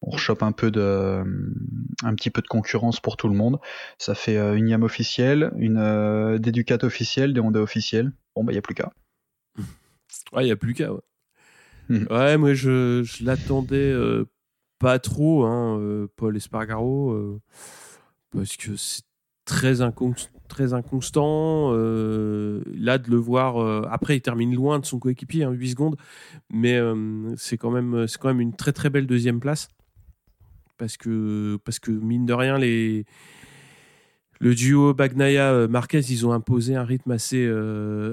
On 0.02 0.10
rechoppe 0.10 0.42
un 0.42 0.52
peu 0.52 0.70
de 0.70 1.22
un 2.04 2.14
petit 2.14 2.30
peu 2.30 2.42
de 2.42 2.48
concurrence 2.48 3.00
pour 3.00 3.16
tout 3.16 3.28
le 3.28 3.34
monde. 3.34 3.58
Ça 3.98 4.14
fait 4.14 4.36
une 4.56 4.68
YAM 4.68 4.82
officielle, 4.82 5.52
une 5.58 6.38
des 6.38 6.52
Ducat 6.52 6.78
officielle, 6.82 7.34
des 7.34 7.40
Honda 7.40 7.60
officielles. 7.60 8.12
Bon 8.34 8.44
bah 8.44 8.52
il 8.52 8.56
y 8.56 8.58
a 8.58 8.62
plus 8.62 8.74
qu'à. 8.74 8.92
Ouais, 10.32 10.44
il 10.44 10.48
y 10.48 10.52
a 10.52 10.56
plus 10.56 10.74
qu'à. 10.74 10.92
Ouais. 10.92 11.00
Mhm. 11.88 12.06
Ouais, 12.10 12.36
moi 12.36 12.54
je, 12.54 13.02
je 13.04 13.24
l'attendais 13.24 13.76
euh, 13.76 14.24
pas 14.78 14.98
trop, 14.98 15.44
hein, 15.44 15.78
euh, 15.78 16.08
Paul 16.16 16.36
Espargaro, 16.36 17.12
euh, 17.12 17.40
parce 18.32 18.56
que 18.56 18.76
c'est 18.76 19.02
très, 19.44 19.76
très 20.48 20.74
inconstant. 20.74 21.70
là, 21.72 22.98
de 22.98 23.10
le 23.10 23.16
voir. 23.16 23.58
après, 23.92 24.16
il 24.16 24.20
termine 24.20 24.54
loin 24.54 24.78
de 24.78 24.86
son 24.86 24.98
coéquipier, 24.98 25.44
hein, 25.44 25.52
8 25.52 25.70
secondes, 25.70 25.96
mais 26.50 26.80
c'est 27.36 27.56
quand, 27.56 27.70
même, 27.70 28.06
quand 28.20 28.28
même 28.28 28.40
une 28.40 28.56
très 28.56 28.72
très 28.72 28.90
belle 28.90 29.06
deuxième 29.06 29.40
place. 29.40 29.68
Parce 30.78 30.98
que, 30.98 31.58
parce 31.64 31.78
que 31.78 31.90
mine 31.90 32.26
de 32.26 32.34
rien, 32.34 32.58
les 32.58 33.06
le 34.40 34.54
duo 34.54 34.94
Bagnaia 34.94 35.66
Marquez, 35.68 36.00
ils 36.00 36.26
ont 36.26 36.32
imposé 36.32 36.74
un 36.76 36.84
rythme 36.84 37.10
assez 37.12 37.50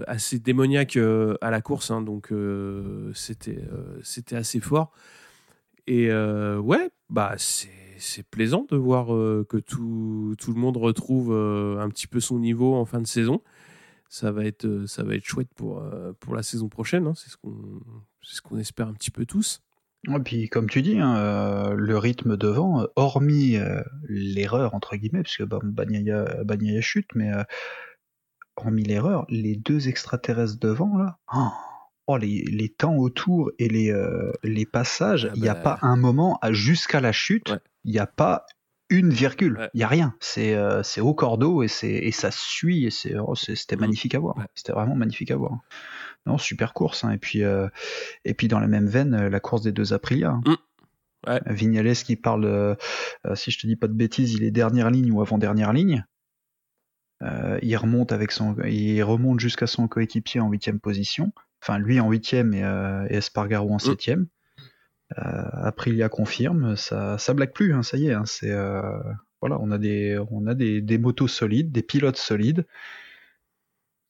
assez 0.07 0.39
démoniaque 0.39 0.97
à 0.97 1.51
la 1.51 1.61
course, 1.61 1.91
hein, 1.91 2.01
donc 2.01 2.31
c'était 3.13 4.35
assez 4.35 4.59
fort. 4.59 4.91
Et 5.87 6.11
ouais, 6.11 6.89
bah 7.09 7.35
c'est 7.37 8.23
plaisant 8.29 8.65
de 8.69 8.77
voir 8.77 9.07
que 9.07 9.57
tout, 9.57 10.35
le 10.47 10.53
monde 10.53 10.77
retrouve 10.77 11.31
un 11.33 11.89
petit 11.89 12.07
peu 12.07 12.19
son 12.19 12.39
niveau 12.39 12.75
en 12.75 12.85
fin 12.85 13.01
de 13.01 13.07
saison 13.07 13.41
ça 14.13 14.31
va 14.31 14.45
être, 14.45 14.65
euh, 14.65 15.19
chouette 15.23 15.51
pour, 15.55 15.79
euh, 15.79 16.13
la 16.31 16.43
saison 16.43 16.69
prochaine. 16.69 17.07
Hein. 17.07 17.13
C'est 17.15 17.31
ce 17.31 18.41
qu'on 18.41 18.57
espère 18.59 18.87
un 18.87 18.93
petit 18.93 19.09
peu 19.09 19.25
tous. 19.25 19.59
Et 20.09 20.19
puis, 20.19 20.49
comme 20.49 20.69
tu 20.69 20.81
dis, 20.81 20.99
hein, 20.99 21.15
euh, 21.15 21.73
le 21.75 21.97
rythme 21.97 22.35
devant, 22.35 22.85
hormis 22.95 23.57
l'erreur, 24.03 24.75
entre 24.75 24.95
guillemets, 24.95 25.23
puisque 25.23 25.43
bon, 25.43 25.59
Bagnaia, 25.63 26.81
chute, 26.81 27.09
mais 27.15 27.31
hormis 28.57 28.83
l'erreur, 28.83 29.25
les 29.29 29.55
deux 29.55 29.87
extraterrestres 29.87 30.59
devant, 30.59 30.97
là, 30.97 31.17
oh, 31.33 31.47
oh 32.07 32.17
les, 32.17 32.43
les, 32.43 32.69
temps 32.69 32.95
autour 32.95 33.51
et 33.59 33.69
les, 33.69 33.93
les 34.43 34.65
passages, 34.65 35.29
ah 35.31 35.33
il 35.35 35.41
n'y 35.41 35.49
a 35.49 35.53
bah, 35.53 35.77
pas 35.79 35.87
un 35.87 35.95
moment, 35.95 36.37
jusqu'à 36.51 36.99
la 36.99 37.13
chute, 37.13 37.53
il 37.85 37.91
n'y 37.91 37.99
a 37.99 38.07
pas 38.07 38.45
une 38.93 39.09
virgule. 39.09 39.69
Il 39.73 39.79
y 39.79 39.83
a 39.83 39.87
rien. 39.87 40.15
C'est 40.19 40.55
euh, 40.55 40.81
au 41.01 41.13
cordeau 41.13 41.63
et, 41.63 41.67
et 41.81 42.11
ça 42.11 42.31
suit 42.31 42.85
et 42.85 43.15
oh, 43.17 43.35
c'était 43.35 43.75
mm. 43.75 43.79
magnifique 43.79 44.15
à 44.15 44.19
voir. 44.19 44.35
C'était 44.55 44.73
vraiment 44.73 44.95
magnifique 44.95 45.31
à 45.31 45.35
voir. 45.35 45.59
Non, 46.25 46.37
super 46.37 46.73
course. 46.73 47.03
Hein. 47.03 47.11
Et, 47.11 47.17
puis, 47.17 47.43
euh, 47.43 47.67
et 48.25 48.33
puis 48.33 48.47
dans 48.47 48.59
la 48.59 48.67
même 48.67 48.87
veine, 48.87 49.13
euh, 49.13 49.29
la 49.29 49.39
course 49.39 49.61
des 49.61 49.71
deux 49.71 49.93
Aprilia. 49.93 50.31
Hein. 50.31 50.41
Mm. 50.45 50.55
Vignales 51.47 51.93
qui 51.93 52.17
parle, 52.17 52.75
si 53.35 53.49
je 53.49 53.57
te 53.57 53.65
dis 53.65 53.77
pas 53.77 53.87
de 53.87 53.93
bêtises, 53.93 54.33
il 54.33 54.43
est 54.43 54.51
dernière 54.51 54.91
ligne 54.91 55.09
ou 55.09 55.21
avant-dernière 55.21 55.71
ligne. 55.71 56.03
il 57.21 57.77
remonte 57.77 58.11
avec 58.11 58.33
son, 58.33 58.57
il 58.65 59.01
remonte 59.03 59.39
jusqu'à 59.39 59.65
son 59.65 59.87
coéquipier 59.87 60.41
en 60.41 60.49
huitième 60.49 60.81
position. 60.81 61.31
Enfin, 61.61 61.77
lui 61.77 62.01
en 62.01 62.09
huitième 62.09 62.53
et, 62.53 62.59
et 63.09 63.15
Espargaro 63.15 63.71
en 63.71 63.77
mm. 63.77 63.79
septième. 63.79 64.27
Euh, 65.19 65.43
Aprilia 65.53 66.09
confirme, 66.09 66.75
ça, 66.75 67.17
ça 67.17 67.33
blague 67.33 67.53
plus, 67.53 67.73
hein, 67.73 67.83
ça 67.83 67.97
y 67.97 68.07
est. 68.07 68.13
Hein, 68.13 68.25
c'est 68.25 68.51
euh, 68.51 68.81
voilà, 69.41 69.59
on 69.59 69.71
a 69.71 69.77
des, 69.77 70.19
on 70.31 70.47
a 70.47 70.53
des, 70.55 70.81
des 70.81 70.97
motos 70.97 71.27
solides, 71.27 71.71
des 71.71 71.83
pilotes 71.83 72.17
solides. 72.17 72.65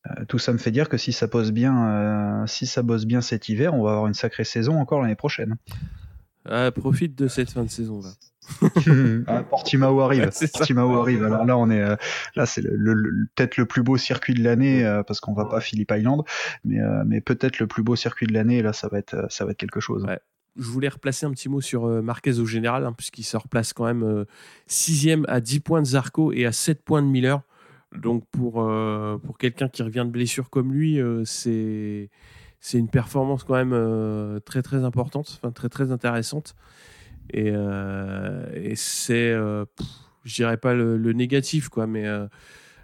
Euh, 0.09 0.25
tout 0.27 0.39
ça 0.39 0.51
me 0.53 0.57
fait 0.57 0.71
dire 0.71 0.89
que 0.89 0.97
si 0.97 1.13
ça 1.13 1.27
bosse 1.27 1.51
bien, 1.51 2.45
si 2.47 2.65
ça 2.65 2.81
bosse 2.81 3.05
bien 3.05 3.21
cet 3.21 3.49
hiver, 3.49 3.73
on 3.73 3.83
va 3.83 3.91
avoir 3.91 4.07
une 4.07 4.13
sacrée 4.13 4.43
saison 4.43 4.79
encore 4.79 5.01
l'année 5.01 5.15
prochaine. 5.15 5.55
Ah, 6.45 6.71
profite 6.71 7.17
de 7.17 7.27
cette 7.27 7.51
fin 7.51 7.63
de 7.63 7.69
saison 7.69 8.01
là. 8.01 8.09
ah, 9.27 9.43
Portimao 9.43 10.01
arrive. 10.01 10.29
Portimao 10.51 10.99
arrive. 10.99 11.23
Alors 11.23 11.45
là, 11.45 11.57
on 11.57 11.69
est 11.69 11.81
là, 12.35 12.45
c'est 12.45 12.61
le, 12.61 12.95
peut-être 13.35 13.55
le 13.55 13.65
plus 13.65 13.83
beau 13.83 13.95
circuit 13.95 14.33
de 14.33 14.43
l'année 14.43 14.83
parce 15.07 15.21
qu'on 15.21 15.33
va 15.33 15.45
pas 15.45 15.61
Phillip 15.61 15.89
Island, 15.89 16.23
mais 16.65 16.79
mais 17.05 17.21
peut-être 17.21 17.59
le 17.59 17.67
plus 17.67 17.83
beau 17.83 17.95
circuit 17.95 18.27
de 18.27 18.33
l'année. 18.33 18.61
Là, 18.61 18.73
ça 18.73 18.89
va 18.89 18.99
être 18.99 19.31
ça 19.31 19.45
va 19.45 19.51
être 19.51 19.57
quelque 19.57 19.79
chose. 19.79 20.03
Ouais 20.03 20.19
je 20.55 20.63
voulais 20.63 20.89
replacer 20.89 21.25
un 21.25 21.31
petit 21.31 21.49
mot 21.49 21.61
sur 21.61 21.85
euh, 21.85 22.01
Marquez 22.01 22.39
au 22.39 22.45
général, 22.45 22.85
hein, 22.85 22.93
puisqu'il 22.93 23.23
se 23.23 23.37
replace 23.37 23.73
quand 23.73 23.85
même 23.85 24.03
euh, 24.03 24.25
sixième 24.67 25.25
à 25.27 25.41
10 25.41 25.59
points 25.61 25.81
de 25.81 25.87
Zarco 25.87 26.31
et 26.31 26.45
à 26.45 26.51
7 26.51 26.83
points 26.83 27.01
de 27.01 27.07
Miller. 27.07 27.41
Donc 27.97 28.25
pour, 28.31 28.61
euh, 28.61 29.17
pour 29.17 29.37
quelqu'un 29.37 29.69
qui 29.69 29.83
revient 29.83 30.03
de 30.05 30.11
blessure 30.11 30.49
comme 30.49 30.73
lui, 30.73 30.99
c'est 31.25 32.09
c'est 32.59 32.79
une 32.79 32.89
performance 32.89 33.43
quand 33.43 33.55
même 33.55 34.39
très 34.45 34.61
très 34.61 34.83
importante, 34.83 35.41
très 35.53 35.69
très 35.69 35.91
intéressante. 35.91 36.55
Et, 37.33 37.51
c'est, 38.75 39.33
je 40.23 40.35
dirais 40.35 40.57
pas 40.57 40.73
le, 40.73 40.97
le, 40.97 41.13
négatif 41.13 41.69
quoi, 41.69 41.87
mais 41.87 42.05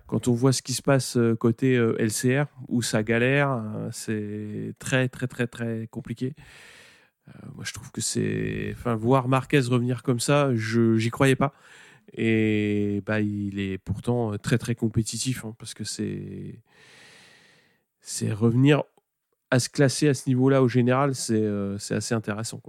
quand 0.06 0.28
on 0.28 0.34
voit 0.34 0.52
ce 0.52 0.62
qui 0.62 0.74
se 0.74 0.82
passe 0.82 1.18
côté 1.40 1.76
LCR 1.98 2.46
où 2.68 2.82
ça 2.82 3.04
galère, 3.04 3.64
c'est 3.92 4.74
très 4.80 5.08
très 5.08 5.28
très 5.28 5.48
très 5.48 5.88
compliqué. 5.88 6.36
Euh, 7.30 7.48
moi, 7.56 7.64
je 7.66 7.74
trouve 7.74 7.92
que 7.92 8.02
c'est. 8.02 8.74
Enfin, 8.74 8.96
voir 8.96 9.28
Marquez 9.28 9.60
revenir 9.60 10.04
comme 10.04 10.20
ça, 10.20 10.52
je 10.56 10.98
j'y 10.98 11.10
croyais 11.10 11.36
pas. 11.36 11.54
Et 12.14 13.02
bah, 13.06 13.22
il 13.22 13.60
est 13.60 13.78
pourtant 13.78 14.38
très 14.38 14.58
très 14.58 14.76
compétitif 14.76 15.46
hein, 15.46 15.56
parce 15.60 15.74
que 15.74 15.84
c'est 15.84 16.62
c'est 18.02 18.32
revenir 18.32 18.84
à 19.52 19.60
se 19.60 19.70
classer 19.70 20.08
à 20.08 20.14
ce 20.14 20.30
niveau-là 20.30 20.62
au 20.62 20.68
général, 20.68 21.16
c'est 21.16 21.42
euh, 21.42 21.78
assez 21.90 22.14
intéressant. 22.14 22.62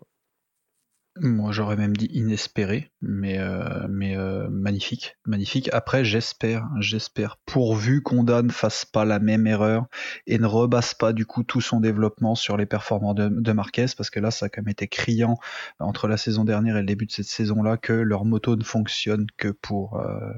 Moi, 1.22 1.52
j'aurais 1.52 1.76
même 1.76 1.94
dit 1.94 2.08
inespéré, 2.14 2.90
mais, 3.02 3.38
euh, 3.38 3.86
mais 3.90 4.16
euh, 4.16 4.48
magnifique, 4.48 5.18
magnifique. 5.26 5.68
Après, 5.70 6.02
j'espère, 6.02 6.66
j'espère, 6.78 7.36
pourvu 7.44 8.00
qu'Onda 8.00 8.40
ne 8.40 8.50
fasse 8.50 8.86
pas 8.86 9.04
la 9.04 9.18
même 9.18 9.46
erreur 9.46 9.86
et 10.26 10.38
ne 10.38 10.46
rebasse 10.46 10.94
pas 10.94 11.12
du 11.12 11.26
coup 11.26 11.42
tout 11.42 11.60
son 11.60 11.78
développement 11.78 12.34
sur 12.34 12.56
les 12.56 12.64
performances 12.64 13.16
de, 13.16 13.52
Marquez, 13.52 13.86
parce 13.94 14.08
que 14.08 14.18
là, 14.18 14.30
ça 14.30 14.46
a 14.46 14.48
quand 14.48 14.62
même 14.62 14.70
été 14.70 14.88
criant 14.88 15.36
entre 15.78 16.08
la 16.08 16.16
saison 16.16 16.44
dernière 16.44 16.78
et 16.78 16.80
le 16.80 16.86
début 16.86 17.04
de 17.04 17.12
cette 17.12 17.26
saison-là 17.26 17.76
que 17.76 17.92
leur 17.92 18.24
moto 18.24 18.56
ne 18.56 18.64
fonctionne 18.64 19.26
que 19.36 19.48
pour, 19.48 19.98
euh, 20.00 20.32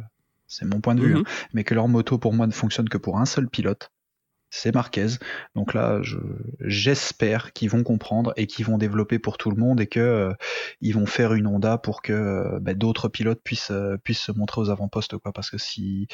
c'est 0.48 0.64
mon 0.64 0.80
point 0.80 0.96
de 0.96 1.02
vue, 1.02 1.14
mhm. 1.14 1.20
hein, 1.20 1.46
mais 1.54 1.62
que 1.62 1.74
leur 1.74 1.86
moto 1.86 2.18
pour 2.18 2.32
moi 2.32 2.48
ne 2.48 2.52
fonctionne 2.52 2.88
que 2.88 2.98
pour 2.98 3.20
un 3.20 3.24
seul 3.24 3.48
pilote 3.48 3.92
c'est 4.54 4.74
Marquez. 4.74 5.06
Donc 5.54 5.72
là, 5.72 6.02
j'espère 6.60 7.54
qu'ils 7.54 7.70
vont 7.70 7.82
comprendre 7.82 8.34
et 8.36 8.46
qu'ils 8.46 8.66
vont 8.66 8.76
développer 8.76 9.18
pour 9.18 9.38
tout 9.38 9.50
le 9.50 9.56
monde 9.56 9.80
et 9.80 9.86
que 9.86 9.98
euh, 9.98 10.34
ils 10.82 10.92
vont 10.92 11.06
faire 11.06 11.32
une 11.32 11.46
Honda 11.46 11.78
pour 11.78 12.02
que 12.02 12.12
euh, 12.12 12.60
bah, 12.60 12.74
d'autres 12.74 13.08
pilotes 13.08 13.40
puissent 13.42 13.70
euh, 13.70 13.96
puissent 13.96 14.20
se 14.20 14.32
montrer 14.32 14.60
aux 14.60 14.68
avant-postes 14.68 15.16
quoi. 15.16 15.32
Parce 15.32 15.48
que 15.48 15.56
si 15.56 16.06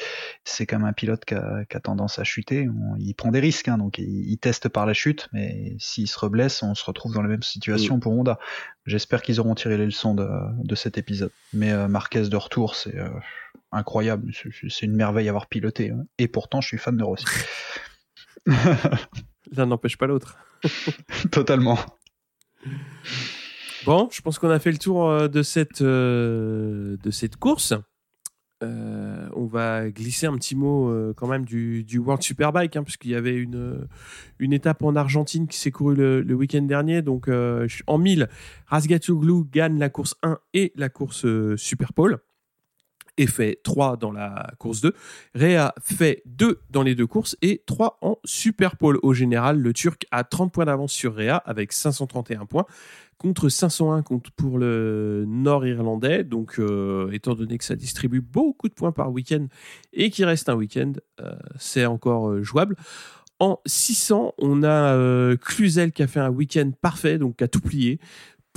c'est 0.45 0.65
comme 0.65 0.85
un 0.85 0.93
pilote 0.93 1.25
qui 1.25 1.35
a, 1.35 1.65
tendance 1.83 2.17
à 2.17 2.23
chuter, 2.23 2.69
il 2.97 3.13
prend 3.13 3.31
des 3.31 3.41
risques. 3.41 3.67
Hein, 3.67 3.77
donc 3.77 3.97
il, 3.97 4.37
teste 4.37 4.69
par 4.69 4.85
la 4.85 4.93
chute, 4.93 5.27
mais 5.33 5.75
s'il 5.77 6.07
se 6.07 6.17
reblesse, 6.17 6.63
on 6.63 6.75
se 6.75 6.85
retrouve 6.85 7.13
dans 7.13 7.21
la 7.21 7.27
même 7.27 7.43
situation 7.43 7.99
pour 7.99 8.13
Honda. 8.13 8.39
J'espère 8.85 9.21
qu'ils 9.21 9.41
auront 9.41 9.53
tiré 9.53 9.77
les 9.77 9.85
leçons 9.85 10.15
de, 10.15 10.29
de 10.63 10.75
cet 10.75 10.97
épisode. 10.97 11.31
Mais 11.51 11.89
Marquez 11.89 12.29
de 12.29 12.37
retour, 12.37 12.75
c'est 12.75 12.95
incroyable. 13.73 14.31
C'est 14.69 14.85
une 14.85 14.95
merveille 14.95 15.27
à 15.27 15.31
avoir 15.31 15.47
piloté. 15.47 15.89
Hein. 15.89 16.05
Et 16.17 16.29
pourtant, 16.29 16.61
je 16.61 16.67
suis 16.67 16.77
fan 16.77 16.95
de 16.95 17.03
Rossi. 17.03 17.25
L'un 19.51 19.65
n'empêche 19.65 19.97
pas 19.97 20.07
l'autre. 20.07 20.37
Totalement. 21.31 21.77
Bon, 23.85 24.09
je 24.11 24.21
pense 24.21 24.39
qu'on 24.39 24.49
a 24.49 24.59
fait 24.59 24.71
le 24.71 24.77
tour 24.77 25.09
euh, 25.09 25.27
de 25.27 25.41
cette, 25.41 25.81
euh, 25.81 26.97
de 27.01 27.11
cette 27.11 27.37
course. 27.37 27.73
Euh, 28.61 29.29
on 29.33 29.45
va 29.45 29.89
glisser 29.89 30.27
un 30.27 30.35
petit 30.35 30.53
mot 30.53 30.93
quand 31.15 31.27
même 31.27 31.45
du, 31.45 31.85
du 31.85 31.97
World 31.97 32.21
Superbike, 32.21 32.75
hein, 32.75 32.83
puisqu'il 32.83 33.11
y 33.11 33.15
avait 33.15 33.35
une, 33.35 33.87
une 34.37 34.51
étape 34.51 34.83
en 34.83 34.97
Argentine 34.97 35.47
qui 35.47 35.57
s'est 35.57 35.71
courue 35.71 35.95
le, 35.95 36.33
week-end 36.33 36.63
dernier. 36.63 37.01
Donc 37.01 37.29
en 37.29 37.97
1000, 37.97 38.27
Razgatoglu 38.65 39.45
gagne 39.49 39.79
la 39.79 39.89
course 39.89 40.15
1 40.23 40.39
et 40.53 40.73
la 40.75 40.89
course 40.89 41.25
Super 41.55 41.93
fait 43.27 43.59
3 43.63 43.97
dans 43.97 44.11
la 44.11 44.51
course 44.57 44.81
2. 44.81 44.93
Réa 45.35 45.73
fait 45.81 46.21
2 46.25 46.61
dans 46.69 46.83
les 46.83 46.95
deux 46.95 47.07
courses 47.07 47.37
et 47.41 47.63
3 47.65 47.97
en 48.01 48.17
super 48.25 48.77
pole. 48.77 48.99
Au 49.03 49.13
général, 49.13 49.59
le 49.59 49.73
Turc 49.73 50.05
a 50.11 50.23
30 50.23 50.51
points 50.51 50.65
d'avance 50.65 50.91
sur 50.91 51.15
Réa 51.15 51.37
avec 51.37 51.73
531 51.73 52.45
points 52.45 52.65
contre 53.19 53.49
501 53.49 54.01
pour 54.35 54.57
le 54.57 55.25
nord-irlandais. 55.27 56.23
Donc, 56.23 56.57
euh, 56.57 57.11
étant 57.11 57.35
donné 57.35 57.57
que 57.57 57.65
ça 57.65 57.75
distribue 57.75 58.21
beaucoup 58.21 58.69
de 58.69 58.73
points 58.73 58.93
par 58.93 59.11
week-end 59.11 59.45
et 59.93 60.09
qu'il 60.09 60.25
reste 60.25 60.49
un 60.49 60.55
week-end, 60.55 60.93
euh, 61.19 61.35
c'est 61.57 61.85
encore 61.85 62.29
euh, 62.29 62.41
jouable. 62.41 62.75
En 63.41 63.59
600, 63.65 64.33
on 64.37 64.63
a 64.63 65.37
Cluzel 65.37 65.93
qui 65.93 66.03
a 66.03 66.07
fait 66.07 66.19
un 66.19 66.29
week-end 66.29 66.71
parfait, 66.81 67.17
donc 67.17 67.37
qui 67.37 67.43
a 67.45 67.47
tout 67.47 67.61
plié 67.61 67.99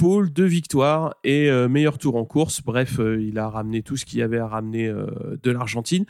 pôle, 0.03 0.33
deux 0.33 0.47
victoires 0.47 1.15
et 1.23 1.49
euh, 1.49 1.69
meilleur 1.69 1.97
tour 1.97 2.17
en 2.17 2.25
course. 2.25 2.61
Bref, 2.61 2.99
euh, 2.99 3.23
il 3.23 3.39
a 3.39 3.49
ramené 3.49 3.85
tout 3.85 3.97
ce 3.97 4.05
qu'il 4.05 4.19
y 4.19 4.23
avait 4.23 4.41
à 4.41 4.49
ramener 4.49 4.89
euh, 4.89 5.07
de 5.41 5.51
l'Argentine. 5.53 6.07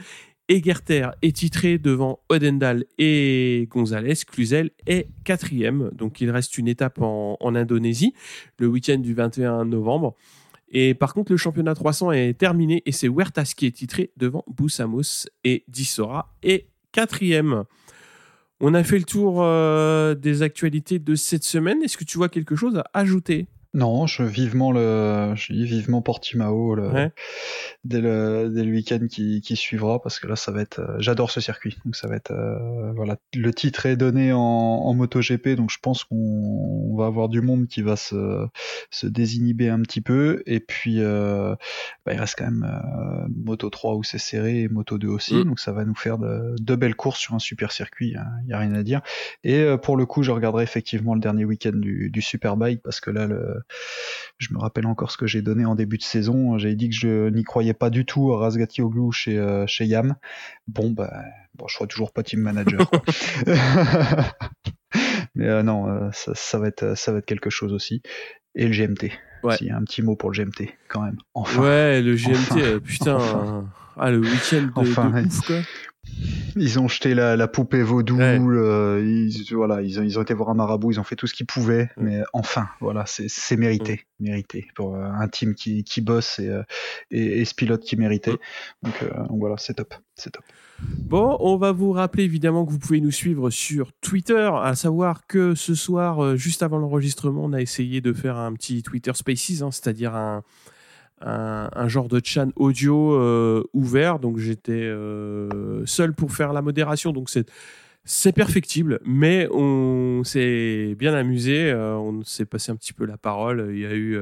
Egerter 0.48 1.10
est 1.20 1.36
titré 1.36 1.76
devant 1.76 2.20
Odendal 2.30 2.86
et 2.96 3.68
Gonzalez. 3.70 4.14
Cluzel 4.26 4.70
est 4.86 5.08
quatrième. 5.24 5.90
Donc 5.92 6.22
il 6.22 6.30
reste 6.30 6.56
une 6.56 6.68
étape 6.68 7.02
en, 7.02 7.36
Indonésie 7.54 8.14
le 8.58 8.66
week-end 8.66 8.96
du 8.96 9.12
21 9.12 9.66
novembre. 9.66 10.14
Et 10.70 10.94
par 10.94 11.12
contre, 11.12 11.30
le 11.30 11.36
championnat 11.36 11.74
300 11.74 12.12
est 12.12 12.32
terminé 12.32 12.82
et 12.86 12.92
c'est 12.92 13.08
Huertas 13.08 13.52
qui 13.54 13.66
est 13.66 13.72
titré 13.72 14.10
devant 14.16 14.42
Boussamos 14.46 15.26
et 15.44 15.64
Dissora 15.68 16.34
est 16.42 16.70
quatrième. 16.92 17.64
On 18.58 18.72
a 18.72 18.84
fait 18.84 18.98
le 18.98 19.04
tour 19.04 19.44
des 20.16 20.40
actualités 20.40 20.98
de 20.98 21.14
cette 21.14 21.44
semaine. 21.44 21.82
Est-ce 21.82 21.98
que 21.98 22.04
tu 22.04 22.16
vois 22.16 22.30
quelque 22.30 22.56
chose 22.56 22.78
à 22.78 22.84
ajouter? 22.94 23.48
Non, 23.74 24.06
je 24.06 24.22
vivement 24.22 24.70
le, 24.70 25.32
je 25.34 25.50
dis 25.54 25.64
vivement 25.64 26.02
Portimao 26.02 26.74
le, 26.74 27.10
dès 27.84 28.02
le 28.02 28.50
dès 28.54 28.64
le 28.64 28.70
week-end 28.70 29.06
qui, 29.10 29.40
qui 29.40 29.56
suivra 29.56 29.98
parce 30.02 30.20
que 30.20 30.26
là 30.26 30.36
ça 30.36 30.52
va 30.52 30.60
être, 30.60 30.80
euh, 30.80 30.96
j'adore 30.98 31.30
ce 31.30 31.40
circuit. 31.40 31.78
Donc 31.86 31.96
ça 31.96 32.06
va 32.06 32.16
être 32.16 32.32
euh, 32.32 32.92
voilà. 32.92 33.16
Le 33.34 33.50
titre 33.54 33.86
est 33.86 33.96
donné 33.96 34.30
en, 34.34 34.38
en 34.38 34.92
MotoGP 34.92 35.56
donc 35.56 35.70
je 35.70 35.78
pense 35.80 36.04
qu'on 36.04 36.94
va 36.98 37.06
avoir 37.06 37.30
du 37.30 37.40
monde 37.40 37.66
qui 37.66 37.80
va 37.80 37.96
se 37.96 38.46
se 38.90 39.06
désinhiber 39.06 39.70
un 39.70 39.80
petit 39.80 40.02
peu. 40.02 40.42
Et 40.44 40.60
puis 40.60 40.96
euh, 40.98 41.54
bah, 42.04 42.12
il 42.12 42.20
reste 42.20 42.34
quand 42.36 42.50
même 42.50 42.68
euh, 42.70 43.26
Moto 43.34 43.70
3 43.70 43.94
où 43.94 44.02
c'est 44.02 44.18
serré 44.18 44.60
et 44.60 44.68
Moto 44.68 44.98
2 44.98 45.08
aussi. 45.08 45.34
Mm. 45.34 45.44
donc 45.44 45.60
ça 45.60 45.72
va 45.72 45.86
nous 45.86 45.94
faire 45.94 46.18
de, 46.18 46.54
de 46.60 46.74
belles 46.76 46.94
courses 46.94 47.20
sur 47.20 47.34
un 47.34 47.38
super 47.38 47.72
circuit 47.72 48.10
il 48.10 48.16
hein, 48.18 48.26
y 48.46 48.52
a 48.52 48.58
rien 48.58 48.74
à 48.74 48.82
dire. 48.82 49.00
Et 49.44 49.64
pour 49.82 49.96
le 49.96 50.04
coup 50.04 50.22
je 50.22 50.30
regarderai 50.30 50.62
effectivement 50.62 51.14
le 51.14 51.20
dernier 51.20 51.46
week-end 51.46 51.72
du, 51.72 52.10
du 52.10 52.20
Superbike 52.20 52.82
parce 52.82 53.00
que 53.00 53.10
là 53.10 53.26
le 53.26 53.61
je 54.38 54.52
me 54.52 54.58
rappelle 54.58 54.86
encore 54.86 55.10
ce 55.10 55.16
que 55.16 55.26
j'ai 55.26 55.42
donné 55.42 55.64
en 55.64 55.74
début 55.74 55.98
de 55.98 56.02
saison. 56.02 56.58
J'avais 56.58 56.74
dit 56.74 56.88
que 56.90 56.96
je 56.96 57.28
n'y 57.28 57.44
croyais 57.44 57.74
pas 57.74 57.90
du 57.90 58.04
tout 58.04 58.32
à 58.32 58.38
Razgatioglu 58.38 59.12
chez, 59.12 59.38
euh, 59.38 59.66
chez 59.66 59.84
Yam. 59.86 60.16
Bon, 60.66 60.90
bah, 60.90 61.12
bon, 61.54 61.68
je 61.68 61.76
serai 61.76 61.86
toujours 61.86 62.12
pas 62.12 62.22
team 62.22 62.40
manager. 62.40 62.90
Mais 65.34 65.46
euh, 65.46 65.62
non, 65.62 65.88
euh, 65.88 66.10
ça, 66.12 66.58
va 66.58 66.68
être, 66.68 66.96
ça 66.96 67.12
va 67.12 67.18
être 67.18 67.26
quelque 67.26 67.50
chose 67.50 67.72
aussi. 67.72 68.02
Et 68.54 68.66
le 68.66 68.72
GMT. 68.72 69.12
Ouais. 69.42 69.56
S'il 69.56 69.68
y 69.68 69.70
a 69.70 69.76
un 69.76 69.84
petit 69.84 70.02
mot 70.02 70.14
pour 70.14 70.30
le 70.30 70.36
GMT, 70.36 70.68
quand 70.88 71.02
même. 71.02 71.16
Enfin. 71.34 71.62
Ouais, 71.62 72.02
le 72.02 72.14
GMT, 72.14 72.80
putain. 72.80 73.64
Ah, 73.96 74.10
le 74.10 74.18
week-end 74.18 74.62
de, 74.62 74.70
enfin, 74.74 75.10
de 75.10 75.26
ouf, 75.26 75.40
quoi. 75.46 75.56
Ils 76.56 76.78
ont 76.78 76.88
jeté 76.88 77.14
la, 77.14 77.48
poupée 77.48 77.82
vaudou, 77.82 78.18
ils, 78.20 79.30
voilà, 79.52 79.80
ils 79.82 79.98
ont, 79.98 80.02
ils 80.02 80.18
ont 80.18 80.22
été 80.22 80.34
voir 80.34 80.50
un 80.50 80.54
marabout, 80.54 80.92
ils 80.92 81.00
ont 81.00 81.04
fait 81.04 81.16
tout 81.16 81.26
ce 81.26 81.34
qu'ils 81.34 81.46
pouvaient, 81.46 81.90
mais 81.96 82.22
enfin, 82.32 82.68
voilà, 82.80 83.04
c'est 83.06 83.56
mérité, 83.56 84.06
mérité 84.20 84.68
pour 84.74 84.94
euh, 84.94 85.02
un 85.02 85.28
team 85.28 85.54
qui, 85.54 85.84
qui 85.84 86.00
bosse 86.00 86.38
et, 86.38 86.48
euh, 86.48 86.62
et, 87.10 87.40
et, 87.40 87.44
ce 87.44 87.54
pilote 87.54 87.82
qui 87.82 87.96
méritait. 87.96 88.36
Donc, 88.82 89.02
euh, 89.02 89.26
donc 89.28 89.38
voilà, 89.40 89.56
c'est 89.58 89.74
top, 89.74 89.94
c'est 90.14 90.30
top. 90.30 90.44
Bon, 90.80 91.36
on 91.40 91.56
va 91.56 91.72
vous 91.72 91.92
rappeler 91.92 92.24
évidemment 92.24 92.66
que 92.66 92.72
vous 92.72 92.78
pouvez 92.78 93.00
nous 93.00 93.12
suivre 93.12 93.50
sur 93.50 93.92
Twitter, 94.00 94.50
à 94.62 94.74
savoir 94.74 95.26
que 95.26 95.54
ce 95.54 95.74
soir, 95.74 96.36
juste 96.36 96.62
avant 96.62 96.78
l'enregistrement, 96.78 97.44
on 97.44 97.52
a 97.52 97.60
essayé 97.60 98.00
de 98.00 98.12
faire 98.12 98.36
un 98.36 98.52
petit 98.52 98.82
Twitter 98.82 99.12
Spaces, 99.14 99.62
hein, 99.62 99.70
c'est-à-dire 99.70 100.14
un, 100.14 100.42
un, 101.24 101.88
genre 101.88 102.08
de 102.08 102.20
chan 102.22 102.48
audio 102.56 103.14
euh, 103.14 103.64
ouvert. 103.72 104.18
Donc 104.18 104.38
j'étais 104.38 104.72
euh, 104.72 105.84
seul 105.86 106.14
pour 106.14 106.32
faire 106.32 106.52
la 106.52 106.62
modération. 106.62 107.12
Donc 107.12 107.30
c'est 107.30 107.50
c'est 108.04 108.32
perfectible, 108.32 108.98
mais 109.04 109.46
on 109.52 110.22
s'est 110.24 110.96
bien 110.98 111.14
amusé. 111.14 111.70
Euh, 111.70 111.96
on 111.96 112.24
s'est 112.24 112.46
passé 112.46 112.72
un 112.72 112.76
petit 112.76 112.92
peu 112.92 113.06
la 113.06 113.16
parole. 113.16 113.70
Il 113.72 113.78
y 113.78 113.86
a 113.86 113.94
eu 113.94 114.20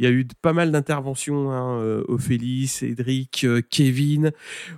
il 0.00 0.04
y 0.04 0.06
a 0.06 0.10
eu 0.12 0.26
pas 0.42 0.52
mal 0.52 0.70
d'interventions, 0.70 1.50
hein, 1.50 2.02
Ophélie, 2.06 2.68
Cédric, 2.68 3.44
Kevin, 3.68 4.30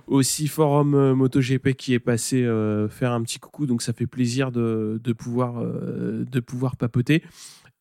aussi 0.07 0.47
Forum 0.47 1.13
MotoGP 1.13 1.73
qui 1.73 1.93
est 1.93 1.99
passé 1.99 2.41
faire 2.89 3.11
un 3.11 3.21
petit 3.21 3.37
coucou, 3.37 3.67
donc 3.67 3.83
ça 3.83 3.93
fait 3.93 4.07
plaisir 4.07 4.51
de, 4.51 4.99
de 5.03 5.13
pouvoir, 5.13 5.63
de 5.63 6.39
pouvoir 6.39 6.75
papoter. 6.75 7.21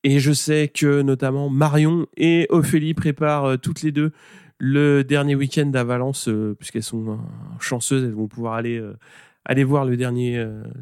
Et 0.02 0.18
je 0.18 0.32
sais 0.32 0.68
que 0.68 1.02
notamment 1.02 1.50
Marion 1.50 2.06
et 2.16 2.46
Ophélie 2.48 2.94
préparent 2.94 3.44
euh, 3.44 3.56
toutes 3.56 3.82
les 3.82 3.92
deux 3.92 4.12
le 4.58 5.02
dernier 5.04 5.34
week-end 5.34 5.70
à 5.74 5.84
Valence, 5.84 6.28
euh, 6.28 6.54
puisqu'elles 6.58 6.82
sont 6.82 7.12
euh, 7.12 7.16
chanceuses, 7.60 8.04
elles 8.04 8.14
vont 8.14 8.28
pouvoir 8.28 8.54
aller 8.54 8.82
aller 9.46 9.64
voir 9.64 9.86
le 9.86 9.96
dernier 9.96 10.36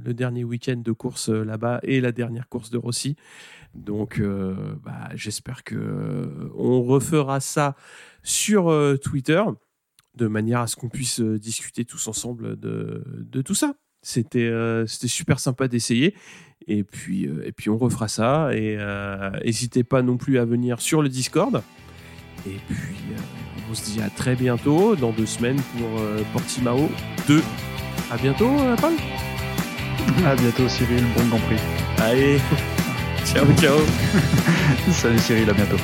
le 0.04 0.14
dernier 0.14 0.42
week-end 0.42 0.76
de 0.76 0.92
course 0.92 1.28
là-bas 1.28 1.78
et 1.84 2.00
la 2.00 2.10
dernière 2.10 2.48
course 2.48 2.70
de 2.70 2.78
Rossi. 2.78 3.16
Donc, 3.74 4.20
bah, 4.84 5.10
j'espère 5.14 5.62
que 5.62 6.50
on 6.56 6.82
refera 6.82 7.38
ça 7.38 7.76
sur 8.24 8.74
Twitter 9.00 9.42
de 10.16 10.26
manière 10.26 10.60
à 10.60 10.66
ce 10.66 10.74
qu'on 10.74 10.88
puisse 10.88 11.20
discuter 11.20 11.84
tous 11.84 12.08
ensemble 12.08 12.58
de, 12.58 13.04
de 13.06 13.42
tout 13.42 13.54
ça. 13.54 13.74
C'était 14.08 14.50
c'était 14.86 15.08
super 15.08 15.38
sympa 15.38 15.68
d'essayer. 15.68 16.14
Et 16.68 16.82
puis, 16.84 17.26
euh, 17.26 17.46
et 17.46 17.52
puis 17.52 17.70
on 17.70 17.78
refera 17.78 18.08
ça. 18.08 18.50
Et 18.52 18.76
euh, 18.78 19.30
n'hésitez 19.44 19.84
pas 19.84 20.02
non 20.02 20.16
plus 20.16 20.38
à 20.38 20.44
venir 20.44 20.80
sur 20.80 21.02
le 21.02 21.08
Discord. 21.08 21.62
Et 22.46 22.56
puis 22.68 22.96
euh, 23.12 23.70
on 23.70 23.74
se 23.74 23.84
dit 23.84 24.00
à 24.00 24.10
très 24.10 24.34
bientôt, 24.34 24.94
dans 24.94 25.12
deux 25.12 25.26
semaines 25.26 25.60
pour 25.76 26.00
Portimao 26.32 26.88
2. 27.26 27.42
À 28.10 28.16
bientôt, 28.16 28.50
Paul. 28.80 28.94
À 30.24 30.34
bientôt, 30.34 30.68
Cyril. 30.68 31.04
Bon 31.16 31.26
Grand 31.26 31.38
Prix. 31.40 31.58
Allez, 31.98 32.38
ciao, 33.24 33.44
ciao. 33.58 33.78
Salut, 34.92 35.18
Cyril. 35.18 35.50
À 35.50 35.52
bientôt. 35.52 35.78